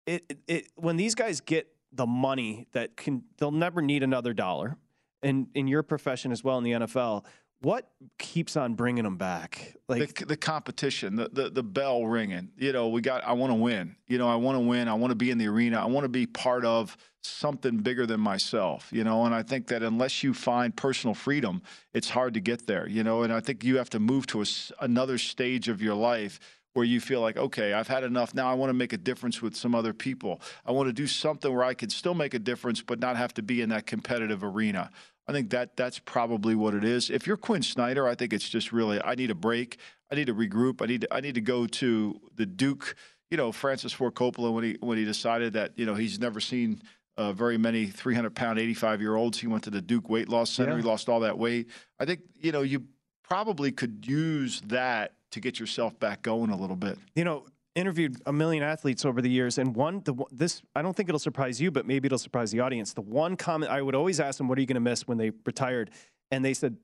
It, 0.05 0.25
it, 0.29 0.37
it 0.47 0.67
when 0.75 0.95
these 0.95 1.15
guys 1.15 1.41
get 1.41 1.67
the 1.91 2.05
money 2.05 2.67
that 2.71 2.95
can 2.95 3.23
they'll 3.37 3.51
never 3.51 3.81
need 3.81 4.03
another 4.03 4.33
dollar, 4.33 4.77
and 5.21 5.47
in 5.53 5.67
your 5.67 5.83
profession 5.83 6.31
as 6.31 6.43
well 6.43 6.57
in 6.57 6.63
the 6.63 6.71
NFL, 6.71 7.25
what 7.61 7.89
keeps 8.17 8.55
on 8.55 8.75
bringing 8.75 9.03
them 9.03 9.17
back? 9.17 9.75
Like 9.87 10.15
the, 10.15 10.25
the 10.25 10.37
competition, 10.37 11.15
the, 11.15 11.29
the 11.29 11.49
the 11.49 11.63
bell 11.63 12.05
ringing. 12.05 12.49
You 12.57 12.71
know, 12.71 12.89
we 12.89 13.01
got. 13.01 13.23
I 13.23 13.33
want 13.33 13.51
to 13.51 13.55
win. 13.55 13.95
You 14.07 14.17
know, 14.17 14.29
I 14.29 14.35
want 14.35 14.55
to 14.55 14.61
win. 14.61 14.87
I 14.87 14.93
want 14.93 15.11
to 15.11 15.15
be 15.15 15.31
in 15.31 15.37
the 15.37 15.47
arena. 15.47 15.81
I 15.81 15.85
want 15.85 16.05
to 16.05 16.09
be 16.09 16.25
part 16.25 16.63
of 16.63 16.95
something 17.21 17.77
bigger 17.77 18.05
than 18.05 18.21
myself. 18.21 18.87
You 18.91 19.03
know, 19.03 19.25
and 19.25 19.35
I 19.35 19.43
think 19.43 19.67
that 19.67 19.83
unless 19.83 20.23
you 20.23 20.33
find 20.33 20.75
personal 20.75 21.13
freedom, 21.13 21.61
it's 21.93 22.09
hard 22.09 22.33
to 22.35 22.39
get 22.39 22.65
there. 22.65 22.87
You 22.87 23.03
know, 23.03 23.23
and 23.23 23.33
I 23.33 23.41
think 23.41 23.63
you 23.63 23.77
have 23.77 23.89
to 23.91 23.99
move 23.99 24.27
to 24.27 24.41
a 24.41 24.45
another 24.79 25.17
stage 25.17 25.67
of 25.67 25.81
your 25.81 25.95
life 25.95 26.39
where 26.73 26.85
you 26.85 27.01
feel 27.01 27.19
like, 27.19 27.35
okay, 27.35 27.73
I've 27.73 27.87
had 27.87 28.03
enough. 28.03 28.33
Now 28.33 28.49
I 28.49 28.53
want 28.53 28.69
to 28.69 28.75
make 28.75 28.93
a 28.93 28.97
difference 28.97 29.41
with 29.41 29.55
some 29.55 29.73
other 29.73 29.91
people. 29.91 30.39
I 30.65 30.71
want 30.71 30.87
to 30.87 30.93
do 30.93 31.07
something 31.07 31.51
where 31.51 31.63
I 31.63 31.73
can 31.73 31.89
still 31.89 32.13
make 32.13 32.33
a 32.33 32.39
difference, 32.39 32.81
but 32.81 32.99
not 32.99 33.17
have 33.17 33.33
to 33.33 33.41
be 33.41 33.61
in 33.61 33.69
that 33.69 33.87
competitive 33.87 34.43
arena. 34.43 34.91
I 35.29 35.31
think 35.31 35.51
that 35.51 35.77
that's 35.77 35.99
probably 35.99 36.55
what 36.55 36.73
it 36.73 36.83
is. 36.83 37.09
If 37.09 37.27
you're 37.27 37.37
Quin 37.37 37.61
Snyder, 37.61 38.07
I 38.07 38.15
think 38.15 38.33
it's 38.33 38.49
just 38.49 38.71
really 38.71 39.01
I 39.03 39.15
need 39.15 39.29
a 39.29 39.35
break. 39.35 39.77
I 40.11 40.15
need 40.15 40.25
to 40.25 40.33
regroup. 40.33 40.81
I 40.81 40.87
need 40.87 41.01
to 41.01 41.13
I 41.13 41.21
need 41.21 41.35
to 41.35 41.41
go 41.41 41.67
to 41.67 42.19
the 42.35 42.45
Duke. 42.45 42.95
You 43.29 43.37
know, 43.37 43.51
Francis 43.51 43.93
Ford 43.93 44.15
Coppola 44.15 44.51
when 44.51 44.63
he 44.63 44.77
when 44.79 44.97
he 44.97 45.05
decided 45.05 45.53
that 45.53 45.73
you 45.77 45.85
know 45.85 45.93
he's 45.93 46.19
never 46.19 46.39
seen 46.39 46.81
uh, 47.15 47.31
very 47.31 47.57
many 47.57 47.85
300 47.85 48.33
pound 48.33 48.57
85 48.57 49.01
year 49.01 49.15
olds. 49.15 49.39
He 49.39 49.45
went 49.47 49.63
to 49.65 49.69
the 49.69 49.81
Duke 49.81 50.09
Weight 50.09 50.29
Loss 50.29 50.49
Center. 50.51 50.71
Yeah. 50.71 50.77
He 50.77 50.83
lost 50.83 51.09
all 51.09 51.19
that 51.19 51.37
weight. 51.37 51.67
I 51.99 52.05
think 52.05 52.21
you 52.39 52.51
know 52.51 52.61
you 52.61 52.85
probably 53.21 53.71
could 53.71 54.07
use 54.07 54.61
that 54.61 55.13
to 55.31 55.39
get 55.39 55.59
yourself 55.59 55.99
back 55.99 56.23
going 56.23 56.49
a 56.49 56.55
little 56.55 56.75
bit. 56.75 56.97
you 57.15 57.23
know, 57.23 57.45
interviewed 57.75 58.21
a 58.25 58.33
million 58.33 58.63
athletes 58.63 59.05
over 59.05 59.21
the 59.21 59.29
years, 59.29 59.57
and 59.57 59.75
one, 59.75 60.01
the 60.03 60.13
this, 60.31 60.61
I 60.75 60.81
don't 60.81 60.95
think 60.95 61.09
it'll 61.09 61.19
surprise 61.19 61.61
you, 61.61 61.71
but 61.71 61.85
maybe 61.85 62.07
it'll 62.07 62.17
surprise 62.17 62.51
the 62.51 62.59
audience. 62.59 62.93
The 62.93 63.01
one 63.01 63.35
comment 63.37 63.71
I 63.71 63.81
would 63.81 63.95
always 63.95 64.19
ask 64.19 64.37
them, 64.37 64.47
"What 64.47 64.57
are 64.57 64.61
you 64.61 64.67
going 64.67 64.75
to 64.75 64.81
miss 64.81 65.07
when 65.07 65.17
they 65.17 65.31
retired?" 65.45 65.91
And 66.31 66.43
they 66.45 66.53
said, 66.53 66.77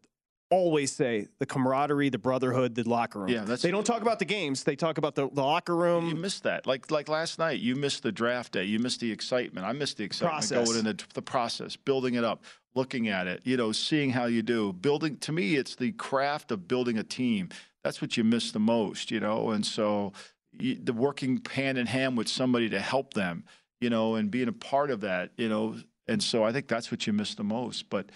always 0.51 0.91
say 0.91 1.27
the 1.39 1.45
camaraderie, 1.45 2.09
the 2.09 2.19
brotherhood, 2.19 2.75
the 2.75 2.87
locker 2.87 3.19
room. 3.19 3.29
Yeah, 3.29 3.39
that's- 3.41 3.61
they 3.63 3.71
don't 3.71 3.85
talk 3.85 4.01
about 4.01 4.19
the 4.19 4.25
games; 4.25 4.63
they 4.63 4.75
talk 4.75 4.97
about 4.97 5.15
the, 5.15 5.29
the 5.29 5.41
locker 5.41 5.75
room. 5.75 6.07
You 6.07 6.15
missed 6.15 6.43
that. 6.43 6.67
Like 6.67 6.91
like 6.91 7.09
last 7.09 7.39
night, 7.39 7.59
you 7.59 7.75
missed 7.75 8.03
the 8.03 8.11
draft 8.11 8.53
day. 8.53 8.63
You 8.63 8.79
missed 8.79 8.99
the 8.99 9.11
excitement. 9.11 9.65
I 9.65 9.73
missed 9.73 9.97
the 9.97 10.03
excitement 10.03 10.47
Process. 10.47 10.71
going 10.71 10.85
into 10.85 11.05
the 11.13 11.21
process, 11.21 11.75
building 11.75 12.13
it 12.15 12.23
up, 12.23 12.43
looking 12.75 13.07
at 13.07 13.27
it, 13.27 13.41
you 13.43 13.57
know, 13.57 13.71
seeing 13.71 14.11
how 14.11 14.25
you 14.25 14.41
do. 14.43 14.71
Building 14.73 15.17
to 15.17 15.31
me, 15.31 15.55
it's 15.55 15.75
the 15.75 15.91
craft 15.93 16.51
of 16.51 16.67
building 16.67 16.97
a 16.97 17.03
team. 17.03 17.49
That's 17.83 18.01
what 18.01 18.17
you 18.17 18.23
miss 18.23 18.51
the 18.51 18.59
most, 18.59 19.11
you 19.11 19.19
know. 19.19 19.49
And 19.51 19.65
so 19.65 20.13
the 20.59 20.93
working 20.93 21.41
hand 21.51 21.77
in 21.77 21.87
hand 21.87 22.17
with 22.17 22.27
somebody 22.27 22.69
to 22.69 22.79
help 22.79 23.13
them, 23.13 23.43
you 23.81 23.89
know, 23.89 24.15
and 24.15 24.31
being 24.31 24.47
a 24.47 24.53
part 24.53 24.91
of 24.91 25.01
that, 25.01 25.31
you 25.37 25.49
know. 25.49 25.75
And 26.07 26.21
so 26.21 26.43
I 26.43 26.51
think 26.51 26.67
that's 26.67 26.91
what 26.91 27.07
you 27.07 27.13
miss 27.13 27.35
the 27.35 27.43
most. 27.43 27.89
But 27.89 28.11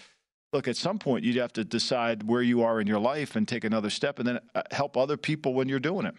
look, 0.52 0.68
at 0.68 0.76
some 0.76 0.98
point, 0.98 1.24
you'd 1.24 1.36
have 1.36 1.52
to 1.54 1.64
decide 1.64 2.22
where 2.24 2.42
you 2.42 2.62
are 2.62 2.80
in 2.80 2.86
your 2.86 3.00
life 3.00 3.36
and 3.36 3.46
take 3.46 3.64
another 3.64 3.90
step, 3.90 4.18
and 4.18 4.28
then 4.28 4.40
uh, 4.54 4.62
help 4.70 4.96
other 4.96 5.16
people 5.16 5.54
when 5.54 5.68
you're 5.68 5.80
doing 5.80 6.06
it. 6.06 6.14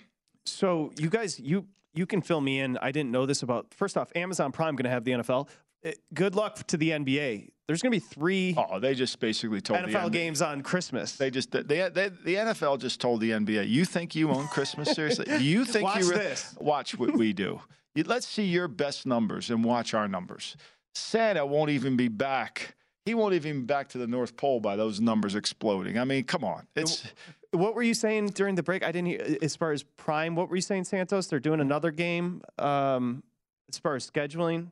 So 0.46 0.92
you 0.98 1.10
guys, 1.10 1.40
you 1.40 1.68
you 1.94 2.06
can 2.06 2.22
fill 2.22 2.42
me 2.42 2.60
in. 2.60 2.78
I 2.78 2.92
didn't 2.92 3.12
know 3.12 3.26
this 3.26 3.44
about. 3.44 3.74
First 3.74 3.98
off, 3.98 4.12
Amazon 4.16 4.52
Prime 4.52 4.76
going 4.76 4.86
to 4.86 4.90
have 4.90 5.04
the 5.04 5.12
NFL. 5.12 5.48
Eh, 5.84 5.94
Good 6.14 6.36
luck 6.36 6.66
to 6.68 6.78
the 6.78 6.92
NBA. 6.92 7.50
There's 7.72 7.82
going 7.82 7.94
to 7.94 8.06
be 8.06 8.14
three 8.14 8.54
Oh, 8.58 8.82
they 8.82 8.94
just 8.94 9.18
basically 9.22 9.62
told 9.62 9.80
the 9.80 9.88
NFL 9.88 10.10
NBA 10.10 10.12
games 10.12 10.42
on 10.42 10.62
Christmas. 10.62 11.16
They 11.16 11.32
just 11.32 11.52
they, 11.52 11.62
they, 11.62 12.10
the 12.10 12.36
NFL 12.36 12.80
just 12.80 13.00
told 13.00 13.22
the 13.22 13.32
NBA, 13.32 13.70
"You 13.70 13.86
think 13.86 14.14
you 14.14 14.30
own 14.30 14.50
Christmas? 14.50 14.92
Seriously? 14.92 15.26
You 15.38 15.64
think 15.74 15.86
Watch 15.86 16.00
you 16.02 16.12
re- 16.12 16.18
this. 16.18 16.54
watch 16.60 17.00
what 17.00 17.16
we 17.16 17.32
do? 17.32 17.62
Let's 17.96 18.28
see 18.28 18.44
your 18.44 18.68
best 18.68 19.06
numbers 19.06 19.50
and 19.50 19.64
watch 19.64 19.94
our 19.94 20.10
numbers. 20.10 20.58
Santa 20.96 21.46
won't 21.46 21.70
even 21.70 21.96
be 21.96 22.10
back. 22.10 22.76
He 23.06 23.14
won't 23.14 23.36
even 23.36 23.62
be 23.62 23.66
back 23.68 23.88
to 23.90 23.98
the 23.98 24.08
North 24.08 24.36
Pole 24.36 24.60
by 24.60 24.76
those 24.76 25.00
numbers 25.00 25.36
exploding. 25.36 25.98
I 25.98 26.04
mean, 26.04 26.26
come 26.26 26.44
on. 26.44 26.68
It's 26.76 27.08
what 27.52 27.74
were 27.74 27.84
you 27.84 27.94
saying 27.94 28.32
during 28.32 28.56
the 28.56 28.64
break? 28.64 28.84
I 28.84 28.92
didn't 28.92 29.08
hear. 29.08 29.38
As 29.42 29.56
far 29.56 29.72
as 29.72 29.84
Prime, 29.96 30.36
what 30.36 30.50
were 30.50 30.58
you 30.58 30.62
saying, 30.62 30.84
Santos? 30.84 31.28
They're 31.28 31.40
doing 31.40 31.62
another 31.62 31.92
game. 31.92 32.42
Um, 32.60 33.24
as 33.70 33.78
far 33.78 33.96
as 33.96 34.12
scheduling, 34.12 34.72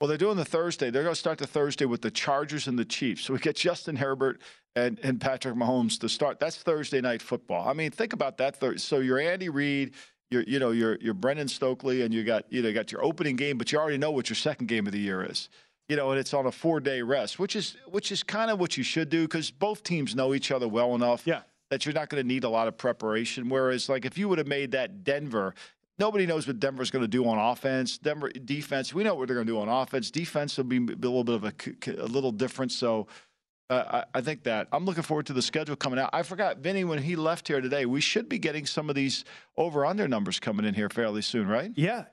Well, 0.00 0.06
they're 0.06 0.16
doing 0.16 0.36
the 0.36 0.44
Thursday. 0.44 0.90
They're 0.90 1.02
going 1.02 1.14
to 1.14 1.18
start 1.18 1.38
the 1.38 1.46
Thursday 1.46 1.84
with 1.84 2.02
the 2.02 2.10
Chargers 2.10 2.68
and 2.68 2.78
the 2.78 2.84
Chiefs. 2.84 3.22
So 3.24 3.32
we 3.32 3.40
get 3.40 3.56
Justin 3.56 3.96
Herbert 3.96 4.40
and, 4.76 5.00
and 5.02 5.20
Patrick 5.20 5.56
Mahomes 5.56 5.98
to 6.00 6.08
start. 6.08 6.38
That's 6.38 6.56
Thursday 6.56 7.00
night 7.00 7.20
football. 7.20 7.68
I 7.68 7.72
mean, 7.72 7.90
think 7.90 8.12
about 8.12 8.38
that. 8.38 8.80
So 8.80 9.00
you're 9.00 9.18
Andy 9.18 9.48
Reid, 9.48 9.94
you're 10.30 10.42
you 10.42 10.58
know 10.58 10.70
you're 10.70 10.98
you're 11.00 11.14
Brandon 11.14 11.48
Staley, 11.48 12.02
and 12.02 12.12
you 12.12 12.22
got 12.22 12.44
you 12.50 12.62
know 12.62 12.68
you 12.68 12.74
got 12.74 12.92
your 12.92 13.04
opening 13.04 13.36
game, 13.36 13.58
but 13.58 13.72
you 13.72 13.78
already 13.78 13.98
know 13.98 14.10
what 14.10 14.28
your 14.28 14.36
second 14.36 14.66
game 14.66 14.86
of 14.86 14.92
the 14.92 14.98
year 14.98 15.24
is. 15.24 15.48
You 15.88 15.96
know, 15.96 16.10
and 16.10 16.20
it's 16.20 16.34
on 16.34 16.46
a 16.46 16.52
four 16.52 16.80
day 16.80 17.02
rest, 17.02 17.38
which 17.38 17.56
is 17.56 17.76
which 17.86 18.12
is 18.12 18.22
kind 18.22 18.50
of 18.50 18.60
what 18.60 18.76
you 18.76 18.84
should 18.84 19.08
do 19.08 19.22
because 19.22 19.50
both 19.50 19.82
teams 19.82 20.14
know 20.14 20.34
each 20.34 20.50
other 20.50 20.68
well 20.68 20.94
enough. 20.94 21.26
Yeah. 21.26 21.40
That 21.70 21.84
you're 21.84 21.94
not 21.94 22.08
going 22.08 22.22
to 22.22 22.26
need 22.26 22.44
a 22.44 22.48
lot 22.48 22.66
of 22.66 22.78
preparation. 22.78 23.50
Whereas, 23.50 23.90
like 23.90 24.06
if 24.06 24.16
you 24.16 24.28
would 24.28 24.38
have 24.38 24.46
made 24.46 24.72
that 24.72 25.04
Denver, 25.04 25.54
Nobody 25.98 26.26
knows 26.26 26.46
what 26.46 26.60
Denver's 26.60 26.90
going 26.90 27.02
to 27.02 27.08
do 27.08 27.26
on 27.28 27.38
offense. 27.38 27.98
Denver 27.98 28.30
defense, 28.30 28.94
we 28.94 29.02
know 29.02 29.14
what 29.14 29.26
they're 29.26 29.34
going 29.34 29.46
to 29.46 29.52
do 29.52 29.60
on 29.60 29.68
offense. 29.68 30.10
Defense 30.10 30.56
will 30.56 30.64
be 30.64 30.76
a 30.76 30.96
little 30.96 31.24
bit 31.24 31.34
of 31.34 31.44
a 31.44 32.06
little 32.06 32.30
different. 32.30 32.70
So 32.70 33.08
uh, 33.70 34.02
I, 34.14 34.18
I 34.18 34.20
think 34.20 34.44
that 34.44 34.68
I'm 34.72 34.84
looking 34.84 35.02
forward 35.02 35.26
to 35.26 35.32
the 35.32 35.42
schedule 35.42 35.76
coming 35.76 35.98
out. 35.98 36.10
I 36.12 36.22
forgot, 36.22 36.58
Vinny, 36.58 36.84
when 36.84 37.02
he 37.02 37.16
left 37.16 37.48
here 37.48 37.60
today, 37.60 37.84
we 37.84 38.00
should 38.00 38.28
be 38.28 38.38
getting 38.38 38.64
some 38.64 38.88
of 38.88 38.94
these 38.94 39.24
over 39.56 39.84
under 39.84 40.06
numbers 40.06 40.38
coming 40.38 40.64
in 40.64 40.74
here 40.74 40.88
fairly 40.88 41.22
soon, 41.22 41.48
right? 41.48 41.72
yeah, 41.74 42.04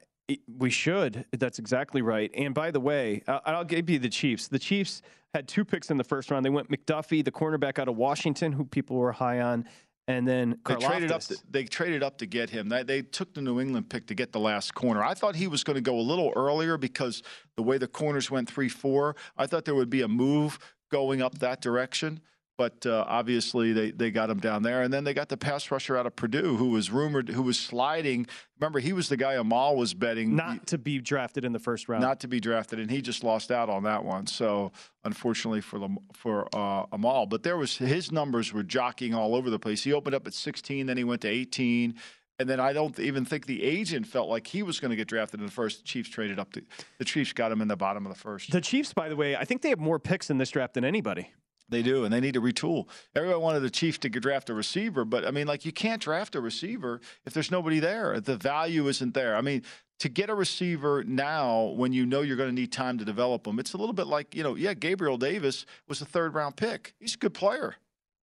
we 0.58 0.70
should. 0.70 1.26
That's 1.32 1.60
exactly 1.60 2.02
right. 2.02 2.32
And 2.34 2.54
by 2.54 2.72
the 2.72 2.80
way, 2.80 3.24
I'll 3.28 3.64
give 3.64 3.90
you 3.90 4.00
the 4.00 4.10
Chiefs. 4.10 4.48
The 4.48 4.60
Chiefs 4.60 5.02
had 5.34 5.48
two 5.48 5.64
picks 5.64 5.92
in 5.92 5.98
the 5.98 6.04
first 6.04 6.32
round. 6.32 6.46
They 6.46 6.50
went 6.50 6.70
McDuffie, 6.72 7.24
the 7.24 7.32
cornerback 7.32 7.78
out 7.78 7.88
of 7.88 7.96
Washington, 7.96 8.52
who 8.52 8.66
people 8.66 8.96
were 8.98 9.12
high 9.12 9.42
on, 9.42 9.66
and 10.08 10.28
then 10.28 10.60
They 10.68 10.76
traded 10.76 11.12
up. 11.12 11.22
To, 11.22 11.38
they 11.50 11.64
traded 11.64 12.04
up 12.04 12.18
to 12.20 12.26
get 12.26 12.50
him. 12.50 12.70
They, 12.70 12.84
they 12.84 13.02
took 13.02 13.34
the 13.34 13.42
New 13.42 13.60
England 13.60 13.90
pick 13.90 14.08
to 14.08 14.16
get 14.16 14.32
the 14.32 14.40
last 14.40 14.74
corner. 14.76 15.04
I 15.04 15.14
thought 15.14 15.36
he 15.36 15.48
was 15.48 15.64
going 15.64 15.76
to 15.76 15.82
go 15.82 16.00
a 16.00 16.02
little 16.02 16.32
earlier 16.36 16.78
because 16.78 17.24
the 17.56 17.64
way 17.64 17.78
the 17.78 17.88
corners 17.88 18.30
went 18.30 18.50
three 18.50 18.70
four. 18.70 19.16
I 19.38 19.48
thought 19.48 19.66
there 19.66 19.76
would 19.76 19.90
be 19.90 20.02
a 20.02 20.08
move 20.08 20.60
going 20.92 21.22
up 21.22 21.40
that 21.40 21.62
direction. 21.62 22.22
But 22.58 22.86
uh, 22.86 23.04
obviously 23.08 23.74
they, 23.74 23.92
they 23.92 24.12
got 24.12 24.30
him 24.30 24.40
down 24.40 24.64
there, 24.64 24.82
and 24.82 24.94
then 24.94 25.04
they 25.04 25.14
got 25.14 25.28
the 25.28 25.36
pass 25.36 25.70
rusher 25.72 25.98
out 25.98 26.06
of 26.06 26.16
Purdue, 26.16 26.56
who 26.56 26.70
was 26.70 26.90
rumored, 26.90 27.30
who 27.30 27.42
was 27.42 27.60
sliding. 27.60 28.28
Remember, 28.60 28.80
he 28.80 28.94
was 28.94 29.10
the 29.10 29.18
guy 29.18 29.34
Amal 29.34 29.76
was 29.76 29.94
betting 29.94 30.36
not 30.36 30.68
to 30.68 30.78
be 30.78 31.00
drafted 31.00 31.44
in 31.44 31.52
the 31.52 31.60
first 31.60 31.90
round. 31.90 32.02
not 32.02 32.22
to 32.22 32.30
be 32.30 32.40
drafted, 32.40 32.80
and 32.80 32.90
he 32.90 33.02
just 33.02 33.24
lost 33.24 33.52
out 33.52 33.70
on 33.70 33.84
that 33.84 34.06
one. 34.06 34.26
So 34.28 34.72
unfortunately 35.04 35.62
for 35.62 35.80
the 35.80 35.90
for 36.14 36.48
uh, 36.56 36.86
Amal, 36.92 37.26
but 37.26 37.44
there 37.44 37.58
was 37.58 37.78
his 37.78 38.12
numbers 38.12 38.54
were 38.54 38.64
jockeying 38.64 39.14
all 39.14 39.36
over 39.36 39.50
the 39.50 39.60
place. 39.60 39.84
He 39.84 39.92
opened 39.92 40.16
up 40.16 40.26
at 40.26 40.34
16, 40.34 40.86
then 40.86 40.96
he 40.98 41.04
went 41.04 41.22
to 41.22 41.28
18, 41.28 41.96
and 42.40 42.50
then 42.50 42.60
I 42.60 42.74
don't 42.74 42.98
even 43.00 43.26
think 43.26 43.46
the 43.46 43.64
agent 43.64 44.08
felt 44.08 44.30
like 44.30 44.48
he 44.48 44.64
was 44.64 44.80
going 44.80 44.90
to 44.92 44.96
get 44.96 45.08
drafted 45.08 45.40
in 45.40 45.46
the 45.46 45.52
first. 45.52 45.80
The 45.80 45.86
Chiefs 45.86 46.10
traded 46.10 46.40
up 46.40 46.54
to 46.54 46.62
the 47.00 47.06
Chiefs 47.06 47.34
got 47.34 47.52
him 47.52 47.62
in 47.62 47.68
the 47.68 47.76
bottom 47.78 48.06
of 48.06 48.14
the 48.14 48.20
first. 48.20 48.52
the 48.52 48.62
Chiefs, 48.62 48.94
by 48.94 49.10
the 49.10 49.16
way, 49.16 49.36
I 49.36 49.46
think 49.46 49.62
they 49.62 49.70
have 49.70 49.80
more 49.80 50.00
picks 50.00 50.30
in 50.30 50.38
this 50.38 50.52
draft 50.52 50.74
than 50.74 50.86
anybody. 50.86 51.32
They 51.68 51.82
do, 51.82 52.04
and 52.04 52.14
they 52.14 52.20
need 52.20 52.36
to 52.36 52.42
retool. 52.42 52.88
Everyone 53.16 53.42
wanted 53.42 53.62
the 53.62 53.72
Chiefs 53.72 53.98
to 54.00 54.10
draft 54.10 54.50
a 54.50 54.54
receiver, 54.54 55.04
but 55.04 55.26
I 55.26 55.32
mean, 55.32 55.48
like 55.48 55.66
you 55.66 55.72
can't 55.72 56.02
draft 56.02 56.36
a 56.36 56.42
receiver 56.42 57.02
if 57.26 57.34
there's 57.34 57.50
nobody 57.50 57.80
there. 57.80 58.20
The 58.20 58.38
value 58.38 58.88
isn't 58.88 59.16
there. 59.16 59.36
I 59.36 59.42
mean, 59.42 59.64
to 60.00 60.10
get 60.10 60.30
a 60.30 60.36
receiver 60.36 61.04
now 61.04 61.74
when 61.76 61.94
you 61.94 62.06
know 62.06 62.22
you're 62.22 62.38
going 62.38 62.50
to 62.50 62.56
need 62.56 62.72
time 62.72 62.98
to 63.00 63.06
develop 63.06 63.46
them, 63.46 63.60
it's 63.60 63.74
a 63.74 63.78
little 63.78 63.94
bit 63.94 64.08
like 64.08 64.36
you 64.36 64.44
know, 64.44 64.56
yeah, 64.56 64.74
Gabriel 64.74 65.18
Davis 65.18 65.66
was 65.88 66.02
a 66.02 66.06
third 66.06 66.36
round 66.36 66.56
pick. 66.56 66.94
He's 67.00 67.16
a 67.16 67.18
good 67.18 67.34
player. 67.34 67.76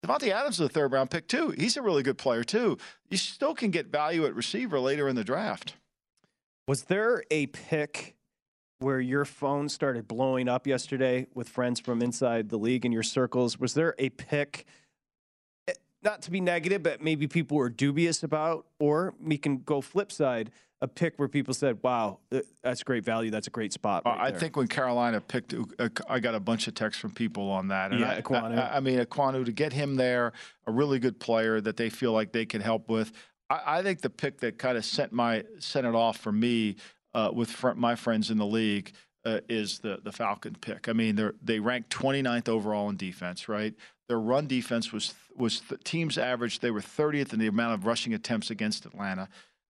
Davante 0.06 0.30
Adams 0.30 0.60
is 0.60 0.66
a 0.66 0.70
third 0.70 0.92
round 0.92 1.10
pick 1.10 1.28
too. 1.28 1.54
He's 1.58 1.78
a 1.78 1.82
really 1.82 2.04
good 2.04 2.18
player 2.18 2.44
too. 2.44 2.78
You 3.10 3.18
still 3.18 3.56
can 3.56 3.72
get 3.72 3.88
value 3.88 4.26
at 4.26 4.36
receiver 4.36 4.80
later 4.80 5.08
in 5.10 5.16
the 5.16 5.24
draft. 5.24 5.76
Was 6.68 6.84
there 6.84 7.24
a 7.32 7.48
pick 7.48 8.16
where 8.80 9.00
your 9.00 9.26
phone 9.26 9.70
started 9.70 10.08
blowing 10.08 10.48
up 10.48 10.68
yesterday 10.68 11.28
with 11.34 11.48
friends 11.48 11.80
from 11.80 12.02
inside 12.02 12.50
the 12.50 12.58
league 12.58 12.86
in 12.86 12.92
your 12.92 13.04
circles? 13.04 13.60
Was 13.60 13.74
there 13.74 13.96
a 13.98 14.10
pick, 14.10 14.66
eh, 15.68 15.74
not 16.04 16.22
to 16.24 16.32
be 16.32 16.42
negative, 16.42 16.84
but 16.84 17.02
maybe 17.02 17.28
people 17.28 17.58
were 17.58 17.70
dubious 17.70 18.24
about, 18.24 18.66
or 18.80 19.14
we 19.22 19.38
can 19.38 19.60
go 19.60 19.82
flip 19.82 20.12
side, 20.12 20.52
a 20.82 20.88
pick 20.88 21.18
where 21.18 21.30
people 21.30 21.54
said, 21.54 21.80
wow, 21.84 22.20
th- 22.30 22.44
that's 22.62 22.84
great 22.84 23.06
value. 23.06 23.32
That's 23.32 23.48
a 23.48 23.52
great 23.52 23.72
spot. 23.72 24.04
Uh, 24.06 24.10
right 24.10 24.20
I 24.20 24.32
there." 24.32 24.40
think 24.40 24.58
when 24.58 24.68
Carolina 24.68 25.22
picked, 25.22 25.56
uh, 25.80 25.90
I 26.10 26.20
got 26.20 26.36
a 26.36 26.40
bunch 26.40 26.68
of 26.68 26.74
texts 26.74 27.02
from 27.02 27.12
people 27.12 27.50
on 27.50 27.70
that. 27.70 27.92
And 27.92 28.02
Yeah, 28.02 28.12
I, 28.12 28.22
Ekwonu. 28.22 28.60
I, 28.60 28.78
I 28.78 28.80
mean, 28.82 29.00
Ekwonu 29.00 29.46
to 29.46 29.52
get 29.54 29.72
him 29.72 29.96
there, 29.96 30.34
a 30.68 30.72
really 30.72 31.00
good 31.00 31.20
player 31.20 31.62
that 31.62 31.78
they 31.78 31.90
feel 31.90 32.12
like 32.12 32.34
they 32.34 32.46
can 32.46 32.62
help 32.62 32.90
with. 32.90 33.14
I, 33.50 33.80
I 33.80 33.84
think 33.84 34.02
the 34.02 34.10
pick 34.10 34.42
that 34.42 34.58
kind 34.58 34.78
of 34.78 34.84
sent 34.84 35.14
my 35.14 35.46
sent 35.60 35.88
it 35.88 35.96
off 35.96 36.18
for 36.18 36.34
me 36.34 36.76
uh, 37.16 37.32
with 37.34 37.50
fr- 37.50 37.72
my 37.72 37.96
friends 37.96 38.30
in 38.30 38.38
the 38.38 38.46
league 38.46 38.92
uh, 39.26 39.40
is 39.50 39.80
the 39.80 40.00
the 40.04 40.12
Falcon 40.12 40.56
pick. 40.62 40.88
I 40.88 40.94
mean, 40.94 41.16
they 41.16 41.30
they 41.42 41.60
ranked 41.60 41.90
29th 41.90 42.50
overall 42.50 42.90
in 42.90 42.98
defense, 42.98 43.50
right? 43.50 43.74
Their 44.08 44.20
run 44.20 44.46
defense 44.46 44.92
was 44.92 45.16
was 45.36 45.62
the 45.62 45.78
team's 45.78 46.18
average. 46.18 46.60
They 46.60 46.70
were 46.70 46.82
30th 46.82 47.34
in 47.34 47.40
the 47.40 47.48
amount 47.48 47.74
of 47.74 47.86
rushing 47.88 48.14
attempts 48.14 48.52
against 48.52 48.86
Atlanta. 48.86 49.30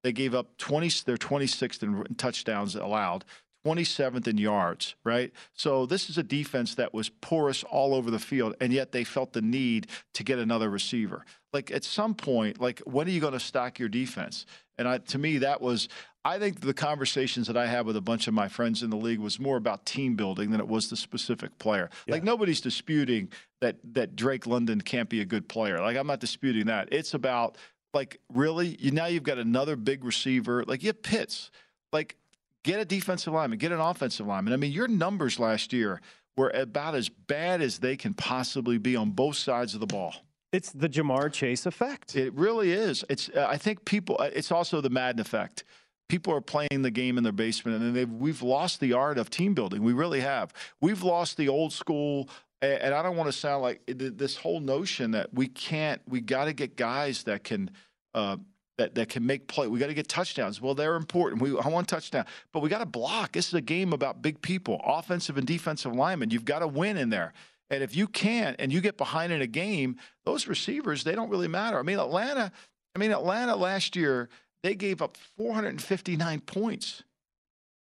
They 0.04 0.12
gave 0.12 0.34
up 0.34 0.56
20. 0.58 0.90
They're 1.04 1.16
26th 1.16 1.82
in 1.82 2.14
touchdowns 2.14 2.76
allowed. 2.76 3.24
27th 3.66 4.26
in 4.26 4.38
yards, 4.38 4.94
right? 5.04 5.32
So 5.52 5.84
this 5.84 6.08
is 6.08 6.16
a 6.16 6.22
defense 6.22 6.76
that 6.76 6.94
was 6.94 7.10
porous 7.10 7.62
all 7.64 7.94
over 7.94 8.10
the 8.10 8.18
field, 8.18 8.54
and 8.58 8.72
yet 8.72 8.92
they 8.92 9.04
felt 9.04 9.34
the 9.34 9.42
need 9.42 9.86
to 10.14 10.24
get 10.24 10.38
another 10.38 10.70
receiver. 10.70 11.26
Like 11.52 11.70
at 11.70 11.84
some 11.84 12.14
point, 12.14 12.60
like 12.60 12.80
when 12.80 13.06
are 13.06 13.10
you 13.10 13.20
going 13.20 13.32
to 13.32 13.40
stack 13.40 13.78
your 13.78 13.88
defense? 13.88 14.46
And 14.78 14.88
I, 14.88 14.98
to 14.98 15.18
me, 15.18 15.38
that 15.38 15.60
was. 15.60 15.88
I 16.22 16.38
think 16.38 16.60
the 16.60 16.74
conversations 16.74 17.46
that 17.46 17.56
I 17.56 17.66
had 17.66 17.86
with 17.86 17.96
a 17.96 18.02
bunch 18.02 18.28
of 18.28 18.34
my 18.34 18.46
friends 18.46 18.82
in 18.82 18.90
the 18.90 18.96
league 18.96 19.20
was 19.20 19.40
more 19.40 19.56
about 19.56 19.86
team 19.86 20.16
building 20.16 20.50
than 20.50 20.60
it 20.60 20.68
was 20.68 20.90
the 20.90 20.96
specific 20.96 21.58
player. 21.58 21.88
Like 22.06 22.22
nobody's 22.22 22.60
disputing 22.60 23.30
that 23.62 23.76
that 23.94 24.16
Drake 24.16 24.46
London 24.46 24.82
can't 24.82 25.08
be 25.08 25.22
a 25.22 25.24
good 25.24 25.48
player. 25.48 25.80
Like 25.80 25.96
I'm 25.96 26.06
not 26.06 26.20
disputing 26.20 26.66
that. 26.66 26.90
It's 26.92 27.14
about 27.14 27.56
like 27.94 28.20
really 28.32 28.76
you 28.78 28.90
now 28.90 29.06
you've 29.06 29.22
got 29.22 29.38
another 29.38 29.76
big 29.76 30.04
receiver. 30.04 30.62
Like 30.66 30.82
you 30.82 30.88
have 30.88 31.00
Pitts. 31.02 31.50
Like 31.90 32.16
get 32.62 32.80
a 32.80 32.84
defensive 32.84 33.32
lineman, 33.32 33.58
get 33.58 33.72
an 33.72 33.80
offensive 33.80 34.26
lineman. 34.26 34.52
I 34.52 34.56
mean, 34.56 34.72
your 34.72 34.88
numbers 34.88 35.38
last 35.38 35.72
year 35.72 36.00
were 36.36 36.50
about 36.50 36.94
as 36.94 37.08
bad 37.08 37.60
as 37.62 37.78
they 37.78 37.96
can 37.96 38.14
possibly 38.14 38.78
be 38.78 38.96
on 38.96 39.10
both 39.10 39.36
sides 39.36 39.74
of 39.74 39.80
the 39.80 39.86
ball. 39.86 40.14
It's 40.52 40.72
the 40.72 40.88
Ja'Marr 40.88 41.32
Chase 41.32 41.64
effect. 41.66 42.16
It 42.16 42.34
really 42.34 42.72
is. 42.72 43.04
It's. 43.08 43.28
Uh, 43.28 43.46
I 43.48 43.56
think 43.56 43.84
people. 43.84 44.16
uh, 44.18 44.30
It's 44.34 44.50
also 44.50 44.80
the 44.80 44.90
Madden 44.90 45.20
effect. 45.20 45.64
People 46.08 46.34
are 46.34 46.40
playing 46.40 46.82
the 46.82 46.90
game 46.90 47.18
in 47.18 47.22
their 47.24 47.32
basement, 47.32 47.80
and 47.80 47.94
they've, 47.94 48.10
we've 48.10 48.42
lost 48.42 48.80
the 48.80 48.92
art 48.92 49.16
of 49.16 49.30
team 49.30 49.54
building. 49.54 49.84
We 49.84 49.92
really 49.92 50.20
have. 50.20 50.52
We've 50.80 51.02
lost 51.02 51.36
the 51.36 51.48
old 51.48 51.72
school. 51.72 52.28
And 52.62 52.92
I 52.92 53.02
don't 53.02 53.16
want 53.16 53.28
to 53.28 53.32
sound 53.32 53.62
like 53.62 53.80
this 53.86 54.36
whole 54.36 54.60
notion 54.60 55.12
that 55.12 55.32
we 55.32 55.46
can't. 55.46 56.02
We 56.06 56.20
got 56.20 56.44
to 56.44 56.52
get 56.52 56.76
guys 56.76 57.22
that 57.24 57.44
can. 57.44 57.70
Uh, 58.14 58.36
that, 58.76 58.94
that 58.94 59.10
can 59.10 59.26
make 59.26 59.46
play. 59.46 59.66
We 59.66 59.78
got 59.78 59.88
to 59.88 59.94
get 59.94 60.08
touchdowns. 60.08 60.58
Well, 60.58 60.74
they're 60.74 60.96
important. 60.96 61.42
We 61.42 61.50
I 61.58 61.68
want 61.68 61.86
touchdown, 61.86 62.24
but 62.50 62.60
we 62.60 62.70
got 62.70 62.78
to 62.78 62.86
block. 62.86 63.32
This 63.32 63.48
is 63.48 63.54
a 63.54 63.60
game 63.60 63.92
about 63.92 64.22
big 64.22 64.40
people, 64.40 64.80
offensive 64.82 65.36
and 65.36 65.46
defensive 65.46 65.94
linemen. 65.94 66.30
You've 66.30 66.46
got 66.46 66.60
to 66.60 66.66
win 66.66 66.96
in 66.96 67.10
there. 67.10 67.34
And 67.70 67.82
if 67.84 67.94
you 67.94 68.08
can't, 68.08 68.56
and 68.58 68.72
you 68.72 68.80
get 68.80 68.96
behind 68.96 69.32
in 69.32 69.40
a 69.40 69.46
game, 69.46 69.96
those 70.24 70.48
receivers 70.48 71.04
they 71.04 71.14
don't 71.14 71.30
really 71.30 71.48
matter. 71.48 71.78
I 71.78 71.82
mean, 71.82 71.98
Atlanta. 71.98 72.50
I 72.94 72.98
mean, 72.98 73.12
Atlanta 73.12 73.54
last 73.54 73.94
year 73.94 74.28
they 74.62 74.74
gave 74.74 75.00
up 75.00 75.16
459 75.36 76.40
points. 76.40 77.04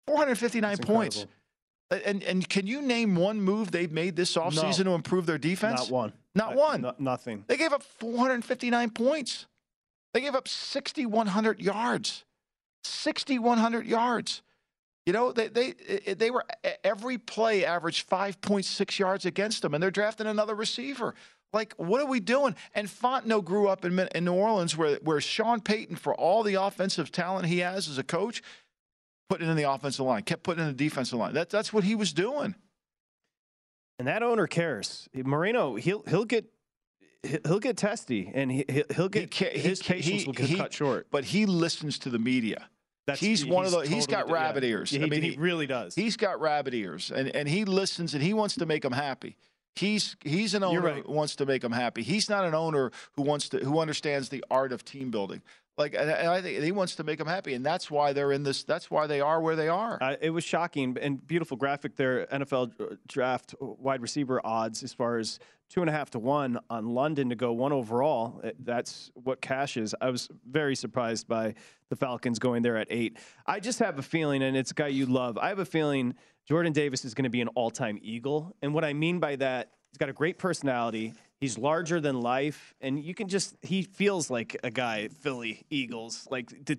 459 0.07 0.77
points. 0.77 1.25
And 1.91 2.23
and 2.23 2.47
can 2.49 2.65
you 2.65 2.81
name 2.81 3.15
one 3.15 3.41
move 3.41 3.71
they've 3.71 3.91
made 3.91 4.15
this 4.15 4.35
offseason 4.35 4.85
to 4.85 4.91
improve 4.91 5.25
their 5.25 5.37
defense? 5.37 5.81
Not 5.81 5.91
one. 5.91 6.13
Not 6.33 6.55
one. 6.55 6.81
no- 6.81 6.95
nothing. 6.97 7.43
They 7.47 7.57
gave 7.57 7.73
up 7.73 7.83
459 7.83 8.89
points. 8.89 9.45
They 10.13 10.21
gave 10.21 10.33
up 10.35 10.47
6,100 10.47 11.59
yards. 11.59 12.23
6,100 12.83 13.85
yards. 13.85 14.41
You 15.05 15.11
know, 15.11 15.31
they 15.31 15.49
they 15.49 15.73
eh, 15.87 15.99
eh, 16.05 16.13
they 16.13 16.31
were 16.31 16.45
eh, 16.63 16.73
every 16.83 17.17
play 17.17 17.65
averaged 17.65 18.09
5.6 18.09 18.99
yards 18.99 19.25
against 19.25 19.61
them, 19.61 19.73
and 19.73 19.83
they're 19.83 19.91
drafting 19.91 20.27
another 20.27 20.55
receiver. 20.55 21.13
Like, 21.51 21.73
what 21.75 22.01
are 22.01 22.07
we 22.07 22.19
doing? 22.19 22.55
And 22.73 22.87
Fontenot 22.87 23.45
grew 23.45 23.67
up 23.67 23.85
in, 23.85 23.99
in 24.15 24.25
New 24.25 24.33
Orleans, 24.33 24.77
where 24.77 24.95
where 24.97 25.19
Sean 25.19 25.59
Payton, 25.59 25.97
for 25.97 26.15
all 26.15 26.41
the 26.41 26.55
offensive 26.55 27.11
talent 27.11 27.47
he 27.47 27.59
has 27.59 27.89
as 27.89 27.97
a 27.97 28.03
coach, 28.03 28.41
putting 29.29 29.47
it 29.47 29.51
in 29.51 29.57
the 29.57 29.69
offensive 29.69 30.05
line, 30.05 30.23
kept 30.23 30.43
putting 30.43 30.63
in 30.63 30.69
the 30.69 30.73
defensive 30.73 31.19
line. 31.19 31.33
That, 31.33 31.49
that's 31.49 31.73
what 31.73 31.83
he 31.83 31.95
was 31.95 32.13
doing. 32.13 32.55
And 33.99 34.07
that 34.07 34.23
owner 34.23 34.47
cares. 34.47 35.09
Moreno, 35.13 35.75
he'll 35.75 36.03
he'll 36.07 36.25
get 36.25 36.45
he'll 37.45 37.59
get 37.59 37.75
testy, 37.75 38.31
and 38.33 38.51
he 38.51 38.65
he'll 38.95 39.09
get 39.09 39.33
he, 39.33 39.45
his 39.45 39.81
he, 39.81 39.93
patience 39.93 40.21
he, 40.21 40.25
will 40.25 40.33
get 40.33 40.57
cut 40.57 40.73
short. 40.73 41.07
But 41.11 41.25
he 41.25 41.45
listens 41.45 41.99
to 41.99 42.09
the 42.09 42.19
media. 42.19 42.69
That's, 43.05 43.19
he's 43.19 43.45
one 43.45 43.65
of 43.65 43.71
those. 43.71 43.87
He's 43.87 44.07
got 44.07 44.27
yeah. 44.27 44.33
rabbit 44.33 44.63
ears. 44.63 44.89
He, 44.89 45.03
I 45.03 45.07
mean, 45.07 45.21
he 45.21 45.35
really 45.37 45.67
does. 45.67 45.93
He's 45.93 46.15
got 46.15 46.39
rabbit 46.39 46.73
ears, 46.73 47.11
and 47.13 47.27
and 47.35 47.49
he 47.49 47.65
listens, 47.65 48.13
and 48.13 48.23
he 48.23 48.33
wants 48.33 48.55
to 48.55 48.65
make 48.65 48.81
them 48.83 48.93
happy. 48.93 49.35
He's 49.75 50.15
he's 50.21 50.53
an 50.53 50.63
owner 50.63 50.81
right. 50.81 51.05
who 51.05 51.11
wants 51.11 51.35
to 51.37 51.45
make 51.45 51.61
them 51.63 51.71
happy. 51.71 52.03
He's 52.03 52.29
not 52.29 52.45
an 52.45 52.53
owner 52.53 52.91
who 53.13 53.23
wants 53.23 53.49
to 53.49 53.59
who 53.59 53.79
understands 53.79 54.29
the 54.29 54.43
art 54.49 54.71
of 54.71 54.85
team 54.85 55.11
building. 55.11 55.41
Like, 55.77 55.95
and 55.95 56.09
and 56.09 56.27
I 56.29 56.41
think 56.41 56.63
he 56.63 56.71
wants 56.71 56.95
to 56.95 57.03
make 57.03 57.17
them 57.17 57.27
happy, 57.27 57.55
and 57.55 57.65
that's 57.65 57.89
why 57.89 58.13
they're 58.13 58.31
in 58.31 58.43
this. 58.43 58.63
That's 58.63 58.91
why 58.91 59.07
they 59.07 59.21
are 59.21 59.41
where 59.41 59.55
they 59.55 59.69
are. 59.69 59.97
Uh, 59.99 60.15
it 60.21 60.29
was 60.29 60.43
shocking 60.43 60.95
and 61.01 61.25
beautiful 61.25 61.57
graphic 61.57 61.95
there. 61.95 62.27
NFL 62.27 62.97
draft 63.07 63.55
wide 63.59 64.01
receiver 64.01 64.39
odds 64.45 64.83
as 64.83 64.93
far 64.93 65.17
as 65.17 65.39
two 65.69 65.81
and 65.81 65.89
a 65.89 65.93
half 65.93 66.11
to 66.11 66.19
one 66.19 66.59
on 66.69 66.93
London 66.93 67.29
to 67.29 67.35
go 67.35 67.51
one 67.51 67.71
overall. 67.71 68.39
Uh, 68.43 68.51
That's 68.59 69.09
what 69.15 69.41
cash 69.41 69.75
is. 69.75 69.95
I 69.99 70.11
was 70.11 70.29
very 70.47 70.75
surprised 70.75 71.27
by 71.27 71.55
the 71.89 71.95
Falcons 71.95 72.37
going 72.37 72.61
there 72.61 72.77
at 72.77 72.87
eight. 72.91 73.17
I 73.47 73.59
just 73.59 73.79
have 73.79 73.97
a 73.97 74.03
feeling, 74.03 74.43
and 74.43 74.55
it's 74.55 74.71
a 74.71 74.75
guy 74.75 74.87
you 74.87 75.07
love. 75.07 75.39
I 75.39 75.49
have 75.49 75.59
a 75.59 75.65
feeling 75.65 76.13
Jordan 76.47 76.73
Davis 76.73 77.03
is 77.03 77.15
going 77.15 77.23
to 77.23 77.31
be 77.31 77.41
an 77.41 77.47
all-time 77.49 77.97
Eagle, 78.03 78.55
and 78.61 78.75
what 78.75 78.85
I 78.85 78.93
mean 78.93 79.19
by 79.19 79.37
that, 79.37 79.71
he's 79.89 79.97
got 79.97 80.09
a 80.09 80.13
great 80.13 80.37
personality. 80.37 81.13
He's 81.43 81.57
larger 81.57 81.99
than 81.99 82.21
life, 82.21 82.73
and 82.79 83.03
you 83.03 83.13
can 83.13 83.27
just—he 83.27 83.81
feels 83.81 84.29
like 84.29 84.55
a 84.63 84.71
guy. 84.71 85.09
Philly 85.09 85.65
Eagles, 85.69 86.25
like 86.31 86.47
the, 86.65 86.77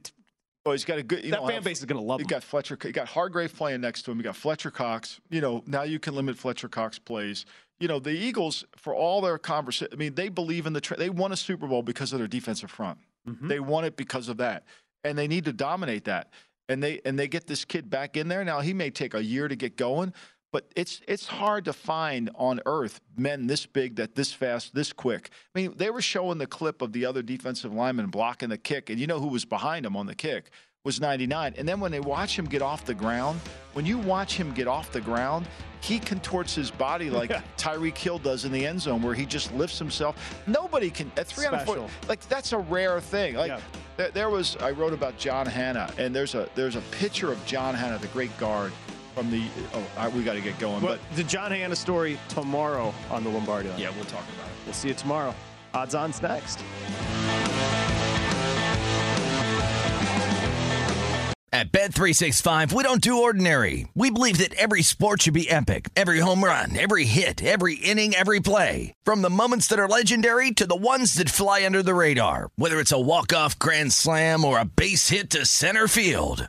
Well, 0.64 0.72
he's 0.72 0.86
got 0.86 0.96
a 0.96 1.02
good. 1.02 1.22
You 1.22 1.32
that 1.32 1.42
know, 1.42 1.48
fan 1.48 1.62
base 1.62 1.80
is 1.80 1.84
going 1.84 2.00
to 2.00 2.06
love 2.06 2.18
You 2.20 2.24
him. 2.24 2.28
got 2.28 2.42
Fletcher. 2.42 2.78
You 2.82 2.92
got 2.92 3.06
Hargrave 3.08 3.54
playing 3.54 3.82
next 3.82 4.02
to 4.04 4.10
him. 4.10 4.16
You 4.16 4.24
got 4.24 4.36
Fletcher 4.36 4.70
Cox. 4.70 5.20
You 5.28 5.42
know 5.42 5.62
now 5.66 5.82
you 5.82 5.98
can 5.98 6.14
limit 6.14 6.38
Fletcher 6.38 6.70
Cox 6.70 6.98
plays. 6.98 7.44
You 7.78 7.88
know 7.88 7.98
the 7.98 8.12
Eagles 8.12 8.64
for 8.74 8.94
all 8.94 9.20
their 9.20 9.36
conversation. 9.36 9.92
I 9.92 9.96
mean 9.96 10.14
they 10.14 10.30
believe 10.30 10.64
in 10.64 10.72
the. 10.72 10.80
Tra- 10.80 10.96
they 10.96 11.10
won 11.10 11.30
a 11.30 11.36
Super 11.36 11.66
Bowl 11.66 11.82
because 11.82 12.14
of 12.14 12.18
their 12.18 12.28
defensive 12.28 12.70
front. 12.70 12.98
Mm-hmm. 13.28 13.48
They 13.48 13.60
won 13.60 13.84
it 13.84 13.96
because 13.96 14.30
of 14.30 14.38
that, 14.38 14.64
and 15.04 15.18
they 15.18 15.28
need 15.28 15.44
to 15.44 15.52
dominate 15.52 16.04
that. 16.04 16.30
And 16.70 16.82
they 16.82 17.02
and 17.04 17.18
they 17.18 17.28
get 17.28 17.46
this 17.46 17.66
kid 17.66 17.90
back 17.90 18.16
in 18.16 18.28
there 18.28 18.42
now. 18.42 18.60
He 18.60 18.72
may 18.72 18.88
take 18.88 19.12
a 19.12 19.22
year 19.22 19.46
to 19.48 19.56
get 19.56 19.76
going, 19.76 20.14
but 20.54 20.70
it's 20.76 21.00
it's 21.08 21.26
hard 21.26 21.64
to 21.64 21.72
find 21.72 22.30
on 22.36 22.60
earth 22.64 23.00
men 23.16 23.48
this 23.48 23.66
big 23.66 23.96
that 23.96 24.14
this 24.14 24.32
fast, 24.32 24.72
this 24.72 24.92
quick. 24.92 25.30
I 25.52 25.58
mean, 25.58 25.74
they 25.76 25.90
were 25.90 26.00
showing 26.00 26.38
the 26.38 26.46
clip 26.46 26.80
of 26.80 26.92
the 26.92 27.04
other 27.06 27.22
defensive 27.22 27.74
lineman 27.74 28.06
blocking 28.06 28.50
the 28.50 28.56
kick, 28.56 28.88
and 28.88 29.00
you 29.00 29.08
know 29.08 29.18
who 29.18 29.26
was 29.26 29.44
behind 29.44 29.84
him 29.84 29.96
on 29.96 30.06
the 30.06 30.14
kick 30.14 30.52
was 30.84 31.00
99. 31.00 31.54
And 31.58 31.66
then 31.66 31.80
when 31.80 31.90
they 31.90 31.98
watch 31.98 32.38
him 32.38 32.44
get 32.44 32.62
off 32.62 32.84
the 32.84 32.94
ground, 32.94 33.40
when 33.72 33.84
you 33.84 33.98
watch 33.98 34.36
him 34.36 34.52
get 34.52 34.68
off 34.68 34.92
the 34.92 35.00
ground, 35.00 35.48
he 35.80 35.98
contorts 35.98 36.54
his 36.54 36.70
body 36.70 37.10
like 37.10 37.30
Tyreek 37.56 37.98
Hill 37.98 38.18
does 38.18 38.44
in 38.44 38.52
the 38.52 38.64
end 38.64 38.80
zone, 38.80 39.02
where 39.02 39.14
he 39.14 39.26
just 39.26 39.52
lifts 39.54 39.80
himself. 39.80 40.40
Nobody 40.46 40.88
can 40.88 41.10
at 41.16 41.26
300 41.26 41.64
foot, 41.64 41.78
Special. 41.78 41.90
like 42.08 42.20
that's 42.28 42.52
a 42.52 42.58
rare 42.58 43.00
thing. 43.00 43.34
Like 43.34 43.48
Yeah. 43.48 43.60
there, 43.96 44.10
there 44.10 44.30
was, 44.30 44.56
I 44.58 44.70
wrote 44.70 44.92
about 44.92 45.18
John 45.18 45.46
Hannah, 45.46 45.92
and 45.98 46.14
there's 46.14 46.36
a 46.36 46.48
there's 46.54 46.76
a 46.76 46.82
picture 46.92 47.32
of 47.32 47.44
John 47.44 47.74
Hannah, 47.74 47.98
the 47.98 48.06
great 48.08 48.38
guard 48.38 48.70
from 49.14 49.30
the. 49.30 49.44
Oh, 49.72 49.82
I, 49.96 50.08
we 50.08 50.22
got 50.24 50.34
to 50.34 50.40
get 50.40 50.58
going, 50.58 50.80
But 50.80 50.98
the 51.14 51.24
John 51.24 51.50
Hannah 51.50 51.76
story 51.76 52.18
tomorrow 52.28 52.92
on 53.10 53.24
the 53.24 53.30
Lombardi 53.30 53.68
line. 53.68 53.78
yeah, 53.78 53.90
we'll 53.94 54.04
talk 54.04 54.24
about 54.34 54.46
it. 54.46 54.52
We'll 54.66 54.74
see 54.74 54.88
you 54.88 54.94
tomorrow. 54.94 55.34
Odds 55.72 55.94
on's 55.94 56.20
next. 56.22 56.62
At 61.52 61.70
Bet365, 61.70 62.72
we 62.72 62.82
don't 62.82 63.00
do 63.00 63.22
ordinary. 63.22 63.86
We 63.94 64.10
believe 64.10 64.38
that 64.38 64.54
every 64.54 64.82
sport 64.82 65.22
should 65.22 65.34
be 65.34 65.48
epic. 65.48 65.88
Every 65.94 66.18
home 66.18 66.42
run, 66.42 66.76
every 66.76 67.04
hit, 67.04 67.44
every 67.44 67.76
inning, 67.76 68.12
every 68.12 68.40
play. 68.40 68.92
From 69.04 69.22
the 69.22 69.30
moments 69.30 69.68
that 69.68 69.78
are 69.78 69.86
legendary 69.88 70.50
to 70.50 70.66
the 70.66 70.74
ones 70.74 71.14
that 71.14 71.30
fly 71.30 71.64
under 71.64 71.80
the 71.80 71.94
radar. 71.94 72.48
Whether 72.56 72.80
it's 72.80 72.90
a 72.90 73.00
walk-off 73.00 73.56
grand 73.60 73.92
slam 73.92 74.44
or 74.44 74.58
a 74.58 74.64
base 74.64 75.10
hit 75.10 75.30
to 75.30 75.46
center 75.46 75.86
field. 75.86 76.48